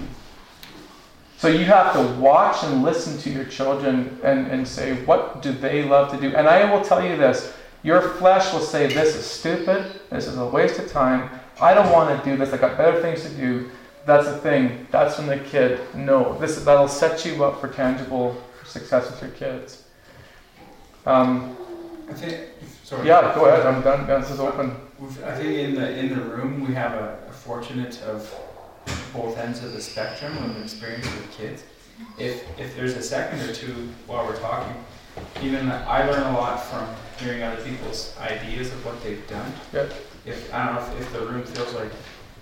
So 1.38 1.48
you 1.48 1.64
have 1.66 1.92
to 1.92 2.02
watch 2.20 2.64
and 2.64 2.82
listen 2.82 3.18
to 3.18 3.30
your 3.30 3.44
children 3.44 4.18
and, 4.24 4.46
and 4.46 4.66
say, 4.66 4.94
what 5.04 5.42
do 5.42 5.52
they 5.52 5.82
love 5.82 6.10
to 6.12 6.20
do? 6.20 6.34
And 6.34 6.48
I 6.48 6.72
will 6.72 6.82
tell 6.82 7.04
you 7.04 7.16
this 7.16 7.52
your 7.82 8.00
flesh 8.00 8.52
will 8.52 8.60
say, 8.60 8.86
this 8.86 9.14
is 9.14 9.24
stupid, 9.24 10.00
this 10.10 10.26
is 10.26 10.38
a 10.38 10.46
waste 10.46 10.78
of 10.80 10.90
time, 10.90 11.30
I 11.60 11.72
don't 11.72 11.92
want 11.92 12.18
to 12.18 12.30
do 12.30 12.36
this, 12.36 12.52
I 12.52 12.56
got 12.56 12.76
better 12.76 13.00
things 13.00 13.22
to 13.22 13.28
do. 13.28 13.70
That's 14.06 14.28
the 14.28 14.38
thing. 14.38 14.86
That's 14.92 15.18
when 15.18 15.26
the 15.26 15.38
kid, 15.38 15.80
no, 15.94 16.38
this 16.38 16.56
that'll 16.64 16.86
set 16.86 17.24
you 17.26 17.44
up 17.44 17.60
for 17.60 17.68
tangible 17.68 18.40
success 18.64 19.10
with 19.10 19.20
your 19.20 19.32
kids. 19.32 19.82
Um, 21.04 21.56
I 22.08 22.12
think. 22.12 22.48
Sorry. 22.84 23.08
yeah, 23.08 23.34
go 23.34 23.46
ahead. 23.46 23.66
I'm 23.66 23.82
done. 23.82 24.06
This 24.06 24.30
is 24.30 24.38
open. 24.38 24.76
I 25.24 25.34
think 25.34 25.58
in 25.58 25.74
the 25.74 25.98
in 25.98 26.08
the 26.10 26.20
room 26.20 26.66
we 26.66 26.72
have 26.74 26.92
a, 26.92 27.18
a 27.28 27.32
fortunate 27.32 28.00
of 28.02 28.32
both 29.12 29.36
ends 29.38 29.62
of 29.64 29.72
the 29.72 29.82
spectrum 29.82 30.38
of 30.38 30.62
experience 30.62 31.06
with 31.06 31.30
kids. 31.32 31.64
If 32.16 32.44
if 32.60 32.76
there's 32.76 32.94
a 32.94 33.02
second 33.02 33.40
or 33.40 33.52
two 33.52 33.88
while 34.06 34.24
we're 34.24 34.38
talking, 34.38 34.76
even 35.42 35.68
I 35.70 36.08
learn 36.08 36.22
a 36.22 36.38
lot 36.38 36.62
from 36.62 36.88
hearing 37.18 37.42
other 37.42 37.62
people's 37.62 38.16
ideas 38.20 38.68
of 38.68 38.84
what 38.84 39.02
they've 39.02 39.26
done. 39.26 39.52
Yep. 39.72 39.92
If 40.26 40.54
I 40.54 40.66
don't 40.66 40.76
know 40.76 40.92
if, 40.92 41.00
if 41.00 41.12
the 41.12 41.26
room 41.26 41.44
feels 41.44 41.74
like 41.74 41.90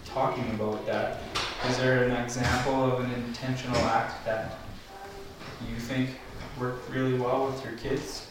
talking 0.05 0.49
about 0.51 0.85
that, 0.87 1.21
is 1.69 1.79
there 1.79 2.05
an 2.05 2.13
example 2.13 2.85
of 2.85 3.01
an 3.05 3.13
intentional 3.13 3.77
act 3.79 4.25
that 4.25 4.59
you 5.69 5.77
think 5.77 6.11
worked 6.61 6.91
really 6.91 7.19
well 7.19 7.47
with 7.47 7.65
your 7.65 7.75
kids? 7.75 8.27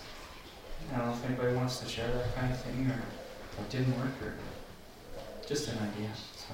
I 0.93 0.97
don't 0.97 1.07
know 1.07 1.13
if 1.13 1.25
anybody 1.25 1.55
wants 1.55 1.79
to 1.79 1.87
share 1.87 2.11
that 2.11 2.35
kind 2.35 2.51
of 2.51 2.61
thing 2.61 2.87
or 2.87 3.01
what 3.57 3.69
didn't 3.69 3.97
work 3.97 4.11
or 4.21 4.33
just 5.47 5.67
an 5.69 5.77
idea. 5.79 6.09
So 6.37 6.53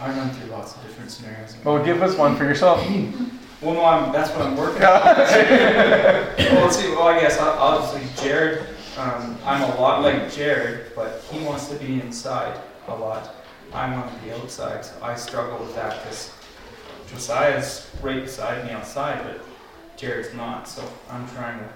I 0.00 0.10
run 0.10 0.30
through 0.30 0.50
lots 0.50 0.76
of 0.76 0.82
different 0.82 1.10
scenarios. 1.10 1.56
Well, 1.64 1.84
give 1.84 2.02
us 2.02 2.16
one 2.16 2.36
for 2.36 2.44
yourself. 2.44 2.86
Well, 3.60 3.74
no, 3.74 3.84
I'm, 3.84 4.12
that's 4.12 4.30
what 4.30 4.42
I'm 4.42 4.56
working 4.56 4.84
on. 4.84 5.02
well, 5.02 6.64
let's 6.64 6.76
see. 6.76 6.90
Well, 6.90 7.08
I 7.08 7.18
guess 7.18 7.40
I'll, 7.40 7.58
I'll 7.58 7.80
just 7.80 7.92
say 7.92 8.24
Jared. 8.24 8.64
Um, 8.96 9.36
I'm 9.44 9.62
a 9.62 9.80
lot 9.80 10.02
like 10.02 10.32
Jared, 10.32 10.92
but 10.94 11.24
he 11.28 11.44
wants 11.44 11.66
to 11.66 11.74
be 11.74 12.00
inside 12.00 12.56
a 12.86 12.94
lot. 12.94 13.34
I 13.72 13.92
want 13.94 14.12
to 14.16 14.24
be 14.24 14.32
outside, 14.32 14.84
so 14.84 14.94
I 15.02 15.14
struggle 15.14 15.58
with 15.58 15.74
that 15.74 16.02
because 16.02 16.32
Josiah's 17.10 17.90
right 18.02 18.22
beside 18.22 18.64
me 18.64 18.72
outside, 18.72 19.22
but 19.24 19.40
Jared's 19.96 20.34
not. 20.34 20.68
So 20.68 20.82
I'm 21.10 21.28
trying 21.30 21.58
to, 21.58 21.68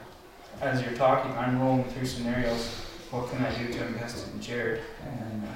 as 0.65 0.83
you're 0.83 0.95
talking, 0.95 1.33
I'm 1.33 1.61
rolling 1.61 1.85
through 1.85 2.07
scenarios. 2.07 2.69
What 3.11 3.31
can 3.31 3.45
I 3.45 3.55
do 3.59 3.71
to 3.73 3.87
invest 3.87 4.27
in 4.33 4.41
Jared? 4.41 4.81
And 5.05 5.45
uh, 5.45 5.49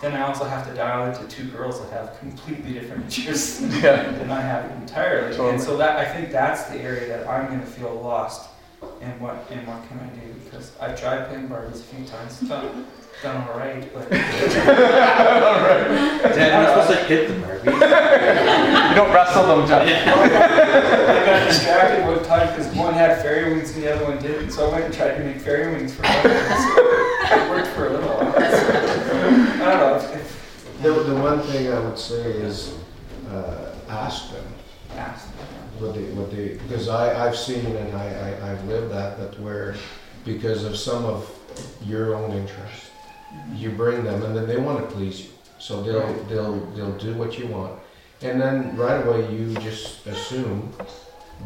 then 0.00 0.12
I 0.14 0.22
also 0.26 0.44
have 0.44 0.66
to 0.68 0.74
dial 0.74 1.06
into 1.12 1.26
two 1.26 1.48
girls 1.50 1.80
that 1.80 1.90
have 1.90 2.18
completely 2.20 2.74
different 2.74 3.04
interests 3.18 3.60
Yeah. 3.60 4.10
than 4.12 4.30
I 4.30 4.40
have 4.40 4.70
entirely. 4.82 5.30
Totally. 5.32 5.50
And 5.54 5.60
so 5.60 5.76
that 5.78 5.96
I 5.98 6.04
think 6.12 6.30
that's 6.30 6.64
the 6.64 6.78
area 6.80 7.08
that 7.08 7.26
I'm 7.26 7.46
going 7.48 7.60
to 7.60 7.66
feel 7.66 7.92
lost. 7.94 8.50
And 9.00 9.20
what 9.20 9.46
and 9.50 9.66
what 9.66 9.86
can 9.88 9.98
I 9.98 10.06
do? 10.24 10.32
Because 10.44 10.72
I've 10.80 11.00
tried 11.00 11.26
playing 11.28 11.48
Barbies 11.48 11.80
a 11.80 11.82
few 11.82 12.04
times, 12.04 12.38
done, 13.22 13.34
done 13.36 13.48
all 13.48 13.58
right, 13.58 13.94
but 13.94 14.10
Dad, 16.36 16.36
you're 16.36 16.50
not 16.62 16.86
supposed 16.86 17.00
to 17.00 17.04
hit 17.06 17.28
the 17.28 17.34
Barbie. 17.40 17.70
You 17.70 18.94
don't 18.94 19.12
wrestle 19.12 19.46
them, 19.46 19.66
Jeff. 19.66 19.82
I 19.86 21.26
got 21.26 21.46
distracted 21.48 22.04
one 22.06 22.22
time 22.24 22.48
because 22.48 22.68
one 22.74 22.94
had 22.94 23.20
fairy 23.22 23.52
wings 23.52 23.74
and 23.74 23.82
the 23.82 23.92
other 23.94 24.04
one 24.04 24.18
didn't. 24.22 24.50
So 24.50 24.68
I 24.68 24.72
went 24.72 24.84
and 24.86 24.94
tried 24.94 25.16
to 25.16 25.24
make 25.24 25.40
fairy 25.40 25.74
wings 25.74 25.94
for 25.94 26.02
one. 26.02 26.12
it 26.24 27.50
worked 27.50 27.68
for 27.68 27.86
a 27.88 27.90
little 27.90 28.08
while. 28.08 28.34
I 28.36 29.58
don't 29.58 29.80
know. 29.80 29.96
If, 29.96 30.14
if 30.14 30.82
The, 30.82 30.90
the 30.92 31.14
one 31.16 31.40
thing 31.42 31.72
I 31.72 31.78
would 31.80 31.98
say 31.98 32.22
is, 32.32 32.74
uh, 33.30 33.74
ask 33.88 34.30
them 34.32 34.44
asked. 34.96 35.28
what 35.78 35.94
they, 35.94 36.04
what 36.12 36.30
they, 36.30 36.54
because 36.54 36.88
I, 36.88 37.26
I've 37.26 37.36
seen 37.36 37.64
and 37.66 37.96
I, 37.96 38.06
I, 38.06 38.52
I've 38.52 38.64
lived 38.66 38.90
that, 38.92 39.18
that 39.18 39.38
where, 39.40 39.74
because 40.24 40.64
of 40.64 40.76
some 40.76 41.04
of 41.04 41.30
your 41.84 42.14
own 42.14 42.32
interest, 42.32 42.85
you 43.54 43.70
bring 43.70 44.04
them 44.04 44.22
and 44.22 44.36
then 44.36 44.46
they 44.46 44.56
wanna 44.56 44.86
please 44.86 45.22
you. 45.24 45.30
So 45.58 45.82
they'll, 45.82 46.12
they'll, 46.24 46.60
they'll 46.72 46.98
do 46.98 47.14
what 47.14 47.38
you 47.38 47.46
want. 47.46 47.78
And 48.22 48.40
then 48.40 48.76
right 48.76 49.06
away 49.06 49.32
you 49.32 49.54
just 49.54 50.06
assume 50.06 50.72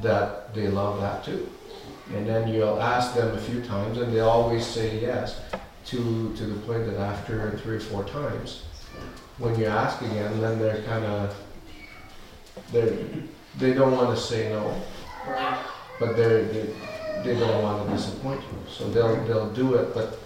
that 0.03 0.55
they 0.55 0.69
love 0.69 1.01
that 1.01 1.25
too. 1.25 1.49
And 2.15 2.27
then 2.27 2.49
you'll 2.49 2.81
ask 2.81 3.15
them 3.15 3.37
a 3.37 3.41
few 3.41 3.63
times 3.63 3.99
and 3.99 4.13
they 4.13 4.21
always 4.21 4.67
say 4.67 5.01
yes, 5.01 5.41
to, 5.87 6.35
to 6.37 6.45
the 6.45 6.59
point 6.67 6.87
that 6.87 6.99
after 6.99 7.59
three 7.59 7.77
or 7.77 7.81
four 7.81 8.05
times, 8.05 8.63
when 9.39 9.59
you 9.59 9.67
ask 9.67 10.01
again, 10.03 10.41
then 10.41 10.59
they're 10.59 10.83
kinda, 10.83 11.35
they're, 12.73 12.97
they 13.59 13.73
don't 13.73 13.93
wanna 13.93 14.17
say 14.17 14.51
no, 14.51 14.81
but 15.99 16.17
they're, 16.17 16.45
they, 16.45 16.75
they 17.25 17.39
don't 17.39 17.63
wanna 17.63 17.91
disappoint 17.91 18.41
you. 18.43 18.59
So 18.71 18.89
they'll, 18.91 19.17
they'll 19.25 19.51
do 19.51 19.75
it, 19.75 19.95
but 19.95 20.19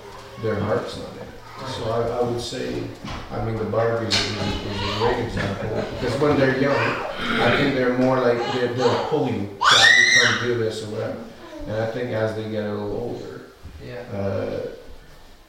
their 0.42 0.56
heart's 0.56 0.98
not 0.98 1.12
in 1.12 1.22
it. 1.22 1.33
So 1.68 1.90
I, 1.90 2.18
I 2.18 2.22
would 2.22 2.40
say, 2.40 2.82
I 3.30 3.44
mean, 3.44 3.56
the 3.56 3.64
Barbies 3.64 4.08
is, 4.08 4.14
is 4.16 4.94
a 4.94 4.98
great 4.98 5.24
example, 5.24 5.84
because 6.00 6.20
when 6.20 6.38
they're 6.38 6.58
young, 6.60 6.76
I 6.76 7.56
think 7.56 7.74
they're 7.74 7.96
more 7.98 8.20
like, 8.20 8.38
they're, 8.54 8.72
they'll 8.74 9.04
pull 9.06 9.28
you, 9.30 9.48
"Dad, 9.58 9.88
come 10.24 10.46
do 10.48 10.58
this 10.58 10.82
or 10.84 10.86
whatever. 10.90 11.16
And 11.66 11.76
I 11.76 11.90
think 11.90 12.10
as 12.12 12.36
they 12.36 12.50
get 12.50 12.64
a 12.64 12.72
little 12.72 12.96
older, 12.96 13.40
Yeah. 13.84 14.02
uh, 14.12 14.60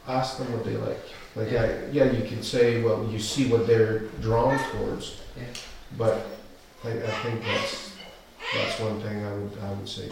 ask 0.07 0.37
them 0.37 0.51
what 0.53 0.63
they 0.63 0.77
like. 0.77 0.99
Like, 1.35 1.51
yeah, 1.51 1.81
yeah, 1.91 2.05
you 2.11 2.27
can 2.27 2.41
say, 2.41 2.81
well, 2.81 3.05
you 3.11 3.19
see 3.19 3.47
what 3.51 3.67
they're 3.67 3.99
drawn 4.21 4.57
towards, 4.71 5.21
Yeah. 5.37 5.43
but 5.97 6.25
I, 6.85 6.89
I 6.91 7.11
think 7.23 7.43
that's 7.43 7.91
that's 8.53 8.79
one 8.79 9.01
thing 9.01 9.25
I 9.25 9.33
would 9.33 9.51
I 9.61 9.73
would 9.73 9.89
say. 9.89 10.07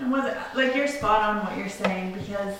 And 0.00 0.10
was 0.12 0.24
it, 0.30 0.36
like 0.54 0.74
you're 0.74 0.88
spot 0.88 1.22
on 1.22 1.46
what 1.46 1.56
you're 1.56 1.68
saying 1.68 2.12
because 2.12 2.54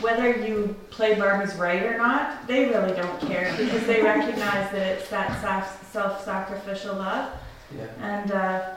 whether 0.00 0.36
you 0.46 0.76
play 0.90 1.14
Barbies 1.14 1.58
right 1.58 1.82
or 1.82 1.96
not, 1.96 2.46
they 2.46 2.68
really 2.68 2.94
don't 2.94 3.20
care 3.20 3.54
because 3.56 3.86
they 3.86 4.02
recognize 4.02 4.70
that 4.72 4.98
it's 4.98 5.08
that 5.10 5.40
self- 5.40 5.92
self-sacrificial 5.92 6.96
love. 6.96 7.32
Yeah. 7.76 7.86
And 8.00 8.32
uh, 8.32 8.74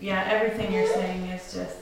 yeah, 0.00 0.24
everything 0.30 0.72
you're 0.72 0.86
saying 0.86 1.22
is 1.26 1.52
just 1.52 1.76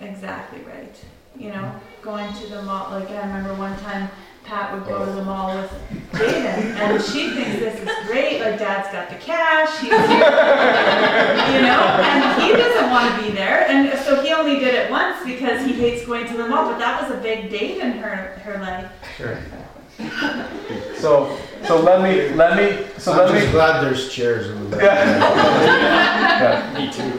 exactly 0.00 0.60
right. 0.62 0.94
You 1.38 1.50
know, 1.50 1.72
going 2.02 2.32
to 2.34 2.46
the 2.48 2.62
mall. 2.62 2.90
Like 2.90 3.10
I 3.10 3.20
remember 3.20 3.54
one 3.54 3.78
time 3.80 4.10
Pat 4.44 4.74
would 4.74 4.84
go 4.86 5.04
to 5.04 5.12
the 5.12 5.20
oh. 5.20 5.24
mall 5.24 5.56
with 5.56 5.70
Jaden, 6.12 6.74
and 6.76 7.02
she 7.02 7.30
thinks 7.30 7.60
this 7.60 7.80
is 7.80 8.06
great. 8.06 8.40
Like 8.40 8.58
Dad's 8.58 8.92
got 8.92 9.08
the 9.08 9.16
cash, 9.16 9.78
he's 9.80 9.90
here, 9.90 9.98
you 9.98 11.62
know, 11.62 11.80
and 12.02 12.42
he 12.42 12.52
doesn't 12.52 12.90
want 12.90 13.14
to 13.14 13.22
be 13.22 13.30
there, 13.30 13.68
and 13.68 13.96
so 14.00 14.20
he 14.22 14.32
only 14.32 14.58
did 14.58 14.74
it 14.74 14.90
once 14.90 15.24
because 15.24 15.64
he 15.64 15.72
hates 15.72 16.04
going 16.04 16.26
to 16.26 16.36
the 16.36 16.48
mall. 16.48 16.70
But 16.70 16.78
that 16.78 17.00
was 17.00 17.16
a 17.16 17.20
big 17.22 17.50
date 17.50 17.78
in 17.78 17.92
her 17.92 18.38
her 18.44 18.58
life. 18.58 18.90
Sure. 19.16 19.38
So, 20.96 21.38
so 21.64 21.80
let 21.80 22.02
me, 22.02 22.34
let 22.34 22.56
me, 22.56 22.86
so 22.98 23.12
I'm 23.12 23.18
let 23.18 23.32
just 23.32 23.46
me. 23.46 23.52
glad 23.52 23.82
there's 23.82 24.12
chairs 24.12 24.50
in 24.50 24.70
the 24.70 24.76
back. 24.76 24.82
Yeah. 24.82 25.18
Yeah. 26.40 26.74
Me 26.78 26.92
too. 26.92 27.18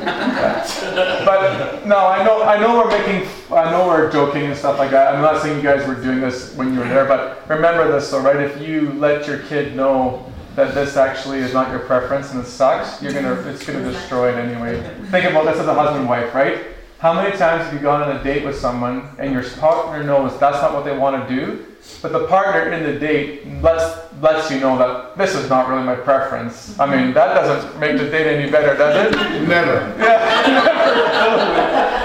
but 1.25 1.86
no, 1.86 1.97
I 2.07 2.23
know, 2.23 2.43
I 2.43 2.59
know 2.59 2.77
we're 2.77 2.89
making, 2.89 3.27
I 3.51 3.71
know 3.71 3.88
we're 3.88 4.11
joking 4.11 4.43
and 4.43 4.57
stuff 4.57 4.77
like 4.79 4.91
that. 4.91 5.13
I'm 5.13 5.21
not 5.21 5.41
saying 5.41 5.57
you 5.57 5.63
guys 5.63 5.88
were 5.88 5.95
doing 5.95 6.19
this 6.21 6.55
when 6.55 6.73
you 6.73 6.79
were 6.79 6.88
there, 6.88 7.05
but 7.05 7.47
remember 7.49 7.91
this, 7.91 8.09
though, 8.11 8.21
right? 8.21 8.38
If 8.38 8.61
you 8.61 8.93
let 8.93 9.27
your 9.27 9.39
kid 9.39 9.75
know 9.75 10.32
that 10.55 10.73
this 10.73 10.97
actually 10.97 11.39
is 11.39 11.53
not 11.53 11.69
your 11.69 11.79
preference 11.79 12.32
and 12.34 12.43
it 12.43 12.47
sucks, 12.47 13.01
you're 13.01 13.13
gonna, 13.13 13.34
it's 13.49 13.65
gonna 13.65 13.84
destroy 13.91 14.29
it 14.32 14.36
anyway. 14.36 14.82
Think 15.09 15.25
about 15.25 15.45
this 15.45 15.57
as 15.59 15.67
a 15.67 15.73
husband 15.73 16.01
and 16.01 16.09
wife, 16.09 16.34
right? 16.36 16.67
How 16.99 17.13
many 17.13 17.36
times 17.36 17.63
have 17.65 17.73
you 17.73 17.79
gone 17.79 18.03
on 18.03 18.15
a 18.15 18.23
date 18.23 18.43
with 18.45 18.57
someone 18.57 19.09
and 19.17 19.32
your 19.34 19.43
partner 19.43 20.03
knows 20.03 20.38
that's 20.39 20.61
not 20.61 20.73
what 20.73 20.84
they 20.86 20.95
want 20.95 21.27
to 21.27 21.36
do, 21.36 21.65
but 21.99 22.11
the 22.11 22.27
partner 22.27 22.71
in 22.71 22.83
the 22.83 22.99
date 22.99 23.47
lets 23.61 23.99
lets 24.21 24.51
you 24.51 24.59
know 24.59 24.77
that 24.77 25.17
this 25.17 25.35
is 25.35 25.49
not 25.49 25.67
really 25.67 25.83
my 25.83 25.95
preference. 25.95 26.79
I 26.79 26.85
mean, 26.85 27.13
that 27.13 27.33
doesn't 27.33 27.79
make 27.79 27.97
the 27.97 28.09
date 28.09 28.27
any 28.27 28.51
better, 28.51 28.77
does 28.77 29.07
it? 29.07 29.47
Never. 29.47 29.95
Yeah. 29.97 31.51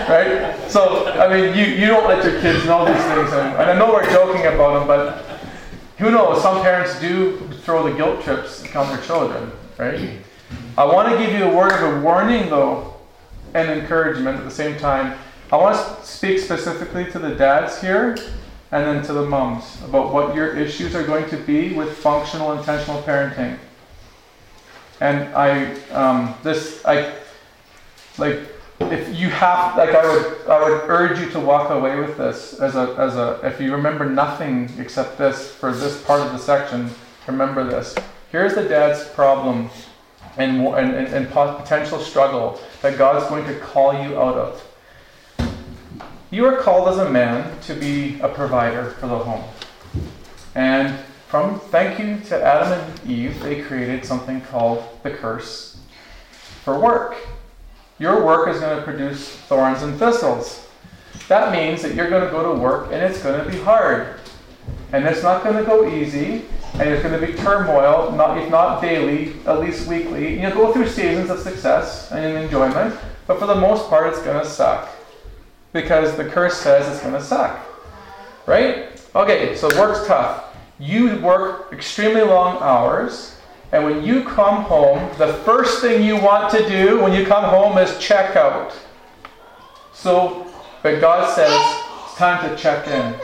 right? 0.09 0.71
So, 0.71 1.07
I 1.09 1.29
mean, 1.29 1.57
you, 1.57 1.65
you 1.75 1.87
don't 1.87 2.09
let 2.09 2.25
your 2.25 2.41
kids 2.41 2.65
know 2.65 2.87
these 2.87 3.05
things, 3.05 3.33
and, 3.33 3.57
and 3.57 3.71
I 3.71 3.79
know 3.79 3.93
we're 3.93 4.11
joking 4.11 4.47
about 4.47 4.79
them, 4.79 4.87
but 4.87 5.25
who 5.99 6.11
knows? 6.11 6.43
Some 6.43 6.63
parents 6.63 6.99
do 7.01 7.49
throw 7.63 7.89
the 7.89 7.97
guilt 7.97 8.23
trips 8.23 8.63
on 8.75 8.89
their 8.89 9.03
children, 9.05 9.51
right? 9.79 10.19
I 10.79 10.85
want 10.85 11.11
to 11.11 11.19
give 11.19 11.33
you 11.39 11.45
a 11.45 11.55
word 11.55 11.73
of 11.73 11.97
a 11.97 12.01
warning, 12.01 12.49
though, 12.49 12.95
and 13.55 13.71
encouragement 13.71 14.39
at 14.39 14.45
the 14.45 14.51
same 14.51 14.79
time. 14.79 15.19
I 15.53 15.57
want 15.57 15.77
to 15.77 16.07
speak 16.07 16.39
specifically 16.39 17.11
to 17.13 17.19
the 17.19 17.35
dads 17.35 17.81
here 17.81 18.17
and 18.73 18.85
then 18.85 19.03
to 19.05 19.13
the 19.13 19.25
moms 19.25 19.83
about 19.85 20.13
what 20.13 20.35
your 20.35 20.57
issues 20.57 20.95
are 20.95 21.05
going 21.05 21.29
to 21.31 21.37
be 21.37 21.73
with 21.73 21.97
functional 21.99 22.53
intentional 22.53 23.01
parenting. 23.03 23.59
And 25.01 25.35
I, 25.35 25.75
um, 25.91 26.35
this, 26.43 26.85
I, 26.85 27.15
like, 28.19 28.41
if 28.81 29.17
you 29.17 29.29
have, 29.31 29.77
like, 29.77 29.91
I 29.91 30.07
would, 30.07 30.47
I 30.49 30.69
would 30.69 30.83
urge 30.89 31.19
you 31.19 31.31
to 31.31 31.41
walk 31.41 31.71
away 31.71 31.99
with 31.99 32.17
this 32.17 32.55
as 32.55 32.77
a, 32.77 32.95
as 32.99 33.17
a, 33.17 33.41
if 33.45 33.61
you 33.61 33.73
remember 33.73 34.09
nothing 34.09 34.71
except 34.79 35.19
this 35.19 35.51
for 35.51 35.73
this 35.73 36.03
part 36.05 36.21
of 36.21 36.33
the 36.33 36.39
section, 36.39 36.91
remember 37.27 37.65
this. 37.65 37.95
Here's 38.31 38.55
the 38.55 38.65
dad's 38.65 39.07
problem 39.11 39.71
and, 40.37 40.67
and, 40.67 40.95
and 40.95 41.31
potential 41.31 41.99
struggle 41.99 42.61
that 42.83 42.99
God's 42.99 43.27
going 43.29 43.47
to 43.47 43.59
call 43.61 43.93
you 43.93 44.19
out 44.19 44.37
of. 44.37 44.66
You 46.31 46.45
are 46.47 46.57
called 46.57 46.89
as 46.89 46.99
a 46.99 47.09
man 47.09 47.61
to 47.63 47.75
be 47.75 48.19
a 48.21 48.29
provider 48.29 48.91
for 48.91 49.07
the 49.07 49.17
home. 49.17 49.45
And 50.57 50.99
from 51.29 51.61
thank 51.61 52.01
you 52.01 52.19
to 52.29 52.43
Adam 52.43 52.73
and 52.73 53.09
Eve, 53.09 53.41
they 53.41 53.63
created 53.63 54.05
something 54.05 54.41
called 54.41 54.83
the 55.05 55.11
curse 55.11 55.79
for 56.65 56.81
work. 56.81 57.17
Your 58.01 58.25
work 58.25 58.49
is 58.49 58.59
going 58.59 58.77
to 58.77 58.83
produce 58.83 59.29
thorns 59.29 59.83
and 59.83 59.97
thistles. 60.01 60.67
That 61.29 61.53
means 61.53 61.81
that 61.83 61.95
you're 61.95 62.11
going 62.11 62.25
to 62.25 62.31
go 62.31 62.55
to 62.55 62.61
work 62.61 62.87
and 62.87 63.05
it's 63.05 63.23
going 63.23 63.45
to 63.45 63.49
be 63.49 63.59
hard. 63.59 64.19
And 64.93 65.07
it's 65.07 65.23
not 65.23 65.45
going 65.45 65.57
to 65.57 65.65
go 65.65 65.89
easy, 65.89 66.45
and 66.73 66.81
there's 66.81 67.03
going 67.03 67.21
to 67.21 67.25
be 67.25 67.35
turmoil, 67.35 68.11
not, 68.13 68.39
if 68.39 68.51
not 68.51 68.81
daily, 68.81 69.35
at 69.47 69.61
least 69.61 69.87
weekly. 69.87 70.41
You'll 70.41 70.53
go 70.53 70.73
through 70.73 70.89
seasons 70.89 71.31
of 71.31 71.39
success 71.39 72.11
and 72.11 72.45
enjoyment, 72.45 72.97
but 73.27 73.39
for 73.39 73.47
the 73.47 73.55
most 73.55 73.89
part, 73.89 74.13
it's 74.13 74.23
going 74.23 74.43
to 74.43 74.49
suck. 74.49 74.89
Because 75.77 76.17
the 76.17 76.25
curse 76.25 76.57
says 76.57 76.91
it's 76.91 77.03
going 77.03 77.13
to 77.13 77.23
suck. 77.23 77.61
Right? 78.47 78.99
Okay, 79.15 79.55
so 79.55 79.69
work's 79.79 80.07
tough. 80.07 80.57
You 80.79 81.19
work 81.19 81.71
extremely 81.71 82.23
long 82.23 82.57
hours, 82.63 83.37
and 83.73 83.85
when 83.85 84.03
you 84.03 84.25
come 84.25 84.63
home, 84.63 85.11
the 85.19 85.35
first 85.45 85.83
thing 85.83 86.03
you 86.03 86.17
want 86.17 86.51
to 86.53 86.67
do 86.67 87.03
when 87.03 87.13
you 87.13 87.27
come 87.27 87.45
home 87.45 87.77
is 87.77 87.99
check 87.99 88.37
out. 88.37 88.75
So, 89.93 90.47
but 90.83 90.99
God 90.99 91.35
says 91.35 91.53
it's 92.05 92.17
time 92.17 92.49
to 92.49 92.57
check 92.57 92.89
in. 92.89 93.15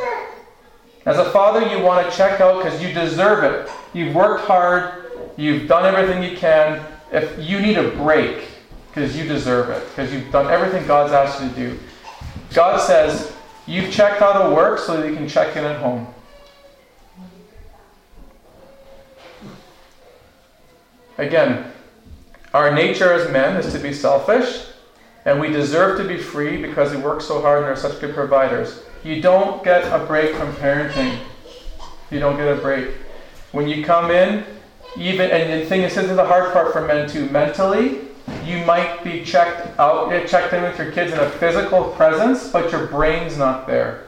As 1.06 1.16
a 1.16 1.30
father, 1.30 1.66
you 1.74 1.82
want 1.82 2.06
to 2.06 2.14
check 2.14 2.38
out 2.42 2.62
because 2.62 2.82
you 2.82 2.92
deserve 2.92 3.44
it. 3.44 3.70
You've 3.94 4.14
worked 4.14 4.44
hard, 4.44 5.10
you've 5.38 5.68
done 5.68 5.86
everything 5.86 6.22
you 6.22 6.36
can. 6.36 6.84
If 7.12 7.38
you 7.38 7.60
need 7.60 7.78
a 7.78 7.88
break, 7.92 8.48
because 8.88 9.16
you 9.16 9.26
deserve 9.26 9.70
it, 9.70 9.88
because 9.88 10.12
you've 10.12 10.30
done 10.30 10.52
everything 10.52 10.86
God's 10.86 11.14
asked 11.14 11.42
you 11.42 11.48
to 11.48 11.54
do. 11.54 11.78
God 12.52 12.80
says, 12.80 13.32
You've 13.66 13.92
checked 13.92 14.20
out 14.20 14.36
of 14.36 14.52
work 14.52 14.78
so 14.78 15.00
that 15.00 15.08
you 15.08 15.14
can 15.14 15.28
check 15.28 15.56
in 15.56 15.64
at 15.64 15.80
home. 15.80 16.12
Again, 21.16 21.70
our 22.52 22.74
nature 22.74 23.12
as 23.12 23.30
men 23.30 23.56
is 23.56 23.72
to 23.72 23.78
be 23.78 23.92
selfish, 23.92 24.66
and 25.24 25.40
we 25.40 25.48
deserve 25.48 25.98
to 25.98 26.08
be 26.08 26.16
free 26.16 26.60
because 26.60 26.92
we 26.92 27.00
work 27.00 27.20
so 27.20 27.40
hard 27.40 27.62
and 27.62 27.66
are 27.66 27.76
such 27.76 28.00
good 28.00 28.14
providers. 28.14 28.82
You 29.04 29.22
don't 29.22 29.62
get 29.62 29.84
a 29.84 30.04
break 30.04 30.34
from 30.34 30.52
parenting. 30.54 31.18
You 32.10 32.18
don't 32.18 32.36
get 32.36 32.48
a 32.48 32.60
break. 32.60 32.88
When 33.52 33.68
you 33.68 33.84
come 33.84 34.10
in, 34.10 34.44
even 34.96 35.30
and 35.30 35.62
the 35.62 35.66
thing 35.66 35.82
is, 35.82 35.94
this 35.94 36.10
is 36.10 36.16
the 36.16 36.24
hard 36.24 36.52
part 36.52 36.72
for 36.72 36.86
men 36.86 37.08
too. 37.08 37.28
Mentally, 37.30 38.00
you 38.44 38.64
might 38.64 39.02
be 39.04 39.24
checked 39.24 39.78
out, 39.78 40.10
checked 40.26 40.52
in 40.52 40.62
with 40.62 40.78
your 40.78 40.92
kids 40.92 41.12
in 41.12 41.18
a 41.18 41.30
physical 41.30 41.84
presence, 41.92 42.48
but 42.48 42.70
your 42.70 42.86
brain's 42.86 43.36
not 43.36 43.66
there. 43.66 44.04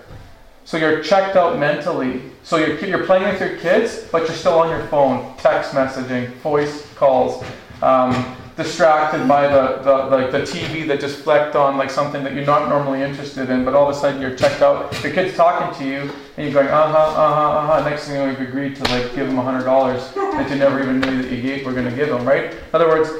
So 0.65 0.79
you're 0.79 1.03
checked 1.03 1.37
out 1.37 1.59
mentally. 1.59 2.23
So 2.43 2.57
you're, 2.57 2.79
you're 2.85 3.05
playing 3.05 3.25
with 3.25 3.41
your 3.41 3.59
kids, 3.59 4.07
but 4.11 4.27
you're 4.27 4.37
still 4.37 4.59
on 4.59 4.71
your 4.71 4.87
phone, 4.89 5.37
text 5.37 5.73
messaging, 5.73 6.33
voice 6.37 6.93
calls, 6.95 7.45
um, 7.83 8.37
distracted 8.57 9.27
by 9.27 9.49
the, 9.49 9.83
the, 9.83 10.17
like 10.17 10.31
the 10.31 10.41
TV 10.41 10.87
that 10.87 11.01
just 11.01 11.19
flicked 11.19 11.57
on 11.57 11.77
like 11.77 11.91
something 11.91 12.23
that 12.23 12.35
you're 12.35 12.47
not 12.47 12.69
normally 12.69 13.03
interested 13.03 13.51
in, 13.51 13.65
but 13.65 13.75
all 13.75 13.91
of 13.91 13.97
a 13.97 13.99
sudden 13.99 14.23
you're 14.23 14.37
checked 14.37 14.63
out. 14.63 14.93
Your 15.03 15.13
kid's 15.13 15.37
talking 15.37 15.77
to 15.79 15.91
you, 15.91 16.11
and 16.37 16.47
you're 16.47 16.53
going, 16.53 16.69
uh 16.69 16.91
huh, 16.91 16.99
uh 16.99 17.35
huh, 17.35 17.59
uh 17.59 17.67
huh. 17.83 17.89
Next 17.89 18.07
thing 18.07 18.17
you 18.17 18.23
know, 18.23 18.31
you've 18.31 18.49
agreed 18.49 18.77
to 18.77 18.83
like 18.85 19.15
give 19.15 19.27
them 19.27 19.39
a 19.39 19.43
hundred 19.43 19.65
dollars 19.65 20.13
that 20.15 20.49
you 20.49 20.57
never 20.57 20.83
even 20.83 21.01
knew 21.01 21.23
that 21.23 21.31
you 21.31 21.43
gave, 21.43 21.67
were 21.67 21.73
going 21.73 21.89
to 21.89 21.97
give 21.97 22.09
them, 22.09 22.25
right? 22.25 22.53
In 22.53 22.59
other 22.73 22.89
words, 22.89 23.11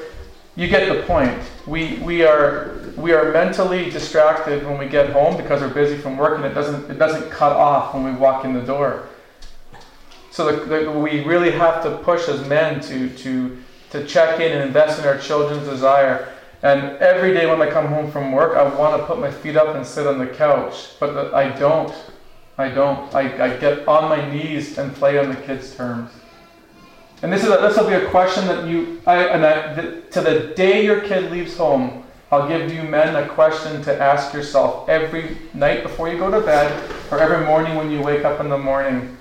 you 0.57 0.69
get 0.69 0.95
the 0.95 1.03
point. 1.03 1.39
We, 1.67 1.97
we, 1.99 2.25
are, 2.25 2.81
we 2.97 3.13
are 3.13 3.33
mentally 3.33 3.91
distracted 3.91 4.65
when 4.65 4.79
we 4.79 4.87
get 4.87 5.11
home 5.11 5.37
because 5.37 5.61
we're 5.61 5.75
busy 5.75 5.97
from 5.97 6.17
work 6.17 6.37
and 6.37 6.45
it 6.45 6.55
doesn't, 6.55 6.91
it 6.91 6.99
doesn't 6.99 7.31
cut 7.31 7.53
off 7.53 7.95
when 7.95 8.05
we 8.05 8.13
walk 8.13 8.45
in 8.45 8.55
the 8.55 8.63
door. 8.63 9.09
So 10.31 10.55
the, 10.55 10.65
the, 10.65 10.91
we 10.91 11.25
really 11.25 11.51
have 11.53 11.83
to 11.85 11.99
push 11.99 12.29
as 12.29 12.47
men 12.49 12.81
to, 12.83 13.09
to, 13.09 13.57
to 13.91 14.07
check 14.07 14.41
in 14.41 14.53
and 14.53 14.63
invest 14.63 15.01
in 15.01 15.07
our 15.07 15.19
children's 15.19 15.67
desire. 15.69 16.33
And 16.63 16.97
every 16.99 17.35
day 17.35 17.47
when 17.47 17.61
I 17.61 17.71
come 17.71 17.87
home 17.87 18.11
from 18.11 18.33
work, 18.33 18.57
I 18.57 18.63
want 18.75 19.01
to 19.01 19.07
put 19.07 19.19
my 19.19 19.31
feet 19.31 19.57
up 19.57 19.75
and 19.75 19.87
sit 19.87 20.07
on 20.07 20.19
the 20.19 20.27
couch. 20.27 20.99
But 20.99 21.35
I 21.35 21.51
don't. 21.59 21.95
I 22.57 22.69
don't. 22.69 23.13
I, 23.15 23.23
I 23.45 23.57
get 23.57 23.87
on 23.87 24.09
my 24.09 24.31
knees 24.33 24.79
and 24.79 24.95
play 24.95 25.19
on 25.19 25.29
the 25.29 25.37
kids' 25.37 25.75
terms. 25.75 26.11
And 27.25 27.33
this 27.33 27.43
is 27.43 27.49
a, 27.49 27.57
this 27.57 27.79
will 27.79 27.87
be 27.87 27.95
a 27.95 28.07
question 28.11 28.47
that 28.49 28.69
you, 28.69 29.01
I, 29.07 29.25
and 29.25 29.47
I, 29.47 29.73
the, 29.73 30.03
to 30.11 30.21
the 30.21 30.53
day 30.55 30.85
your 30.85 31.01
kid 31.01 31.33
leaves 31.33 31.57
home, 31.57 32.05
I'll 32.31 32.47
give 32.47 32.71
you 32.71 32.83
men 32.83 33.17
a 33.17 33.27
question 33.27 33.81
to 33.85 33.99
ask 33.99 34.35
yourself 34.35 34.91
every 34.91 35.39
night 35.55 35.83
before 35.83 36.11
you 36.11 36.19
go 36.19 36.31
to 36.31 36.45
bed, 36.45 36.71
or 37.11 37.19
every 37.19 37.47
morning 37.47 37.77
when 37.77 37.91
you 37.91 38.03
wake 38.03 38.27
up 38.27 38.41
in 38.41 38.51
the 38.51 38.59
morning. 38.59 39.17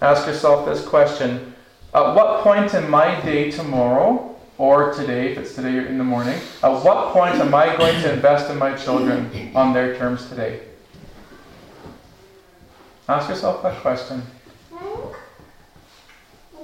Ask 0.00 0.26
yourself 0.26 0.64
this 0.64 0.82
question: 0.82 1.52
At 1.92 2.14
what 2.14 2.42
point 2.42 2.72
in 2.72 2.88
my 2.88 3.20
day 3.20 3.50
tomorrow, 3.50 4.34
or 4.56 4.94
today, 4.94 5.32
if 5.32 5.36
it's 5.36 5.54
today 5.54 5.76
in 5.86 5.98
the 5.98 6.04
morning, 6.04 6.40
at 6.62 6.82
what 6.82 7.12
point 7.12 7.34
am 7.34 7.54
I 7.54 7.76
going 7.76 8.00
to 8.00 8.14
invest 8.14 8.50
in 8.50 8.56
my 8.56 8.74
children 8.74 9.30
on 9.54 9.74
their 9.74 9.94
terms 9.98 10.26
today? 10.26 10.60
Ask 13.10 13.28
yourself 13.28 13.62
that 13.62 13.78
question. 13.82 14.22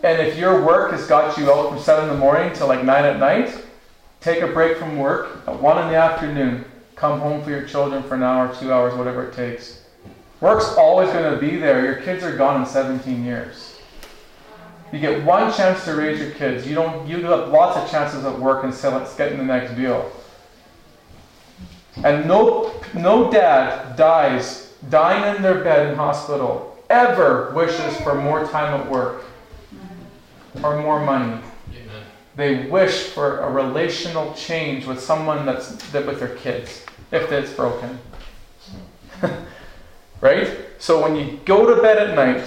And 0.03 0.21
if 0.27 0.39
your 0.39 0.65
work 0.65 0.93
has 0.93 1.07
got 1.07 1.37
you 1.37 1.51
out 1.51 1.71
from 1.71 1.81
7 1.81 2.09
in 2.09 2.15
the 2.15 2.19
morning 2.19 2.53
till 2.53 2.69
like 2.69 2.85
9 2.85 3.05
at 3.05 3.19
night, 3.19 3.65
take 4.21 4.43
a 4.43 4.47
break 4.47 4.79
from 4.79 4.97
work 4.97 5.43
at 5.47 5.61
1 5.61 5.79
in 5.85 5.89
the 5.89 5.97
afternoon. 5.97 6.65
Come 6.95 7.21
home 7.21 7.43
for 7.43 7.51
your 7.51 7.63
children 7.63 8.03
for 8.05 8.15
an 8.15 8.23
hour, 8.23 8.55
two 8.55 8.73
hours, 8.73 8.95
whatever 8.95 9.29
it 9.29 9.35
takes. 9.35 9.83
Work's 10.41 10.69
always 10.77 11.11
going 11.11 11.33
to 11.33 11.41
be 11.41 11.57
there. 11.57 11.85
Your 11.85 11.97
kids 11.97 12.23
are 12.23 12.37
gone 12.37 12.61
in 12.61 12.67
17 12.67 13.25
years. 13.25 13.77
You 14.93 15.01
get 15.01 15.25
one 15.25 15.53
chance 15.53 15.85
to 15.85 15.95
raise 15.95 16.21
your 16.21 16.31
kids. 16.31 16.67
You 16.67 16.75
don't. 16.75 17.07
You 17.07 17.23
have 17.25 17.49
lots 17.49 17.77
of 17.77 17.91
chances 17.91 18.25
at 18.25 18.39
work 18.39 18.65
and 18.65 18.73
still 18.73 18.99
getting 19.19 19.37
the 19.37 19.45
next 19.45 19.75
deal. 19.75 20.11
And 22.05 22.27
no, 22.27 22.73
no 22.95 23.31
dad 23.31 23.97
dies 23.97 24.73
dying 24.89 25.37
in 25.37 25.43
their 25.43 25.63
bed 25.63 25.89
in 25.89 25.97
hospital 25.97 26.79
ever 26.89 27.53
wishes 27.55 27.97
for 28.01 28.15
more 28.15 28.47
time 28.47 28.81
at 28.81 28.89
work 28.89 29.25
or 30.63 30.81
more 30.81 31.05
money. 31.05 31.41
Amen. 31.71 32.03
They 32.37 32.67
wish 32.67 33.05
for 33.09 33.41
a 33.41 33.51
relational 33.51 34.35
change 34.35 34.87
with 34.87 35.01
someone 35.01 35.47
that's 35.47 35.77
that 35.91 36.07
with 36.07 36.21
their 36.21 36.35
kids, 36.37 36.85
if 37.11 37.31
it's 37.33 37.53
broken. 37.53 37.99
right? 40.21 40.59
So 40.79 41.03
when 41.03 41.17
you 41.17 41.41
go 41.45 41.75
to 41.75 41.83
bed 41.83 41.99
at 41.99 42.15
night, 42.15 42.45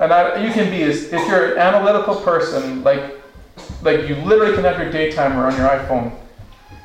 and 0.00 0.12
I, 0.12 0.44
you 0.44 0.52
can 0.52 0.70
be 0.70 0.82
as 0.82 1.12
if 1.12 1.28
you're 1.28 1.52
an 1.52 1.58
analytical 1.58 2.16
person, 2.16 2.82
like 2.82 3.20
like 3.82 4.08
you 4.08 4.16
literally 4.16 4.54
can 4.54 4.64
have 4.64 4.78
your 4.78 4.90
day 4.90 5.10
timer 5.12 5.46
on 5.46 5.56
your 5.56 5.68
iPhone. 5.68 6.12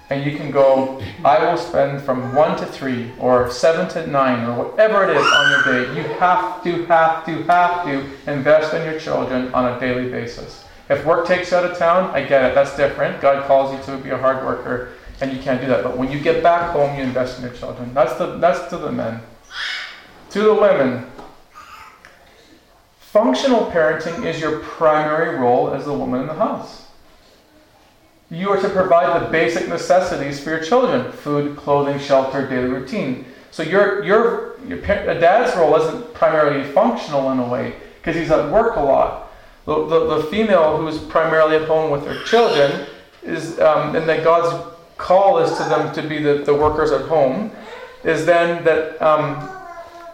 And 0.10 0.26
you 0.26 0.36
can 0.36 0.50
go, 0.50 1.02
I 1.24 1.44
will 1.46 1.58
spend 1.58 2.02
from 2.02 2.34
one 2.34 2.58
to 2.58 2.66
three 2.66 3.12
or 3.20 3.52
seven 3.52 3.88
to 3.90 4.08
nine 4.08 4.48
or 4.48 4.66
whatever 4.66 5.04
it 5.04 5.16
is 5.16 5.24
on 5.24 5.52
your 5.52 5.64
day. 5.64 5.96
You 5.96 6.08
have 6.16 6.64
to, 6.64 6.86
have 6.86 7.26
to, 7.26 7.44
have 7.44 7.86
to 7.86 8.32
invest 8.32 8.74
in 8.74 8.90
your 8.90 9.00
children 9.00 9.54
on 9.54 9.72
a 9.72 9.80
daily 9.80 10.10
basis. 10.10 10.66
If 10.90 11.06
work 11.06 11.28
takes 11.28 11.52
you 11.52 11.58
out 11.58 11.66
of 11.66 11.78
town, 11.78 12.10
I 12.16 12.24
get 12.24 12.44
it. 12.44 12.56
That's 12.56 12.76
different. 12.76 13.22
God 13.22 13.46
calls 13.46 13.72
you 13.72 13.94
to 13.94 14.02
be 14.02 14.10
a 14.10 14.18
hard 14.18 14.44
worker, 14.44 14.94
and 15.22 15.32
you 15.32 15.40
can't 15.40 15.62
do 15.62 15.68
that. 15.68 15.84
But 15.84 15.96
when 15.96 16.12
you 16.12 16.20
get 16.20 16.42
back 16.42 16.72
home, 16.72 16.98
you 16.98 17.04
invest 17.04 17.38
in 17.38 17.46
your 17.46 17.54
children. 17.54 17.94
That's 17.94 18.16
the 18.16 18.38
that's 18.38 18.68
to 18.72 18.78
the 18.78 18.92
men. 18.92 19.22
To 20.32 20.42
the 20.42 20.56
women, 20.56 21.06
functional 23.00 23.70
parenting 23.72 24.26
is 24.26 24.42
your 24.42 24.60
primary 24.60 25.38
role 25.38 25.72
as 25.72 25.86
the 25.86 25.94
woman 25.94 26.22
in 26.22 26.28
the 26.28 26.34
house. 26.34 26.89
You 28.32 28.50
are 28.52 28.62
to 28.62 28.70
provide 28.70 29.22
the 29.22 29.30
basic 29.30 29.68
necessities 29.68 30.40
for 30.40 30.52
your 30.52 30.64
children: 30.64 31.12
food, 31.12 31.58
clothing, 31.58 32.00
shelter, 32.00 32.48
daily 32.48 32.70
routine. 32.70 33.26
So 33.52 33.64
your 33.64 34.04
your 34.04 34.60
your 34.68 34.78
a 34.80 35.20
dad's 35.20 35.56
role 35.58 35.76
isn't 35.76 36.14
primarily 36.14 36.64
functional 36.72 37.32
in 37.32 37.40
a 37.40 37.48
way 37.48 37.76
because 37.98 38.16
he's 38.16 38.32
at 38.32 38.52
work 38.52 38.76
a 38.76 38.82
lot 38.82 39.30
the, 39.70 39.86
the, 39.86 40.16
the 40.16 40.24
female 40.24 40.78
who 40.78 40.88
is 40.88 40.98
primarily 40.98 41.56
at 41.56 41.68
home 41.68 41.92
with 41.92 42.04
her 42.06 42.24
children 42.24 42.88
is, 43.22 43.60
um, 43.60 43.96
and 43.96 44.10
that 44.10 44.24
God's 44.24 44.76
call 44.98 45.38
is 45.38 45.56
to 45.58 45.64
them 45.66 45.94
to 45.94 46.02
be 46.02 46.24
the, 46.24 46.44
the 46.44 46.54
workers 46.54 46.92
at 46.92 47.02
home, 47.02 47.52
is 48.04 48.26
then 48.26 48.64
that 48.64 49.00
um, 49.00 49.48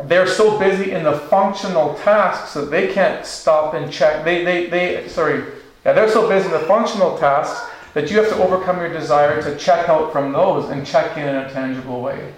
they're 0.10 0.28
so 0.28 0.60
busy 0.60 0.92
in 0.92 1.04
the 1.04 1.14
functional 1.14 1.96
tasks 1.96 2.54
that 2.54 2.70
they 2.70 2.92
can't 2.92 3.26
stop 3.26 3.76
and 3.76 3.92
check. 3.92 4.26
They, 4.26 4.44
they, 4.44 4.66
they, 4.68 5.08
sorry, 5.08 5.46
yeah, 5.86 5.94
they're 5.94 6.10
so 6.10 6.28
busy 6.28 6.48
in 6.48 6.52
the 6.52 6.68
functional 6.68 7.18
tasks 7.18 7.66
that 7.96 8.12
you 8.12 8.18
have 8.18 8.28
to 8.28 8.36
overcome 8.44 8.78
your 8.78 8.92
desire 8.92 9.42
to 9.42 9.58
check 9.58 9.88
out 9.88 10.12
from 10.12 10.34
those 10.34 10.70
and 10.70 10.86
check 10.86 11.18
in 11.18 11.28
in 11.28 11.36
a 11.36 11.50
tangible 11.50 12.02
way. 12.02 12.34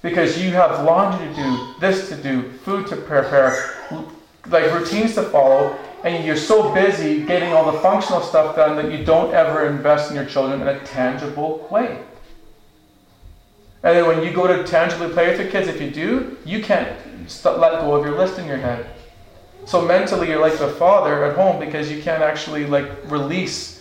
Because 0.00 0.42
you 0.42 0.50
have 0.52 0.82
laundry 0.82 1.28
to 1.28 1.34
do, 1.34 1.74
this 1.78 2.08
to 2.08 2.16
do, 2.16 2.50
food 2.64 2.86
to 2.86 2.96
prepare, 2.96 3.74
like 4.46 4.72
routines 4.72 5.14
to 5.16 5.24
follow, 5.24 5.78
and 6.04 6.24
you're 6.24 6.38
so 6.38 6.72
busy 6.72 7.22
getting 7.26 7.52
all 7.52 7.70
the 7.70 7.78
functional 7.80 8.22
stuff 8.22 8.56
done 8.56 8.76
that 8.76 8.90
you 8.90 9.04
don't 9.04 9.34
ever 9.34 9.66
invest 9.66 10.08
in 10.10 10.16
your 10.16 10.24
children 10.24 10.62
in 10.62 10.68
a 10.68 10.80
tangible 10.86 11.68
way. 11.70 12.02
And 13.82 13.94
then 13.94 14.06
when 14.06 14.22
you 14.22 14.32
go 14.32 14.46
to 14.46 14.64
tangibly 14.64 15.10
play 15.10 15.28
with 15.28 15.38
your 15.38 15.50
kids, 15.50 15.68
if 15.68 15.82
you 15.82 15.90
do, 15.90 16.38
you 16.46 16.62
can't 16.62 16.96
st- 17.26 17.58
let 17.58 17.82
go 17.82 17.94
of 17.94 18.06
your 18.06 18.16
list 18.16 18.38
in 18.38 18.46
your 18.46 18.56
head. 18.56 18.86
So 19.66 19.82
mentally, 19.82 20.28
you're 20.28 20.40
like 20.40 20.58
the 20.58 20.68
father 20.68 21.26
at 21.26 21.36
home 21.36 21.60
because 21.60 21.92
you 21.92 22.02
can't 22.02 22.22
actually 22.22 22.64
like 22.66 22.88
release 23.10 23.75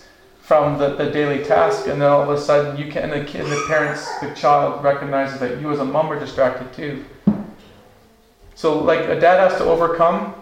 from 0.45 0.77
the, 0.77 0.95
the 0.95 1.09
daily 1.09 1.43
task, 1.43 1.87
and 1.87 1.99
then 1.99 2.07
all 2.07 2.21
of 2.21 2.29
a 2.29 2.39
sudden 2.39 2.77
you 2.77 2.91
can. 2.91 3.09
And 3.09 3.13
the 3.13 3.25
kid, 3.25 3.45
the 3.47 3.63
parents, 3.67 4.07
the 4.19 4.31
child 4.35 4.83
recognizes 4.83 5.39
that 5.39 5.59
you 5.59 5.71
as 5.71 5.79
a 5.79 5.85
mom 5.85 6.11
are 6.11 6.19
distracted 6.19 6.71
too. 6.71 7.03
So 8.53 8.77
like 8.83 8.99
a 9.01 9.19
dad 9.19 9.49
has 9.49 9.57
to 9.59 9.65
overcome 9.65 10.35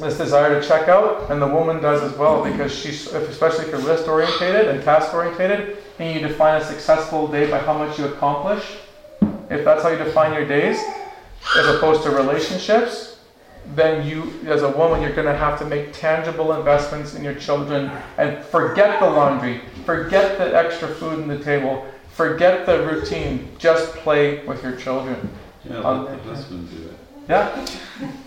this 0.00 0.16
desire 0.16 0.60
to 0.60 0.66
check 0.66 0.88
out, 0.88 1.28
and 1.32 1.42
the 1.42 1.48
woman 1.48 1.82
does 1.82 2.00
as 2.00 2.16
well 2.16 2.44
because 2.44 2.72
she's, 2.72 3.08
especially 3.08 3.64
if 3.64 3.72
you're 3.72 3.80
list 3.80 4.06
orientated 4.06 4.68
and 4.68 4.84
task 4.84 5.12
orientated, 5.12 5.78
and 5.98 6.14
you 6.14 6.26
define 6.26 6.62
a 6.62 6.64
successful 6.64 7.26
day 7.26 7.50
by 7.50 7.58
how 7.58 7.76
much 7.76 7.98
you 7.98 8.06
accomplish. 8.06 8.76
If 9.50 9.64
that's 9.64 9.82
how 9.82 9.88
you 9.88 9.98
define 9.98 10.32
your 10.32 10.46
days, 10.46 10.80
as 11.58 11.66
opposed 11.66 12.04
to 12.04 12.10
relationships, 12.10 13.09
then 13.74 14.06
you, 14.06 14.32
as 14.46 14.62
a 14.62 14.70
woman, 14.70 15.00
you're 15.00 15.14
going 15.14 15.26
to 15.26 15.36
have 15.36 15.58
to 15.60 15.64
make 15.64 15.92
tangible 15.92 16.52
investments 16.54 17.14
in 17.14 17.22
your 17.22 17.34
children 17.34 17.90
and 18.18 18.44
forget 18.46 19.00
the 19.00 19.08
laundry, 19.08 19.60
forget 19.84 20.38
the 20.38 20.56
extra 20.56 20.88
food 20.88 21.20
on 21.20 21.28
the 21.28 21.38
table, 21.38 21.86
forget 22.12 22.66
the 22.66 22.86
routine. 22.86 23.48
Just 23.58 23.94
play 23.96 24.44
with 24.46 24.62
your 24.62 24.76
children. 24.76 25.30
Yeah, 25.64 25.76
let 25.76 25.84
um, 25.84 26.04
the 26.04 26.16
husband 26.34 26.70
do 26.70 26.88
it. 26.88 26.96
Yeah, 27.28 27.66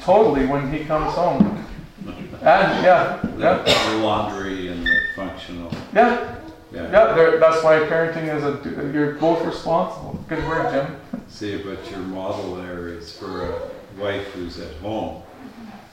totally. 0.01 0.45
When 0.45 0.71
he 0.71 0.86
comes 0.86 1.13
home, 1.13 1.65
and 2.05 2.84
yeah, 2.84 3.19
yeah, 3.38 3.63
The 3.63 3.97
laundry 3.97 4.67
and 4.69 4.86
the 4.86 4.99
functional, 5.15 5.71
yeah, 5.93 6.36
yeah. 6.71 6.91
yeah. 6.91 7.38
That's 7.39 7.63
why 7.63 7.79
parenting 7.79 8.34
is 8.34 8.43
a. 8.43 8.91
You're 8.93 9.13
both 9.13 9.43
responsible. 9.45 10.23
Good 10.29 10.47
word, 10.47 10.71
Jim. 10.71 11.21
See, 11.27 11.57
but 11.57 11.89
your 11.89 11.99
model 11.99 12.55
there 12.55 12.89
is 12.89 13.17
for 13.17 13.49
a 13.49 13.69
wife 13.97 14.27
who's 14.31 14.59
at 14.59 14.73
home, 14.77 15.23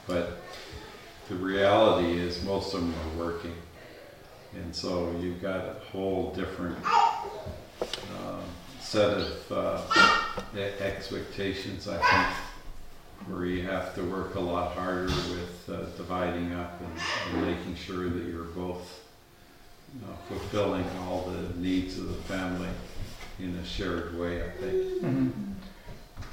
but 0.07 0.41
the 1.29 1.35
reality 1.35 2.17
is 2.19 2.43
most 2.43 2.73
of 2.73 2.81
them 2.81 2.93
are 2.93 3.25
working. 3.25 3.55
And 4.53 4.75
so 4.75 5.15
you've 5.19 5.41
got 5.41 5.65
a 5.65 5.75
whole 5.91 6.33
different 6.33 6.77
um, 7.81 8.43
set 8.79 9.17
of 9.17 9.51
uh, 9.51 9.81
expectations, 10.57 11.87
I 11.87 11.97
think, 11.97 13.27
where 13.27 13.45
you 13.45 13.63
have 13.63 13.95
to 13.95 14.03
work 14.03 14.35
a 14.35 14.39
lot 14.39 14.73
harder 14.73 15.05
with 15.05 15.69
uh, 15.69 15.85
dividing 15.95 16.53
up 16.53 16.81
and, 16.81 17.33
and 17.33 17.47
making 17.57 17.75
sure 17.75 18.09
that 18.09 18.23
you're 18.23 18.43
both 18.43 19.01
you 19.93 20.01
know, 20.01 20.13
fulfilling 20.27 20.85
all 21.01 21.29
the 21.29 21.59
needs 21.59 21.97
of 21.97 22.07
the 22.07 22.21
family 22.23 22.69
in 23.39 23.55
a 23.55 23.65
shared 23.65 24.17
way, 24.17 24.43
I 24.43 24.49
think. 24.49 24.75
Mm-hmm. 25.01 25.50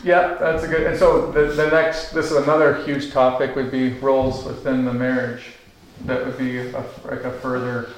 Yeah, 0.04 0.34
that's 0.34 0.62
a 0.62 0.68
good. 0.68 0.86
And 0.86 0.96
so 0.98 1.32
the, 1.32 1.46
the 1.46 1.70
next, 1.70 2.10
this 2.10 2.30
is 2.30 2.36
another 2.36 2.82
huge 2.84 3.10
topic, 3.10 3.56
would 3.56 3.70
be 3.70 3.94
roles 3.94 4.44
within 4.44 4.84
the 4.84 4.92
marriage. 4.92 5.52
That 6.04 6.24
would 6.24 6.38
be 6.38 6.58
a, 6.58 6.84
like 7.04 7.24
a 7.24 7.32
further, 7.40 7.90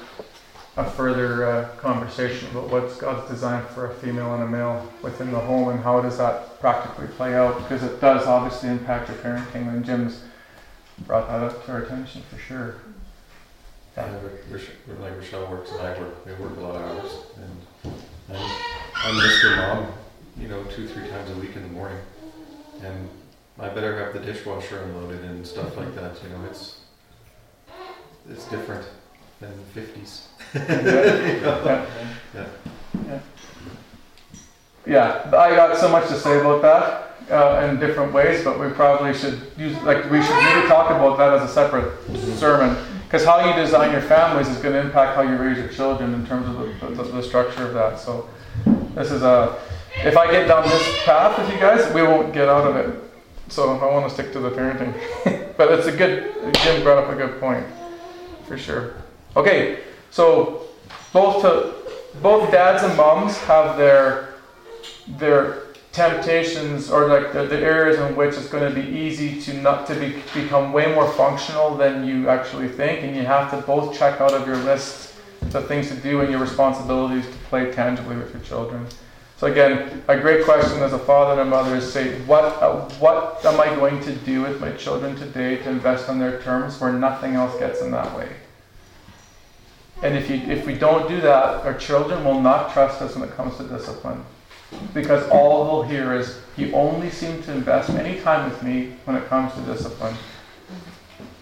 a 0.77 0.89
further 0.89 1.45
uh, 1.45 1.69
conversation 1.77 2.49
about 2.49 2.69
what's 2.69 2.97
God's 2.97 3.29
design 3.29 3.63
for 3.75 3.91
a 3.91 3.93
female 3.95 4.33
and 4.33 4.43
a 4.43 4.47
male 4.47 4.91
within 5.03 5.31
the 5.31 5.39
home, 5.39 5.69
and 5.69 5.79
how 5.79 6.01
does 6.01 6.17
that 6.17 6.59
practically 6.59 7.07
play 7.07 7.35
out? 7.35 7.57
Because 7.59 7.83
it 7.83 8.01
does 8.01 8.25
obviously 8.25 8.69
impact 8.69 9.09
your 9.09 9.17
parenting. 9.19 9.67
And 9.67 9.85
Jim's 9.85 10.23
brought 11.05 11.27
that 11.27 11.43
up 11.43 11.65
to 11.65 11.71
our 11.71 11.83
attention 11.83 12.23
for 12.29 12.37
sure. 12.39 12.75
Yeah, 13.97 14.09
like 15.01 15.15
Rochelle 15.17 15.47
works 15.47 15.71
and 15.71 15.81
I 15.81 15.99
work, 15.99 16.25
we 16.25 16.33
work 16.33 16.55
a 16.55 16.61
lot 16.61 16.75
of 16.75 16.81
hours 16.81 17.11
and, 17.35 17.93
and 18.29 18.37
I 18.95 19.11
miss 19.11 19.43
your 19.43 19.57
mom, 19.57 19.87
you 20.39 20.47
know, 20.47 20.63
two, 20.65 20.87
three 20.87 21.07
times 21.09 21.29
a 21.31 21.35
week 21.35 21.55
in 21.55 21.63
the 21.63 21.69
morning. 21.69 21.99
And 22.83 23.09
I 23.59 23.69
better 23.69 24.03
have 24.03 24.13
the 24.13 24.19
dishwasher 24.19 24.81
unloaded 24.83 25.23
and 25.23 25.45
stuff 25.45 25.77
like 25.77 25.93
that, 25.95 26.17
you 26.23 26.29
know, 26.29 26.43
it's, 26.49 26.79
it's 28.29 28.45
different 28.45 28.85
than 29.39 29.51
the 29.51 29.81
fifties. 29.81 30.27
yeah. 30.55 31.85
yeah. 32.33 33.19
Yeah, 34.85 35.21
I 35.27 35.55
got 35.55 35.77
so 35.77 35.89
much 35.89 36.07
to 36.07 36.15
say 36.15 36.39
about 36.39 36.61
that 36.63 37.31
uh, 37.31 37.67
in 37.67 37.79
different 37.79 38.13
ways, 38.13 38.43
but 38.43 38.59
we 38.59 38.69
probably 38.69 39.13
should 39.13 39.39
use 39.57 39.75
like 39.83 40.09
we 40.09 40.21
should 40.23 40.35
maybe 40.35 40.67
talk 40.67 40.89
about 40.89 41.17
that 41.17 41.33
as 41.33 41.49
a 41.49 41.53
separate 41.53 41.93
sermon 42.37 42.75
because 43.03 43.23
how 43.23 43.47
you 43.47 43.53
design 43.61 43.91
your 43.91 44.01
families 44.01 44.47
is 44.47 44.57
going 44.57 44.73
to 44.73 44.79
impact 44.79 45.15
how 45.15 45.21
you 45.21 45.35
raise 45.35 45.57
your 45.57 45.67
children 45.67 46.13
in 46.13 46.25
terms 46.25 46.47
of 46.47 46.55
the, 46.57 47.03
the, 47.03 47.11
the 47.11 47.21
structure 47.21 47.67
of 47.67 47.73
that. 47.73 47.99
So 47.99 48.27
this 48.95 49.11
is 49.11 49.21
a 49.21 49.59
if 49.97 50.17
I 50.17 50.31
get 50.31 50.47
down 50.47 50.67
this 50.67 51.03
path 51.03 51.37
with 51.37 51.51
you 51.51 51.59
guys, 51.59 51.93
we 51.93 52.01
won't 52.01 52.33
get 52.33 52.47
out 52.47 52.67
of 52.67 52.75
it. 52.75 52.99
So 53.49 53.77
I 53.77 53.85
want 53.91 54.07
to 54.07 54.13
stick 54.13 54.31
to 54.33 54.39
the 54.39 54.49
parenting, 54.49 54.93
but 55.57 55.71
it's 55.71 55.87
a 55.87 55.91
good. 55.91 56.33
Jim 56.55 56.83
brought 56.83 57.03
up 57.03 57.11
a 57.11 57.15
good 57.15 57.39
point 57.39 57.65
for 58.47 58.57
sure. 58.57 58.95
Okay, 59.35 59.79
so 60.09 60.67
both 61.13 61.41
to 61.41 61.73
both 62.21 62.51
dads 62.51 62.83
and 62.83 62.95
moms 62.95 63.37
have 63.39 63.77
their 63.77 64.35
their 65.07 65.63
temptations 65.91 66.89
or 66.89 67.07
like 67.07 67.33
the, 67.33 67.45
the 67.45 67.59
areas 67.59 67.99
in 67.99 68.15
which 68.15 68.35
it's 68.35 68.47
going 68.47 68.73
to 68.73 68.81
be 68.81 68.87
easy 68.97 69.41
to 69.41 69.53
not 69.61 69.85
to 69.85 69.95
be, 69.95 70.21
become 70.33 70.71
way 70.71 70.93
more 70.93 71.09
functional 71.13 71.75
than 71.75 72.07
you 72.07 72.29
actually 72.29 72.69
think 72.69 73.03
and 73.03 73.13
you 73.15 73.23
have 73.23 73.51
to 73.51 73.57
both 73.67 73.97
check 73.97 74.21
out 74.21 74.33
of 74.33 74.47
your 74.47 74.55
list 74.57 75.15
the 75.49 75.61
things 75.63 75.89
to 75.89 75.95
do 75.95 76.21
and 76.21 76.29
your 76.29 76.39
responsibilities 76.39 77.25
to 77.25 77.37
play 77.49 77.69
tangibly 77.73 78.15
with 78.15 78.31
your 78.31 78.41
children 78.41 78.85
so 79.41 79.47
again 79.47 80.01
a 80.07 80.17
great 80.17 80.45
question 80.45 80.81
as 80.83 80.93
a 80.93 80.99
father 80.99 81.41
and 81.41 81.49
a 81.49 81.51
mother 81.51 81.75
is 81.75 81.91
say 81.91 82.17
what 82.21 82.45
uh, 82.63 82.79
what 82.99 83.43
am 83.43 83.59
i 83.59 83.65
going 83.75 83.99
to 84.01 84.13
do 84.17 84.41
with 84.43 84.61
my 84.61 84.71
children 84.73 85.15
today 85.17 85.57
to 85.57 85.69
invest 85.69 86.07
on 86.07 86.19
their 86.19 86.41
terms 86.41 86.79
where 86.79 86.93
nothing 86.93 87.33
else 87.33 87.59
gets 87.59 87.81
in 87.81 87.91
that 87.91 88.15
way 88.15 88.29
and 90.03 90.15
if 90.15 90.29
you 90.29 90.37
if 90.57 90.65
we 90.65 90.75
don't 90.75 91.09
do 91.09 91.19
that 91.19 91.65
our 91.65 91.73
children 91.73 92.23
will 92.23 92.39
not 92.39 92.71
trust 92.71 93.01
us 93.01 93.15
when 93.15 93.27
it 93.27 93.35
comes 93.35 93.57
to 93.57 93.63
discipline 93.63 94.23
because 94.93 95.27
all 95.29 95.65
they'll 95.65 95.89
hear 95.89 96.13
is, 96.13 96.39
you 96.57 96.71
only 96.73 97.09
seem 97.09 97.41
to 97.43 97.51
invest 97.51 97.89
any 97.91 98.19
time 98.21 98.49
with 98.49 98.61
me 98.63 98.93
when 99.05 99.15
it 99.15 99.25
comes 99.27 99.53
to 99.53 99.61
discipline. 99.61 100.15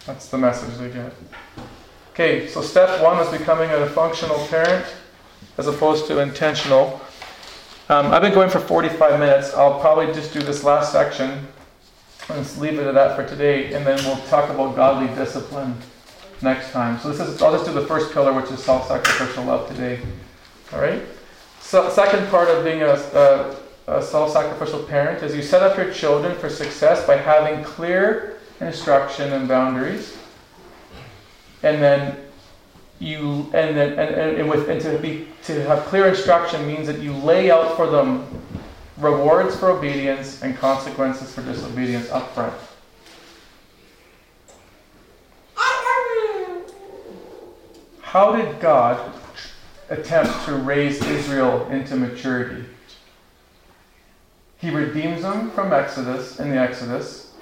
That's 0.06 0.30
the 0.30 0.38
message 0.38 0.76
they 0.78 0.90
get. 0.90 1.14
Okay, 2.12 2.48
so 2.48 2.62
step 2.62 3.02
one 3.02 3.20
is 3.26 3.38
becoming 3.38 3.70
a 3.70 3.86
functional 3.88 4.38
parent 4.48 4.86
as 5.58 5.68
opposed 5.68 6.08
to 6.08 6.20
intentional. 6.20 7.02
Um, 7.90 8.14
I've 8.14 8.22
been 8.22 8.36
going 8.36 8.52
for 8.52 8.60
45 8.60 9.20
minutes. 9.20 9.56
I'll 9.56 9.80
probably 9.80 10.14
just 10.14 10.32
do 10.32 10.44
this 10.44 10.64
last 10.64 10.92
section 10.92 11.48
and 12.30 12.58
leave 12.60 12.78
it 12.78 12.86
at 12.86 12.94
that 12.94 13.16
for 13.16 13.28
today, 13.28 13.74
and 13.74 13.84
then 13.84 13.98
we'll 14.06 14.24
talk 14.28 14.52
about 14.52 14.76
godly 14.76 15.08
discipline 15.16 15.76
next 16.44 16.72
time. 16.72 17.00
So 17.00 17.12
this 17.12 17.20
is 17.20 17.42
I'll 17.42 17.52
just 17.52 17.66
do 17.66 17.74
the 17.74 17.88
first 17.88 18.14
pillar, 18.14 18.32
which 18.32 18.52
is 18.52 18.64
self-sacrificial 18.64 19.44
love 19.46 19.68
today. 19.70 20.00
All 20.72 20.80
right. 20.80 21.02
So, 21.62 21.90
second 21.90 22.30
part 22.30 22.48
of 22.48 22.64
being 22.64 22.84
a, 22.84 22.94
a, 22.94 23.56
a 23.98 24.04
self-sacrificial 24.04 24.84
parent 24.84 25.24
is 25.24 25.36
you 25.36 25.42
set 25.42 25.64
up 25.64 25.76
your 25.76 25.92
children 25.92 26.38
for 26.38 26.48
success 26.48 27.08
by 27.08 27.18
having 27.18 27.64
clear 27.64 28.38
instruction 28.62 29.34
and 29.34 29.48
boundaries, 29.48 30.16
and 31.64 31.82
then 31.82 32.20
you 33.00 33.50
and 33.54 33.78
then 33.78 33.92
and, 33.92 34.16
and, 34.16 34.38
and 34.38 34.50
with 34.50 34.70
and 34.70 34.82
to 34.82 34.98
be 35.00 35.28
to 35.44 35.64
have 35.66 35.86
clear 35.86 36.08
instruction 36.08 36.68
means 36.68 36.86
that 36.88 37.00
you 37.00 37.14
lay 37.14 37.50
out 37.50 37.76
for 37.76 37.88
them 37.88 38.28
rewards 38.98 39.56
for 39.56 39.72
obedience 39.72 40.42
and 40.44 40.58
consequences 40.58 41.34
for 41.34 41.42
disobedience 41.42 42.10
up 42.12 42.34
front. 42.34 42.54
How 48.02 48.36
did 48.36 48.60
God 48.60 49.14
attempt 49.90 50.46
to 50.46 50.56
raise 50.56 51.00
Israel 51.06 51.68
into 51.70 51.96
maturity? 51.96 52.66
He 54.58 54.72
redeems 54.72 55.22
them 55.22 55.52
from 55.52 55.72
Exodus 55.72 56.40
in 56.40 56.50
the 56.50 56.58
Exodus. 56.58 57.34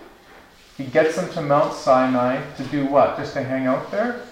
He 0.77 0.83
gets 0.83 1.15
them 1.15 1.31
to 1.33 1.41
Mount 1.41 1.73
Sinai 1.73 2.41
to 2.57 2.63
do 2.65 2.85
what? 2.85 3.17
Just 3.17 3.33
to 3.33 3.43
hang 3.43 3.65
out 3.65 3.89
there? 3.91 4.26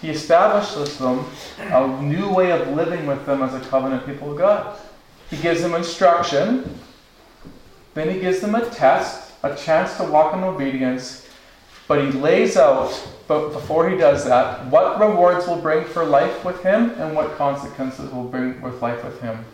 He 0.00 0.10
establishes 0.10 0.96
them 0.98 1.26
a 1.58 2.02
new 2.02 2.32
way 2.32 2.52
of 2.52 2.68
living 2.68 3.06
with 3.06 3.26
them 3.26 3.42
as 3.42 3.54
a 3.54 3.60
covenant 3.68 4.06
people 4.06 4.32
of 4.32 4.38
God. 4.38 4.78
He 5.30 5.36
gives 5.36 5.62
them 5.62 5.74
instruction, 5.74 6.78
then 7.94 8.08
he 8.08 8.20
gives 8.20 8.40
them 8.40 8.54
a 8.54 8.68
test, 8.70 9.32
a 9.42 9.56
chance 9.56 9.96
to 9.96 10.04
walk 10.04 10.34
in 10.34 10.44
obedience, 10.44 11.28
but 11.88 12.04
he 12.04 12.12
lays 12.12 12.56
out, 12.56 12.92
but 13.26 13.52
before 13.52 13.90
he 13.90 13.96
does 13.96 14.24
that, 14.24 14.66
what 14.66 15.00
rewards 15.00 15.46
will 15.46 15.60
bring 15.60 15.84
for 15.84 16.04
life 16.04 16.44
with 16.44 16.62
him 16.62 16.90
and 16.98 17.16
what 17.16 17.36
consequences 17.36 18.12
will 18.12 18.24
bring 18.24 18.60
with 18.60 18.80
life 18.80 19.02
with 19.04 19.20
him. 19.20 19.44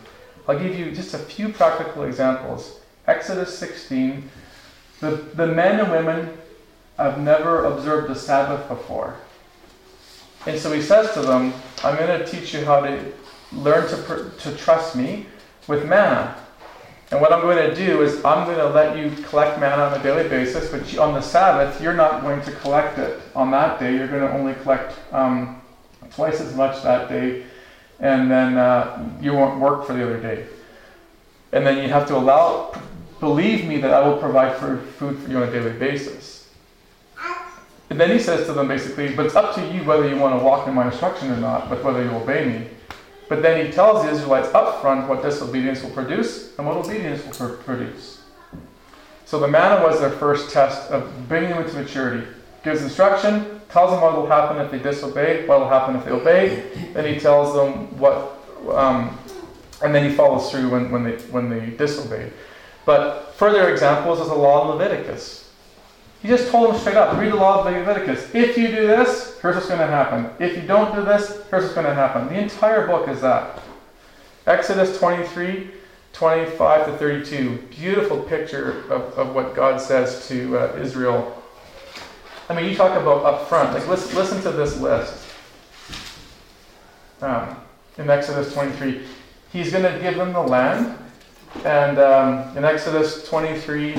I'll 0.47 0.59
give 0.59 0.79
you 0.79 0.93
just 0.93 1.15
a 1.15 1.19
few 1.19 1.49
practical 1.49 2.05
examples. 2.05 2.81
Exodus 3.07 3.57
16, 3.59 4.29
the, 5.01 5.11
the 5.35 5.47
men 5.47 5.81
and 5.81 5.91
women 5.91 6.37
have 6.99 7.19
never 7.19 7.65
observed 7.65 8.09
the 8.09 8.15
Sabbath 8.15 8.69
before. 8.69 9.17
And 10.47 10.59
so 10.59 10.73
he 10.73 10.83
says 10.83 11.13
to 11.15 11.23
them, 11.23 11.53
I'm 11.83 11.97
going 11.97 12.19
to 12.19 12.27
teach 12.27 12.53
you 12.53 12.65
how 12.65 12.81
to 12.81 13.13
learn 13.53 13.89
to, 13.89 14.31
to 14.39 14.57
trust 14.57 14.97
me 14.97 15.27
with 15.67 15.89
manna. 15.89 16.37
And 17.11 17.21
what 17.21 17.33
I'm 17.33 17.43
going 17.43 17.57
to 17.57 17.75
do 17.75 18.03
is 18.03 18.25
I'm 18.25 18.45
going 18.45 18.59
to 18.59 18.69
let 18.69 18.97
you 18.97 19.11
collect 19.25 19.61
manna 19.61 19.85
on 19.85 20.01
a 20.01 20.03
daily 20.03 20.29
basis, 20.29 20.71
but 20.71 20.99
on 20.99 21.15
the 21.15 21.21
Sabbath, 21.21 21.81
you're 21.81 21.95
not 21.95 22.23
going 22.23 22.43
to 22.43 22.53
collect 22.53 22.99
it 22.99 23.21
on 23.35 23.51
that 23.53 23.79
day. 23.79 23.95
You're 23.95 24.09
going 24.09 24.23
to 24.23 24.33
only 24.33 24.55
collect 24.55 24.99
um, 25.13 25.63
twice 26.11 26.41
as 26.41 26.55
much 26.57 26.83
that 26.83 27.09
day, 27.09 27.45
and 28.01 28.31
then 28.31 28.57
uh, 28.57 29.09
you 29.21 29.33
won't 29.33 29.61
work 29.61 29.87
for 29.87 29.93
the 29.93 30.03
other 30.03 30.21
day. 30.21 30.47
And 31.53 31.65
then 31.65 31.83
you 31.83 31.89
have 31.89 32.07
to 32.09 32.17
allow, 32.17 32.75
believe 33.21 33.65
me 33.65 33.79
that 33.81 33.95
I 33.95 34.07
will 34.07 34.19
provide 34.19 34.57
for 34.57 34.79
food 34.99 35.19
for 35.19 35.31
you 35.31 35.37
on 35.37 35.45
a 35.45 35.53
daily 35.53 35.79
basis. 35.79 36.34
And 37.95 38.01
then 38.01 38.11
he 38.11 38.19
says 38.19 38.45
to 38.47 38.53
them 38.53 38.67
basically, 38.67 39.15
but 39.15 39.25
it's 39.25 39.37
up 39.37 39.55
to 39.55 39.65
you 39.73 39.85
whether 39.85 40.09
you 40.09 40.17
want 40.17 40.37
to 40.37 40.45
walk 40.45 40.67
in 40.67 40.75
my 40.75 40.87
instruction 40.87 41.31
or 41.31 41.37
not, 41.37 41.71
but 41.71 41.85
whether 41.85 42.03
you 42.03 42.11
obey 42.11 42.45
me. 42.45 42.67
But 43.29 43.41
then 43.41 43.65
he 43.65 43.71
tells 43.71 44.03
the 44.03 44.11
Israelites 44.11 44.53
up 44.53 44.81
front 44.81 45.09
what 45.09 45.23
disobedience 45.23 45.81
will 45.81 45.93
produce 45.93 46.59
and 46.59 46.67
what 46.67 46.77
obedience 46.77 47.25
will 47.39 47.55
produce. 47.59 48.21
So 49.27 49.39
the 49.39 49.47
manna 49.47 49.87
was 49.87 50.01
their 50.01 50.11
first 50.11 50.51
test 50.51 50.91
of 50.91 51.29
bringing 51.29 51.51
them 51.51 51.63
into 51.63 51.77
maturity. 51.77 52.27
Gives 52.65 52.83
instruction, 52.83 53.61
tells 53.69 53.93
them 53.93 54.01
what 54.01 54.17
will 54.17 54.27
happen 54.27 54.61
if 54.61 54.73
they 54.73 54.81
disobey, 54.81 55.47
what 55.47 55.61
will 55.61 55.69
happen 55.69 55.95
if 55.95 56.05
they 56.05 56.11
obey. 56.11 56.65
Then 56.95 57.15
he 57.15 57.21
tells 57.21 57.55
them 57.55 57.97
what, 57.97 58.41
um, 58.73 59.17
and 59.85 59.95
then 59.95 60.11
he 60.11 60.17
follows 60.17 60.51
through 60.51 60.69
when, 60.69 60.91
when, 60.91 61.05
they, 61.05 61.17
when 61.31 61.49
they 61.49 61.67
disobey. 61.77 62.33
But 62.85 63.35
further 63.37 63.71
examples 63.71 64.19
is 64.19 64.27
the 64.27 64.35
law 64.35 64.63
of 64.63 64.81
Leviticus. 64.81 65.44
He 66.25 66.31
just 66.31 66.51
told 66.51 66.71
them 66.71 66.81
straight 66.81 66.97
up 66.97 67.19
read 67.19 67.33
the 67.33 67.37
law 67.37 67.59
of 67.59 67.67
Leviticus. 67.67 68.35
If 68.35 68.57
you 68.57 68.69
do 68.69 68.87
this, 68.87 69.39
here's 69.43 69.57
what's 69.57 69.69
going 69.69 69.81
to 69.81 69.87
happen. 69.87 70.31
If 70.39 70.57
you 70.57 70.67
don't 70.67 70.95
do 70.95 71.05
this, 71.05 71.45
here's 71.51 71.65
what's 71.65 71.75
going 71.75 71.85
to 71.85 71.93
happen. 71.93 72.29
The 72.29 72.41
entire 72.41 72.87
book 72.87 73.11
is 73.11 73.21
that. 73.21 73.61
Exodus 74.47 74.99
23, 74.99 75.69
25 76.15 76.87
to 76.87 76.97
32. 76.97 77.69
Beautiful 77.69 78.23
picture 78.23 78.91
of, 78.91 79.03
of 79.19 79.35
what 79.35 79.55
God 79.55 79.79
says 79.79 80.27
to 80.29 80.57
uh, 80.57 80.79
Israel. 80.81 81.43
I 82.49 82.55
mean, 82.55 82.71
you 82.71 82.75
talk 82.75 82.99
about 82.99 83.27
up 83.27 83.47
front. 83.47 83.75
Like, 83.75 83.87
listen, 83.87 84.17
listen 84.17 84.41
to 84.45 84.51
this 84.51 84.81
list. 84.81 85.27
Um, 87.21 87.55
in 87.99 88.09
Exodus 88.09 88.51
23, 88.55 89.03
He's 89.53 89.73
going 89.73 89.85
to 89.85 90.01
give 90.01 90.15
them 90.15 90.33
the 90.33 90.41
land. 90.41 90.97
And 91.67 91.99
um, 91.99 92.57
in 92.57 92.65
Exodus 92.65 93.29
23, 93.29 93.95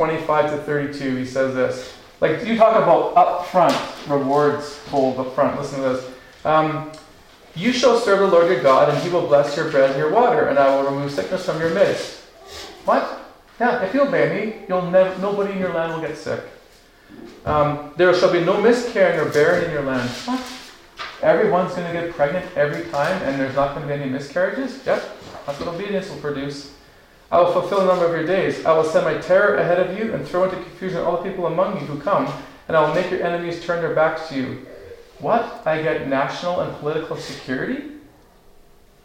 25 0.00 0.50
to 0.52 0.56
32, 0.62 1.16
he 1.16 1.26
says 1.26 1.54
this. 1.54 1.92
Like, 2.22 2.46
you 2.46 2.56
talk 2.56 2.74
about 2.74 3.14
upfront 3.16 4.08
rewards 4.08 4.80
told 4.86 5.18
up 5.18 5.34
front. 5.34 5.60
Listen 5.60 5.82
to 5.82 5.90
this. 5.90 6.10
Um, 6.42 6.90
you 7.54 7.70
shall 7.70 7.98
serve 7.98 8.20
the 8.20 8.26
Lord 8.26 8.50
your 8.50 8.62
God, 8.62 8.88
and 8.88 8.96
he 9.02 9.10
will 9.10 9.26
bless 9.26 9.54
your 9.58 9.70
bread 9.70 9.90
and 9.90 9.98
your 9.98 10.10
water, 10.10 10.48
and 10.48 10.58
I 10.58 10.74
will 10.74 10.90
remove 10.90 11.12
sickness 11.12 11.44
from 11.44 11.60
your 11.60 11.74
midst. 11.74 12.20
What? 12.86 13.20
Yeah, 13.60 13.82
if 13.82 13.92
you 13.92 14.00
obey 14.00 14.46
me, 14.46 14.64
you'll 14.70 14.90
never, 14.90 15.18
nobody 15.20 15.52
in 15.52 15.58
your 15.58 15.74
land 15.74 15.92
will 15.92 16.00
get 16.00 16.16
sick. 16.16 16.44
Um, 17.44 17.92
there 17.98 18.14
shall 18.14 18.32
be 18.32 18.42
no 18.42 18.58
miscarrying 18.58 19.20
or 19.20 19.30
bearing 19.30 19.66
in 19.66 19.70
your 19.70 19.82
land. 19.82 20.08
What? 20.24 20.42
Everyone's 21.20 21.74
going 21.74 21.86
to 21.86 21.92
get 21.92 22.14
pregnant 22.14 22.50
every 22.56 22.90
time, 22.90 23.20
and 23.24 23.38
there's 23.38 23.54
not 23.54 23.74
going 23.74 23.86
to 23.86 23.94
be 23.94 24.00
any 24.00 24.10
miscarriages? 24.10 24.80
Yep, 24.86 25.02
that's 25.44 25.60
what 25.60 25.68
obedience 25.68 26.08
will 26.08 26.16
produce. 26.20 26.72
I 27.30 27.40
will 27.40 27.52
fulfill 27.52 27.80
the 27.80 27.86
number 27.86 28.06
of 28.06 28.12
your 28.12 28.26
days. 28.26 28.64
I 28.64 28.72
will 28.72 28.84
send 28.84 29.04
my 29.04 29.18
terror 29.18 29.56
ahead 29.56 29.78
of 29.78 29.96
you 29.96 30.12
and 30.14 30.26
throw 30.26 30.44
into 30.44 30.56
confusion 30.56 30.98
all 30.98 31.22
the 31.22 31.30
people 31.30 31.46
among 31.46 31.80
you 31.80 31.86
who 31.86 32.00
come, 32.00 32.32
and 32.66 32.76
I 32.76 32.86
will 32.86 32.94
make 32.94 33.10
your 33.10 33.22
enemies 33.22 33.64
turn 33.64 33.80
their 33.80 33.94
backs 33.94 34.28
to 34.28 34.36
you. 34.36 34.66
What? 35.20 35.62
I 35.66 35.82
get 35.82 36.08
national 36.08 36.60
and 36.60 36.76
political 36.78 37.16
security? 37.16 37.84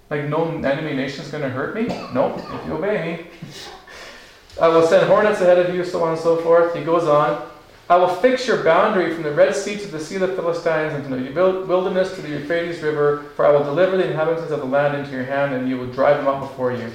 Like 0.09 0.25
no 0.25 0.47
enemy 0.47 0.93
nation 0.93 1.23
is 1.23 1.31
going 1.31 1.43
to 1.43 1.49
hurt 1.49 1.75
me? 1.75 1.87
Nope, 2.13 2.37
if 2.37 2.65
you 2.65 2.73
obey 2.73 3.17
me. 3.17 3.27
I 4.61 4.69
will 4.69 4.87
send 4.87 5.07
hornets 5.07 5.41
ahead 5.41 5.59
of 5.59 5.75
you, 5.75 5.83
so 5.83 6.03
on 6.03 6.13
and 6.13 6.19
so 6.19 6.37
forth. 6.37 6.75
He 6.75 6.83
goes 6.83 7.07
on. 7.07 7.49
I 7.89 7.97
will 7.97 8.07
fix 8.07 8.47
your 8.47 8.63
boundary 8.63 9.13
from 9.13 9.21
the 9.21 9.31
Red 9.31 9.53
Sea 9.55 9.77
to 9.77 9.87
the 9.87 9.99
Sea 9.99 10.15
of 10.15 10.21
the 10.21 10.29
Philistines 10.29 10.93
and 10.93 11.03
from 11.03 11.23
the 11.23 11.31
wilderness 11.67 12.15
to 12.15 12.21
the 12.21 12.29
Euphrates 12.29 12.81
River, 12.81 13.25
for 13.35 13.45
I 13.45 13.51
will 13.51 13.63
deliver 13.63 13.97
the 13.97 14.07
inhabitants 14.07 14.51
of 14.51 14.59
the 14.59 14.65
land 14.65 14.97
into 14.97 15.11
your 15.11 15.25
hand, 15.25 15.53
and 15.53 15.69
you 15.69 15.77
will 15.77 15.91
drive 15.91 16.17
them 16.17 16.27
out 16.27 16.39
before 16.39 16.71
you. 16.71 16.89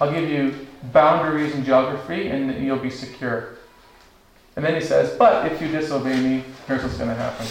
I'll 0.00 0.12
give 0.12 0.28
you 0.28 0.66
boundaries 0.92 1.54
and 1.54 1.64
geography, 1.64 2.28
and 2.28 2.64
you'll 2.64 2.78
be 2.78 2.90
secure. 2.90 3.56
And 4.56 4.64
then 4.64 4.74
he 4.74 4.80
says, 4.80 5.16
But 5.18 5.50
if 5.50 5.60
you 5.60 5.68
disobey 5.68 6.20
me, 6.20 6.44
here's 6.66 6.82
what's 6.82 6.96
going 6.96 7.10
to 7.10 7.16
happen. 7.16 7.46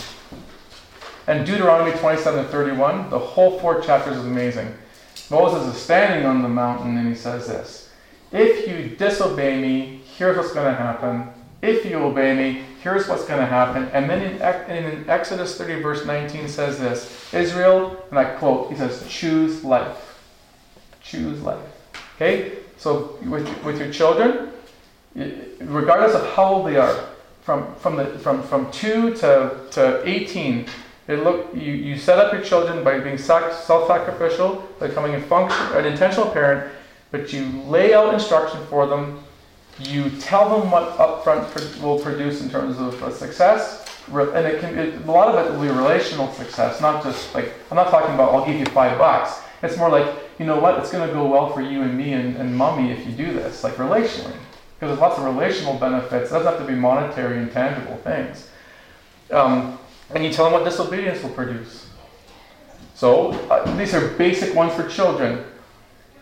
And 1.28 1.46
Deuteronomy 1.46 1.98
27 1.98 2.46
31, 2.46 3.10
the 3.10 3.20
whole 3.20 3.60
four 3.60 3.82
chapters 3.82 4.18
is 4.18 4.26
amazing. 4.26 4.74
Moses 5.30 5.74
is 5.74 5.82
standing 5.82 6.26
on 6.26 6.42
the 6.42 6.50
mountain 6.50 6.98
and 6.98 7.08
he 7.08 7.16
says 7.16 7.48
this 7.48 7.90
If 8.32 8.68
you 8.68 8.96
disobey 8.96 9.62
me, 9.62 10.02
here's 10.18 10.38
what's 10.38 10.54
going 10.54 10.74
to 10.74 10.80
happen. 10.80 11.30
If 11.62 11.86
you 11.86 11.98
obey 11.98 12.36
me, 12.36 12.64
here's 12.82 13.08
what's 13.08 13.26
going 13.26 13.40
to 13.40 13.46
happen. 13.46 13.86
And 13.94 14.10
then 14.10 14.22
in, 14.22 14.78
in 14.78 15.10
Exodus 15.10 15.58
30, 15.58 15.82
verse 15.82 16.06
19 16.06 16.50
says 16.50 16.78
this 16.78 17.34
Israel, 17.34 18.04
and 18.10 18.20
I 18.20 18.26
quote, 18.26 18.70
he 18.70 18.76
says, 18.78 19.06
choose 19.08 19.64
life. 19.64 20.20
Choose 21.02 21.42
life. 21.42 21.66
Okay? 22.16 22.63
So 22.84 23.18
with, 23.24 23.48
with 23.64 23.80
your 23.80 23.90
children, 23.94 24.50
regardless 25.16 26.16
of 26.16 26.36
how 26.36 26.56
old 26.56 26.68
they 26.68 26.76
are, 26.76 27.06
from, 27.42 27.74
from, 27.76 27.96
the, 27.96 28.06
from, 28.20 28.44
from 28.44 28.70
2 28.72 29.14
to, 29.16 29.58
to 29.72 30.02
18, 30.04 30.66
it 31.08 31.24
look, 31.24 31.56
you, 31.56 31.72
you 31.72 31.98
set 31.98 32.20
up 32.20 32.34
your 32.34 32.42
children 32.42 32.84
by 32.84 33.00
being 33.00 33.18
self-sacrificial, 33.18 34.68
by 34.82 34.88
becoming 34.88 35.16
a 35.16 35.22
function, 35.22 35.66
an 35.78 35.86
intentional 35.86 36.30
parent, 36.30 36.74
but 37.12 37.32
you 37.32 37.46
lay 37.70 37.94
out 37.94 38.14
instruction 38.14 38.60
for 38.66 38.86
them. 38.86 39.24
You 39.80 40.10
tell 40.20 40.60
them 40.60 40.70
what 40.70 40.98
upfront 40.98 41.82
will 41.82 42.00
produce 42.00 42.42
in 42.42 42.50
terms 42.50 42.78
of 42.80 43.14
success, 43.14 43.88
and 44.12 44.46
it 44.46 44.60
can 44.60 44.78
it, 44.78 45.02
a 45.08 45.10
lot 45.10 45.34
of 45.34 45.46
it 45.46 45.52
will 45.54 45.62
be 45.62 45.68
relational 45.70 46.32
success, 46.34 46.82
not 46.82 47.02
just 47.02 47.34
like 47.34 47.54
I'm 47.72 47.78
not 47.78 47.90
talking 47.90 48.14
about 48.14 48.34
I'll 48.34 48.46
give 48.46 48.60
you 48.60 48.66
five 48.68 48.98
bucks. 48.98 49.40
It's 49.64 49.78
more 49.78 49.90
like 49.90 50.23
you 50.40 50.46
know 50.46 50.60
what, 50.60 50.80
it's 50.80 50.92
going 50.92 51.08
to 51.08 51.14
go 51.14 51.26
well 51.28 51.54
for 51.54 51.62
you 51.62 51.82
and 51.82 51.98
me 51.98 52.14
and, 52.14 52.36
and 52.38 52.56
mommy 52.56 52.92
if 52.92 53.06
you 53.06 53.12
do 53.12 53.34
this, 53.34 53.64
like 53.64 53.76
relationally, 53.76 54.36
because 54.76 54.90
there's 54.90 55.00
lots 55.00 55.18
of 55.18 55.26
relational 55.26 55.78
benefits. 55.78 56.30
It 56.30 56.34
doesn't 56.34 56.52
have 56.52 56.60
to 56.60 56.66
be 56.66 56.78
monetary 56.78 57.38
and 57.38 57.52
tangible 57.52 57.98
things. 57.98 58.50
Um, 59.32 59.80
and 60.12 60.24
you 60.24 60.32
tell 60.32 60.46
them 60.46 60.54
what 60.54 60.64
disobedience 60.64 61.24
will 61.24 61.32
produce. 61.32 61.88
So 62.96 63.32
uh, 63.50 63.76
these 63.78 63.94
are 63.94 64.08
basic 64.10 64.56
ones 64.56 64.74
for 64.74 64.88
children. 64.88 65.44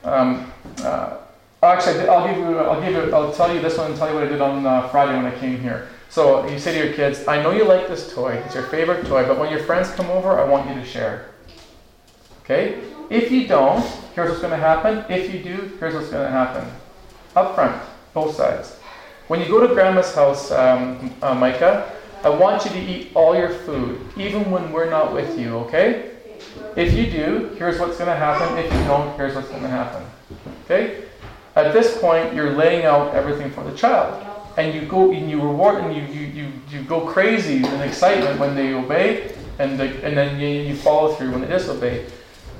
Um, 0.03 0.51
uh, 0.83 1.17
actually, 1.61 2.07
I'll 2.07 2.27
give 2.27 2.37
you, 2.37 2.57
I'll 2.57 2.81
give 2.81 2.93
you, 2.93 3.13
I'll 3.13 3.33
tell 3.33 3.53
you 3.53 3.61
this 3.61 3.77
one 3.77 3.91
and 3.91 3.97
tell 3.97 4.09
you 4.09 4.15
what 4.15 4.23
I 4.23 4.27
did 4.27 4.41
on 4.41 4.65
uh, 4.65 4.87
Friday 4.89 5.15
when 5.15 5.25
I 5.25 5.37
came 5.37 5.59
here. 5.59 5.89
So 6.09 6.45
you 6.47 6.59
say 6.59 6.73
to 6.73 6.85
your 6.85 6.93
kids, 6.93 7.27
I 7.27 7.41
know 7.41 7.51
you 7.51 7.63
like 7.63 7.87
this 7.87 8.13
toy, 8.13 8.33
it's 8.33 8.55
your 8.55 8.65
favorite 8.65 9.05
toy, 9.05 9.25
but 9.25 9.39
when 9.39 9.49
your 9.49 9.63
friends 9.63 9.89
come 9.91 10.09
over, 10.09 10.39
I 10.39 10.43
want 10.43 10.67
you 10.69 10.75
to 10.75 10.85
share. 10.85 11.29
Okay? 12.43 12.81
If 13.11 13.29
you 13.29 13.45
don't, 13.45 13.85
here's 14.15 14.29
what's 14.29 14.41
going 14.41 14.51
to 14.51 14.57
happen. 14.57 15.03
If 15.09 15.33
you 15.33 15.43
do, 15.43 15.69
here's 15.79 15.93
what's 15.93 16.07
going 16.07 16.25
to 16.25 16.31
happen. 16.31 16.65
Up 17.35 17.55
front, 17.55 17.81
both 18.13 18.35
sides. 18.35 18.77
When 19.27 19.41
you 19.41 19.47
go 19.47 19.65
to 19.65 19.73
grandma's 19.73 20.15
house, 20.15 20.49
um, 20.49 21.13
uh, 21.21 21.35
Micah, 21.35 21.91
I 22.23 22.29
want 22.29 22.63
you 22.63 22.71
to 22.71 22.79
eat 22.79 23.11
all 23.13 23.35
your 23.35 23.49
food, 23.49 23.99
even 24.15 24.49
when 24.49 24.71
we're 24.71 24.89
not 24.89 25.13
with 25.13 25.37
you, 25.37 25.57
okay? 25.57 26.11
If 26.77 26.93
you 26.93 27.11
do, 27.11 27.53
here's 27.57 27.79
what's 27.79 27.97
going 27.97 28.09
to 28.09 28.15
happen. 28.15 28.57
If 28.57 28.71
you 28.71 28.79
don't, 28.85 29.13
here's 29.17 29.35
what's 29.35 29.49
going 29.49 29.63
to 29.63 29.67
happen. 29.67 30.05
Okay? 30.63 31.03
At 31.57 31.73
this 31.73 31.99
point, 31.99 32.33
you're 32.33 32.51
laying 32.51 32.85
out 32.85 33.13
everything 33.13 33.51
for 33.51 33.63
the 33.63 33.75
child. 33.75 34.25
And 34.57 34.73
you 34.73 34.87
go 34.87 35.11
and 35.11 35.29
you 35.29 35.41
reward 35.41 35.83
and 35.83 35.93
you, 35.93 36.03
you, 36.03 36.27
you, 36.27 36.51
you 36.69 36.83
go 36.83 37.05
crazy 37.07 37.57
in 37.57 37.81
excitement 37.81 38.39
when 38.39 38.55
they 38.55 38.73
obey, 38.73 39.35
and, 39.59 39.77
the, 39.77 39.85
and 40.05 40.15
then 40.15 40.39
you, 40.39 40.47
you 40.47 40.75
follow 40.75 41.13
through 41.15 41.31
when 41.31 41.41
they 41.41 41.47
disobey. 41.47 42.05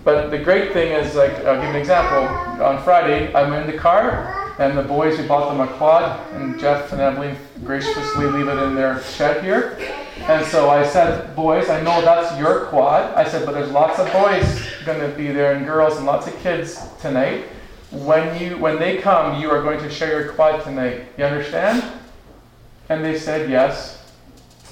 But 0.04 0.32
the 0.32 0.40
great 0.40 0.74
thing 0.74 0.94
is, 0.94 1.16
like, 1.16 1.32
I'll 1.46 1.62
give 1.62 1.70
an 1.70 1.76
example. 1.76 2.64
On 2.64 2.82
Friday, 2.84 3.34
I'm 3.36 3.54
in 3.54 3.68
the 3.68 3.78
car, 3.78 4.54
and 4.58 4.76
the 4.78 4.84
boys, 4.84 5.20
we 5.20 5.28
bought 5.28 5.50
them 5.50 5.60
a 5.60 5.72
quad, 5.78 6.20
and 6.34 6.60
Jeff 6.60 6.92
and 6.92 7.00
Evelyn 7.00 7.38
graciously 7.64 8.26
leave 8.26 8.48
it 8.48 8.58
in 8.64 8.74
their 8.74 9.02
shed 9.04 9.44
here. 9.44 9.78
And 10.22 10.46
so 10.48 10.70
I 10.70 10.86
said, 10.86 11.36
boys, 11.36 11.70
I 11.70 11.82
know 11.82 12.02
that's 12.02 12.38
your 12.40 12.66
quad. 12.66 13.14
I 13.16 13.28
said, 13.28 13.46
but 13.46 13.54
there's 13.54 13.72
lots 13.72 14.00
of 14.00 14.12
boys 14.12 14.72
going 14.86 15.00
to 15.00 15.16
be 15.16 15.28
there 15.28 15.54
and 15.54 15.66
girls 15.66 15.98
and 15.98 16.06
lots 16.06 16.28
of 16.28 16.38
kids 16.40 16.80
tonight. 17.00 17.46
When 17.92 18.40
you 18.42 18.58
when 18.58 18.80
they 18.80 18.98
come, 18.98 19.42
you 19.42 19.50
are 19.50 19.62
going 19.62 19.80
to 19.80 19.90
share 19.90 20.22
your 20.22 20.34
quad 20.34 20.64
tonight. 20.64 21.06
You 21.18 21.26
understand? 21.26 21.84
And 22.90 23.04
they 23.04 23.18
said 23.20 23.50
yes. 23.50 24.04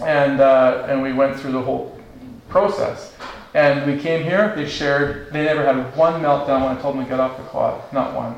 And 0.01 0.39
uh, 0.39 0.85
and 0.87 1.01
we 1.01 1.13
went 1.13 1.37
through 1.37 1.51
the 1.51 1.61
whole 1.61 1.99
process. 2.47 3.13
And 3.53 3.91
we 3.91 3.99
came 3.99 4.23
here. 4.23 4.53
They 4.55 4.67
shared. 4.67 5.33
They 5.33 5.43
never 5.43 5.63
had 5.63 5.95
one 5.95 6.21
meltdown 6.21 6.63
when 6.65 6.77
I 6.77 6.81
told 6.81 6.95
them 6.95 7.03
to 7.03 7.09
get 7.09 7.19
off 7.19 7.37
the 7.37 7.43
quad. 7.43 7.91
Not 7.91 8.15
one. 8.15 8.35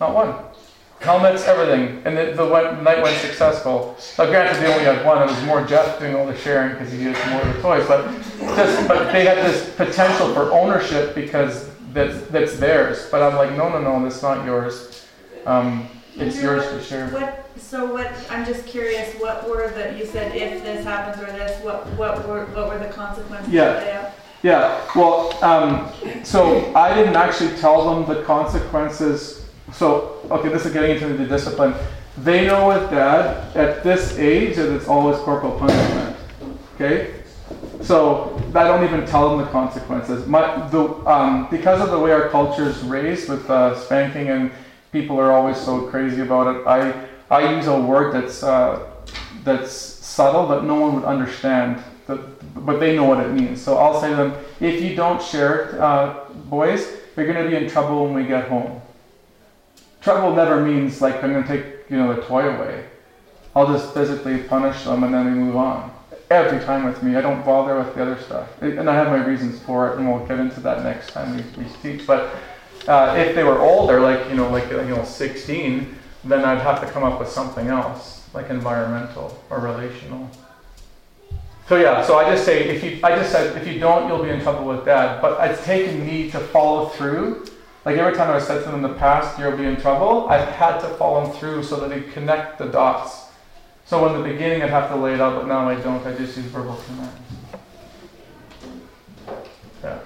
Not 0.00 0.14
one 0.14 0.50
helmets, 1.00 1.44
everything. 1.46 2.02
And 2.04 2.16
the, 2.16 2.32
the 2.36 2.46
went, 2.46 2.82
night 2.82 3.02
went 3.02 3.16
successful. 3.18 3.96
Now, 4.18 4.26
granted, 4.26 4.62
they 4.62 4.70
only 4.70 4.84
had 4.84 5.04
one. 5.04 5.22
It 5.22 5.26
was 5.26 5.42
more 5.44 5.64
Jeff 5.64 5.98
doing 5.98 6.14
all 6.14 6.26
the 6.26 6.36
sharing 6.36 6.72
because 6.72 6.92
he 6.92 7.02
had 7.02 7.30
more 7.30 7.42
of 7.42 7.56
the 7.56 7.62
toys. 7.62 7.86
But 7.86 8.04
just, 8.56 8.88
but 8.88 9.12
they 9.12 9.24
had 9.24 9.38
this 9.38 9.74
potential 9.74 10.32
for 10.34 10.52
ownership 10.52 11.14
because 11.14 11.70
that's 11.92 12.20
that's 12.28 12.58
theirs. 12.58 13.08
But 13.10 13.22
I'm 13.22 13.36
like, 13.36 13.56
no, 13.56 13.68
no, 13.70 13.80
no, 13.80 14.02
that's 14.02 14.22
not 14.22 14.44
yours. 14.44 15.06
Um, 15.46 15.88
it's 16.16 16.42
yours 16.42 16.66
to 16.68 16.82
share. 16.82 17.08
What, 17.08 17.48
so 17.56 17.92
what, 17.92 18.12
I'm 18.30 18.44
just 18.44 18.66
curious, 18.66 19.14
what 19.20 19.48
were 19.48 19.70
the, 19.70 19.96
you 19.98 20.06
said 20.06 20.34
if 20.34 20.62
this 20.62 20.84
happens 20.84 21.22
or 21.22 21.26
this, 21.32 21.62
what, 21.64 21.86
what 21.98 22.26
were, 22.26 22.46
what 22.46 22.68
were 22.68 22.78
the 22.78 22.92
consequences? 22.92 23.52
Yeah. 23.52 24.12
Yeah. 24.42 24.80
Well, 24.96 25.32
um, 25.44 25.92
so 26.24 26.74
I 26.74 26.94
didn't 26.94 27.16
actually 27.16 27.56
tell 27.58 27.94
them 27.94 28.14
the 28.14 28.22
consequences 28.24 29.40
so, 29.72 30.20
okay, 30.30 30.48
this 30.48 30.66
is 30.66 30.72
getting 30.72 30.90
into 30.90 31.16
the 31.16 31.26
discipline. 31.26 31.74
They 32.18 32.46
know 32.46 32.68
with 32.68 32.90
dad 32.90 33.56
at 33.56 33.82
this 33.82 34.18
age 34.18 34.56
that 34.56 34.74
it's 34.74 34.88
always 34.88 35.16
corporal 35.18 35.58
punishment. 35.58 36.16
Okay? 36.74 37.14
So 37.80 38.36
I 38.54 38.64
don't 38.64 38.84
even 38.84 39.06
tell 39.06 39.30
them 39.30 39.44
the 39.44 39.50
consequences. 39.50 40.26
My, 40.26 40.68
the, 40.68 40.84
um, 41.06 41.48
because 41.50 41.80
of 41.80 41.90
the 41.90 41.98
way 41.98 42.10
our 42.12 42.28
culture 42.28 42.68
is 42.68 42.82
raised 42.82 43.28
with 43.28 43.48
uh, 43.48 43.78
spanking 43.78 44.28
and 44.28 44.50
people 44.92 45.18
are 45.18 45.32
always 45.32 45.56
so 45.56 45.86
crazy 45.88 46.20
about 46.20 46.56
it, 46.56 46.66
I, 46.66 47.08
I 47.30 47.54
use 47.54 47.66
a 47.66 47.80
word 47.80 48.14
that's, 48.14 48.42
uh, 48.42 48.90
that's 49.44 49.72
subtle 49.72 50.46
that 50.48 50.64
no 50.64 50.74
one 50.74 50.94
would 50.94 51.04
understand, 51.04 51.82
that, 52.06 52.18
but 52.64 52.80
they 52.80 52.96
know 52.96 53.04
what 53.04 53.24
it 53.24 53.32
means. 53.32 53.60
So 53.60 53.78
I'll 53.78 54.00
say 54.00 54.10
to 54.10 54.16
them, 54.16 54.34
if 54.60 54.82
you 54.82 54.96
don't 54.96 55.22
share, 55.22 55.80
uh, 55.80 56.28
boys, 56.48 56.86
you're 57.16 57.30
going 57.30 57.44
to 57.44 57.50
be 57.50 57.62
in 57.62 57.70
trouble 57.70 58.04
when 58.04 58.14
we 58.14 58.24
get 58.24 58.48
home 58.48 58.80
trouble 60.00 60.34
never 60.34 60.64
means 60.64 61.00
like 61.00 61.22
I'm 61.22 61.32
going 61.32 61.44
to 61.44 61.48
take 61.48 61.90
you 61.90 61.96
know 61.96 62.14
the 62.14 62.22
toy 62.22 62.48
away. 62.48 62.86
I'll 63.54 63.66
just 63.66 63.92
physically 63.92 64.38
punish 64.38 64.84
them 64.84 65.04
and 65.04 65.12
then 65.12 65.26
we 65.26 65.32
move 65.32 65.56
on. 65.56 65.92
Every 66.30 66.64
time 66.64 66.84
with 66.84 67.02
me, 67.02 67.16
I 67.16 67.20
don't 67.20 67.44
bother 67.44 67.76
with 67.76 67.94
the 67.96 68.02
other 68.02 68.20
stuff, 68.22 68.48
and 68.62 68.88
I 68.88 68.94
have 68.94 69.08
my 69.08 69.24
reasons 69.24 69.60
for 69.60 69.90
it, 69.90 69.98
and 69.98 70.08
we'll 70.08 70.24
get 70.26 70.38
into 70.38 70.60
that 70.60 70.84
next 70.84 71.10
time 71.12 71.36
we, 71.36 71.64
we 71.64 71.68
speak. 71.70 72.06
But 72.06 72.32
uh, 72.88 73.14
if 73.18 73.34
they 73.34 73.44
were 73.44 73.58
older, 73.58 74.00
like 74.00 74.28
you 74.28 74.36
know, 74.36 74.50
like 74.50 74.70
you 74.70 74.82
know, 74.82 75.04
16, 75.04 75.94
then 76.24 76.44
I'd 76.44 76.60
have 76.60 76.80
to 76.80 76.90
come 76.90 77.04
up 77.04 77.18
with 77.18 77.28
something 77.28 77.68
else, 77.68 78.28
like 78.34 78.50
environmental 78.50 79.42
or 79.50 79.60
relational. 79.60 80.30
So 81.68 81.76
yeah, 81.76 82.04
so 82.04 82.18
I 82.18 82.28
just 82.30 82.44
say 82.44 82.68
if 82.68 82.82
you, 82.82 83.00
I 83.04 83.14
just 83.14 83.30
said 83.30 83.56
if 83.56 83.66
you 83.66 83.78
don't, 83.78 84.08
you'll 84.08 84.24
be 84.24 84.30
in 84.30 84.40
trouble 84.40 84.64
with 84.64 84.84
dad. 84.84 85.22
But 85.22 85.50
it's 85.50 85.64
taken 85.64 86.04
me 86.04 86.30
to 86.32 86.38
follow 86.38 86.88
through 86.88 87.46
like 87.84 87.96
every 87.96 88.14
time 88.14 88.30
I've 88.30 88.42
said 88.42 88.62
to 88.64 88.70
them 88.70 88.74
in 88.76 88.82
the 88.82 88.98
past, 88.98 89.38
you'll 89.38 89.56
be 89.56 89.64
in 89.64 89.80
trouble, 89.80 90.28
I've 90.28 90.48
had 90.48 90.80
to 90.80 90.88
follow 90.96 91.26
through 91.30 91.64
so 91.64 91.80
that 91.80 91.88
they 91.88 92.02
connect 92.12 92.58
the 92.58 92.66
dots. 92.66 93.28
So 93.86 94.06
in 94.06 94.20
the 94.20 94.28
beginning, 94.28 94.62
I'd 94.62 94.70
have 94.70 94.90
to 94.90 94.96
lay 94.96 95.14
it 95.14 95.20
out, 95.20 95.34
but 95.34 95.48
now 95.48 95.68
I 95.68 95.76
don't. 95.76 96.06
I 96.06 96.14
just 96.14 96.36
use 96.36 96.46
verbal 96.46 96.76
commands. 96.86 97.16
Yeah. 99.82 99.98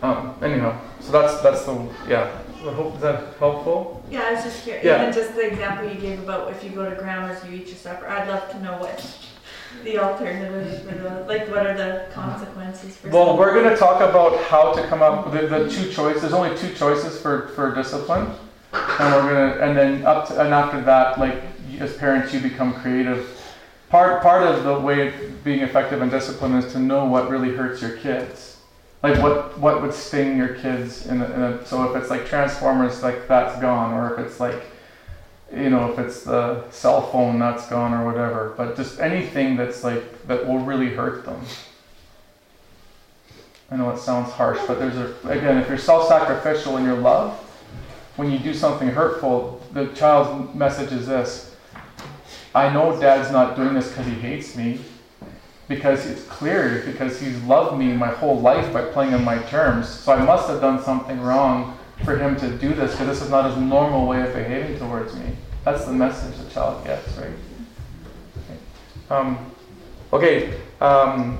Um, 0.00 0.36
anyhow, 0.42 0.80
so 1.02 1.12
that's 1.12 1.40
that's 1.42 1.64
the 1.64 1.88
yeah. 2.08 2.38
I 2.64 2.72
hope 2.72 2.94
is 2.94 3.00
that 3.00 3.34
helpful. 3.38 4.04
Yeah, 4.08 4.22
I 4.22 4.34
was 4.34 4.44
just 4.44 4.62
curious. 4.62 4.84
Yeah. 4.84 5.02
Even 5.02 5.12
just 5.12 5.34
the 5.34 5.48
example 5.48 5.88
you 5.88 6.00
gave 6.00 6.20
about 6.20 6.52
if 6.52 6.62
you 6.62 6.70
go 6.70 6.88
to 6.88 6.94
grandma's, 6.94 7.44
you 7.44 7.56
eat 7.56 7.66
your 7.66 7.76
supper. 7.76 8.06
I'd 8.06 8.28
love 8.28 8.50
to 8.52 8.62
know 8.62 8.78
what 8.78 9.18
the 9.82 9.98
alternatives 9.98 10.80
for 10.88 10.94
the 10.94 11.24
like. 11.26 11.48
What 11.48 11.66
are 11.66 11.76
the 11.76 12.06
consequences 12.12 12.96
for? 12.96 13.08
Well, 13.08 13.36
we're 13.36 13.52
going 13.52 13.68
to 13.68 13.76
talk 13.76 14.00
about 14.00 14.40
how 14.44 14.72
to 14.74 14.86
come 14.86 15.02
up 15.02 15.26
with 15.26 15.50
the, 15.50 15.58
the 15.58 15.70
two 15.70 15.90
choices. 15.90 16.22
There's 16.22 16.34
only 16.34 16.56
two 16.56 16.72
choices 16.74 17.20
for, 17.20 17.48
for 17.48 17.74
discipline, 17.74 18.30
and 18.72 19.14
we're 19.14 19.56
gonna 19.56 19.66
and 19.66 19.76
then 19.76 20.06
up 20.06 20.28
to, 20.28 20.40
and 20.40 20.54
after 20.54 20.80
that, 20.82 21.18
like 21.18 21.42
as 21.80 21.96
parents, 21.96 22.32
you 22.32 22.40
become 22.40 22.74
creative. 22.74 23.38
Part 23.88 24.22
part 24.22 24.44
of 24.44 24.62
the 24.64 24.78
way 24.78 25.08
of 25.08 25.44
being 25.44 25.60
effective 25.60 26.00
in 26.00 26.10
discipline 26.10 26.54
is 26.54 26.72
to 26.72 26.78
know 26.78 27.04
what 27.06 27.28
really 27.28 27.50
hurts 27.50 27.82
your 27.82 27.96
kids. 27.98 28.51
Like 29.02 29.20
what 29.20 29.58
what 29.58 29.82
would 29.82 29.92
sting 29.92 30.36
your 30.36 30.54
kids 30.54 31.06
in 31.06 31.20
a, 31.20 31.24
in 31.24 31.42
a 31.42 31.66
so 31.66 31.90
if 31.90 32.00
it's 32.00 32.10
like 32.10 32.24
Transformers, 32.26 33.02
like 33.02 33.26
that's 33.26 33.60
gone, 33.60 33.92
or 33.94 34.14
if 34.14 34.26
it's 34.26 34.38
like 34.38 34.62
you 35.52 35.70
know 35.70 35.90
if 35.90 35.98
it's 35.98 36.22
the 36.22 36.70
cell 36.70 37.10
phone 37.10 37.38
that's 37.38 37.68
gone 37.68 37.92
or 37.92 38.06
whatever. 38.06 38.54
But 38.56 38.76
just 38.76 39.00
anything 39.00 39.56
that's 39.56 39.82
like 39.82 40.26
that 40.28 40.46
will 40.46 40.60
really 40.60 40.90
hurt 40.90 41.24
them. 41.24 41.40
I 43.72 43.76
know 43.76 43.90
it 43.90 43.98
sounds 43.98 44.30
harsh, 44.30 44.60
but 44.68 44.78
there's 44.78 44.96
a 44.96 45.14
again, 45.28 45.58
if 45.58 45.68
you're 45.68 45.78
self-sacrificial 45.78 46.76
in 46.76 46.84
your 46.84 46.98
love, 46.98 47.32
when 48.16 48.30
you 48.30 48.38
do 48.38 48.54
something 48.54 48.88
hurtful, 48.88 49.60
the 49.72 49.86
child's 49.88 50.54
message 50.54 50.92
is 50.92 51.08
this: 51.08 51.56
I 52.54 52.72
know 52.72 53.00
Dad's 53.00 53.32
not 53.32 53.56
doing 53.56 53.74
this 53.74 53.88
because 53.88 54.06
he 54.06 54.12
hates 54.12 54.54
me, 54.54 54.78
because 55.74 56.06
it's 56.06 56.22
clear 56.24 56.82
because 56.84 57.20
he's 57.20 57.40
loved 57.42 57.78
me 57.78 57.92
my 57.92 58.08
whole 58.08 58.38
life 58.40 58.72
by 58.72 58.82
playing 58.82 59.14
on 59.14 59.24
my 59.24 59.38
terms. 59.44 59.88
So 59.88 60.12
I 60.12 60.22
must 60.24 60.48
have 60.48 60.60
done 60.60 60.82
something 60.82 61.20
wrong 61.20 61.78
for 62.04 62.16
him 62.16 62.36
to 62.36 62.58
do 62.58 62.74
this 62.74 62.92
because 62.92 63.06
this 63.06 63.22
is 63.22 63.30
not 63.30 63.46
his 63.46 63.56
normal 63.56 64.06
way 64.06 64.22
of 64.22 64.34
behaving 64.34 64.78
towards 64.78 65.14
me. 65.14 65.36
That's 65.64 65.84
the 65.84 65.92
message 65.92 66.36
the 66.38 66.50
child 66.50 66.84
gets, 66.84 67.16
right? 67.16 67.30
Okay. 68.36 68.58
Um, 69.10 69.52
okay. 70.12 70.60
Um, 70.80 71.38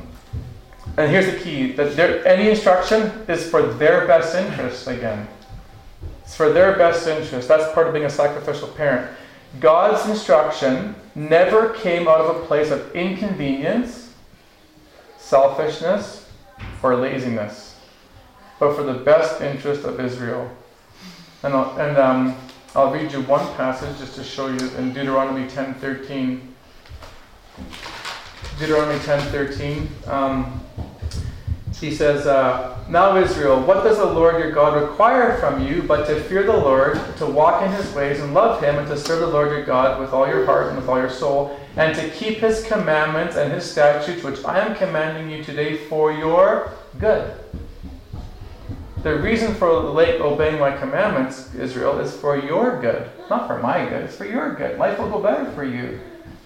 and 0.97 1.11
here's 1.11 1.26
the 1.26 1.39
key 1.39 1.72
that 1.72 1.97
there, 1.97 2.26
any 2.26 2.51
instruction 2.51 3.11
is 3.28 3.49
for 3.49 3.62
their 3.62 4.07
best 4.07 4.35
interest 4.35 4.87
again. 4.87 5.26
It's 6.22 6.37
for 6.37 6.53
their 6.53 6.76
best 6.76 7.07
interest. 7.07 7.49
That's 7.49 7.72
part 7.72 7.87
of 7.87 7.93
being 7.93 8.07
a 8.07 8.11
sacrificial 8.11 8.68
parent. 8.68 9.11
God's 9.61 10.09
instruction 10.09 10.95
never 11.14 11.70
came 11.70 12.09
out 12.09 12.20
of 12.20 12.37
a 12.37 12.47
place 12.47 12.70
of 12.70 12.95
inconvenience, 12.95 14.01
selfishness, 15.23 16.29
or 16.83 16.97
laziness, 16.97 17.77
but 18.59 18.75
for 18.75 18.83
the 18.83 18.93
best 18.93 19.41
interest 19.41 19.85
of 19.85 20.01
Israel. 20.01 20.51
And, 21.43 21.55
I'll, 21.55 21.79
and 21.79 21.97
um, 21.97 22.37
I'll 22.75 22.93
read 22.93 23.12
you 23.12 23.23
one 23.23 23.47
passage 23.55 23.99
just 23.99 24.16
to 24.16 24.25
show 24.25 24.49
you 24.49 24.68
in 24.77 24.93
Deuteronomy 24.93 25.49
10:13. 25.49 26.41
Deuteronomy 28.59 28.99
10:13. 29.01 30.09
Um, 30.09 30.61
he 31.81 31.93
says, 31.93 32.27
uh, 32.29 32.79
Now 32.89 33.16
Israel, 33.16 33.61
what 33.61 33.83
does 33.83 33.99
the 33.99 34.07
Lord 34.07 34.39
your 34.39 34.53
God 34.53 34.81
require 34.81 35.37
from 35.39 35.66
you 35.66 35.83
but 35.83 36.07
to 36.07 36.20
fear 36.20 36.45
the 36.45 36.57
Lord, 36.57 37.01
to 37.16 37.27
walk 37.27 37.62
in 37.62 37.73
his 37.73 37.93
ways 37.93 38.20
and 38.20 38.35
love 38.35 38.62
him, 38.62 38.79
and 38.79 38.87
to 38.87 38.97
serve 38.97 39.20
the 39.20 39.27
Lord 39.27 39.51
your 39.51 39.64
God 39.64 39.99
with 40.01 40.12
all 40.12 40.29
your 40.29 40.45
heart 40.47 40.68
and 40.68 40.77
with 40.77 40.89
all 40.89 40.99
your 40.99 41.11
soul, 41.11 41.59
and 41.77 41.95
to 41.97 42.09
keep 42.11 42.39
his 42.39 42.64
commandments 42.64 43.37
and 43.37 43.53
his 43.53 43.70
statutes, 43.70 44.23
which 44.23 44.45
I 44.45 44.59
am 44.59 44.75
commanding 44.75 45.31
you 45.31 45.43
today 45.43 45.77
for 45.77 46.12
your 46.12 46.73
good. 46.99 47.35
The 49.03 49.16
reason 49.16 49.55
for 49.55 49.73
late 49.81 50.20
obeying 50.20 50.61
my 50.61 50.77
commandments, 50.77 51.55
Israel, 51.55 51.99
is 51.99 52.16
for 52.16 52.37
your 52.37 52.81
good, 52.81 53.11
not 53.29 53.49
for 53.49 53.59
my 53.59 53.85
good. 53.89 54.05
It's 54.05 54.16
for 54.16 54.27
your 54.27 54.55
good. 54.55 54.79
Life 54.79 54.99
will 54.99 55.09
go 55.09 55.20
better 55.20 55.51
for 55.53 55.64
you. 55.64 55.99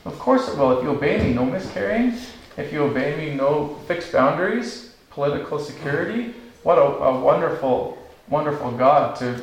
Of 0.06 0.18
course 0.18 0.48
it 0.48 0.56
will. 0.56 0.78
If 0.78 0.84
you 0.84 0.90
obey 0.90 1.22
me, 1.22 1.34
no 1.34 1.44
miscarrying. 1.44 2.14
If 2.56 2.72
you 2.72 2.84
obey 2.84 3.16
me, 3.16 3.34
no 3.34 3.74
fixed 3.86 4.12
boundaries, 4.12 4.94
political 5.10 5.58
security. 5.58 6.34
what 6.62 6.78
a, 6.78 6.82
a 6.82 7.20
wonderful, 7.20 7.98
wonderful 8.28 8.70
God 8.72 9.16
to. 9.16 9.42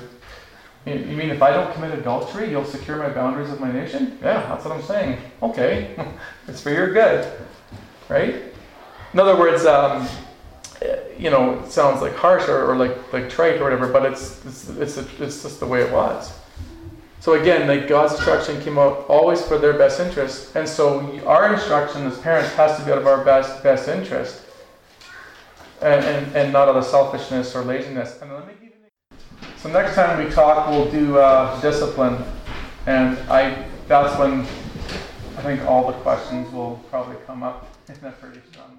You 0.85 1.15
mean 1.15 1.29
if 1.29 1.41
I 1.41 1.51
don't 1.51 1.73
commit 1.73 1.97
adultery, 1.97 2.49
you'll 2.49 2.65
secure 2.65 2.97
my 2.97 3.09
boundaries 3.09 3.49
of 3.49 3.59
my 3.61 3.71
nation? 3.71 4.17
Yeah, 4.21 4.45
that's 4.49 4.65
what 4.65 4.73
I'm 4.73 4.83
saying. 4.83 5.17
Okay, 5.41 5.95
it's 6.47 6.61
for 6.61 6.71
your 6.71 6.91
good, 6.91 7.31
right? 8.09 8.35
In 9.13 9.19
other 9.19 9.37
words, 9.37 9.65
um, 9.65 10.07
you 11.17 11.29
know, 11.29 11.59
it 11.59 11.71
sounds 11.71 12.01
like 12.01 12.15
harsh 12.15 12.49
or, 12.49 12.69
or 12.69 12.75
like 12.75 13.13
like 13.13 13.29
trite 13.29 13.61
or 13.61 13.63
whatever, 13.63 13.87
but 13.87 14.05
it's 14.05 14.43
it's 14.45 14.69
it's, 14.69 14.97
it's 14.97 15.43
just 15.43 15.59
the 15.61 15.67
way 15.67 15.81
it 15.81 15.91
was. 15.91 16.37
So 17.21 17.35
again, 17.35 17.65
like 17.67 17.87
God's 17.87 18.15
instruction 18.15 18.61
came 18.61 18.77
out 18.77 19.05
always 19.07 19.41
for 19.41 19.57
their 19.57 19.73
best 19.73 20.01
interest, 20.01 20.53
and 20.55 20.67
so 20.67 21.25
our 21.25 21.53
instruction 21.53 22.05
as 22.05 22.19
parents 22.19 22.53
has 22.55 22.77
to 22.77 22.83
be 22.83 22.91
out 22.91 22.97
of 22.97 23.07
our 23.07 23.23
best 23.23 23.63
best 23.63 23.87
interest, 23.87 24.41
and 25.81 26.03
and, 26.03 26.35
and 26.35 26.51
not 26.51 26.67
out 26.67 26.75
of 26.75 26.83
selfishness 26.83 27.55
or 27.55 27.63
laziness. 27.63 28.21
So 29.63 29.69
next 29.69 29.95
time 29.95 30.21
we 30.21 30.29
talk, 30.29 30.69
we'll 30.69 30.91
do 30.91 31.17
uh, 31.19 31.57
discipline, 31.61 32.21
and 32.85 33.17
I 33.31 33.65
that's 33.87 34.19
when 34.19 34.41
I 35.37 35.41
think 35.41 35.61
all 35.65 35.89
the 35.89 35.97
questions 35.99 36.51
will 36.51 36.83
probably 36.89 37.15
come 37.25 37.43
up 37.43 37.73
in 37.87 37.95
pretty 37.95 38.41
strong. 38.51 38.72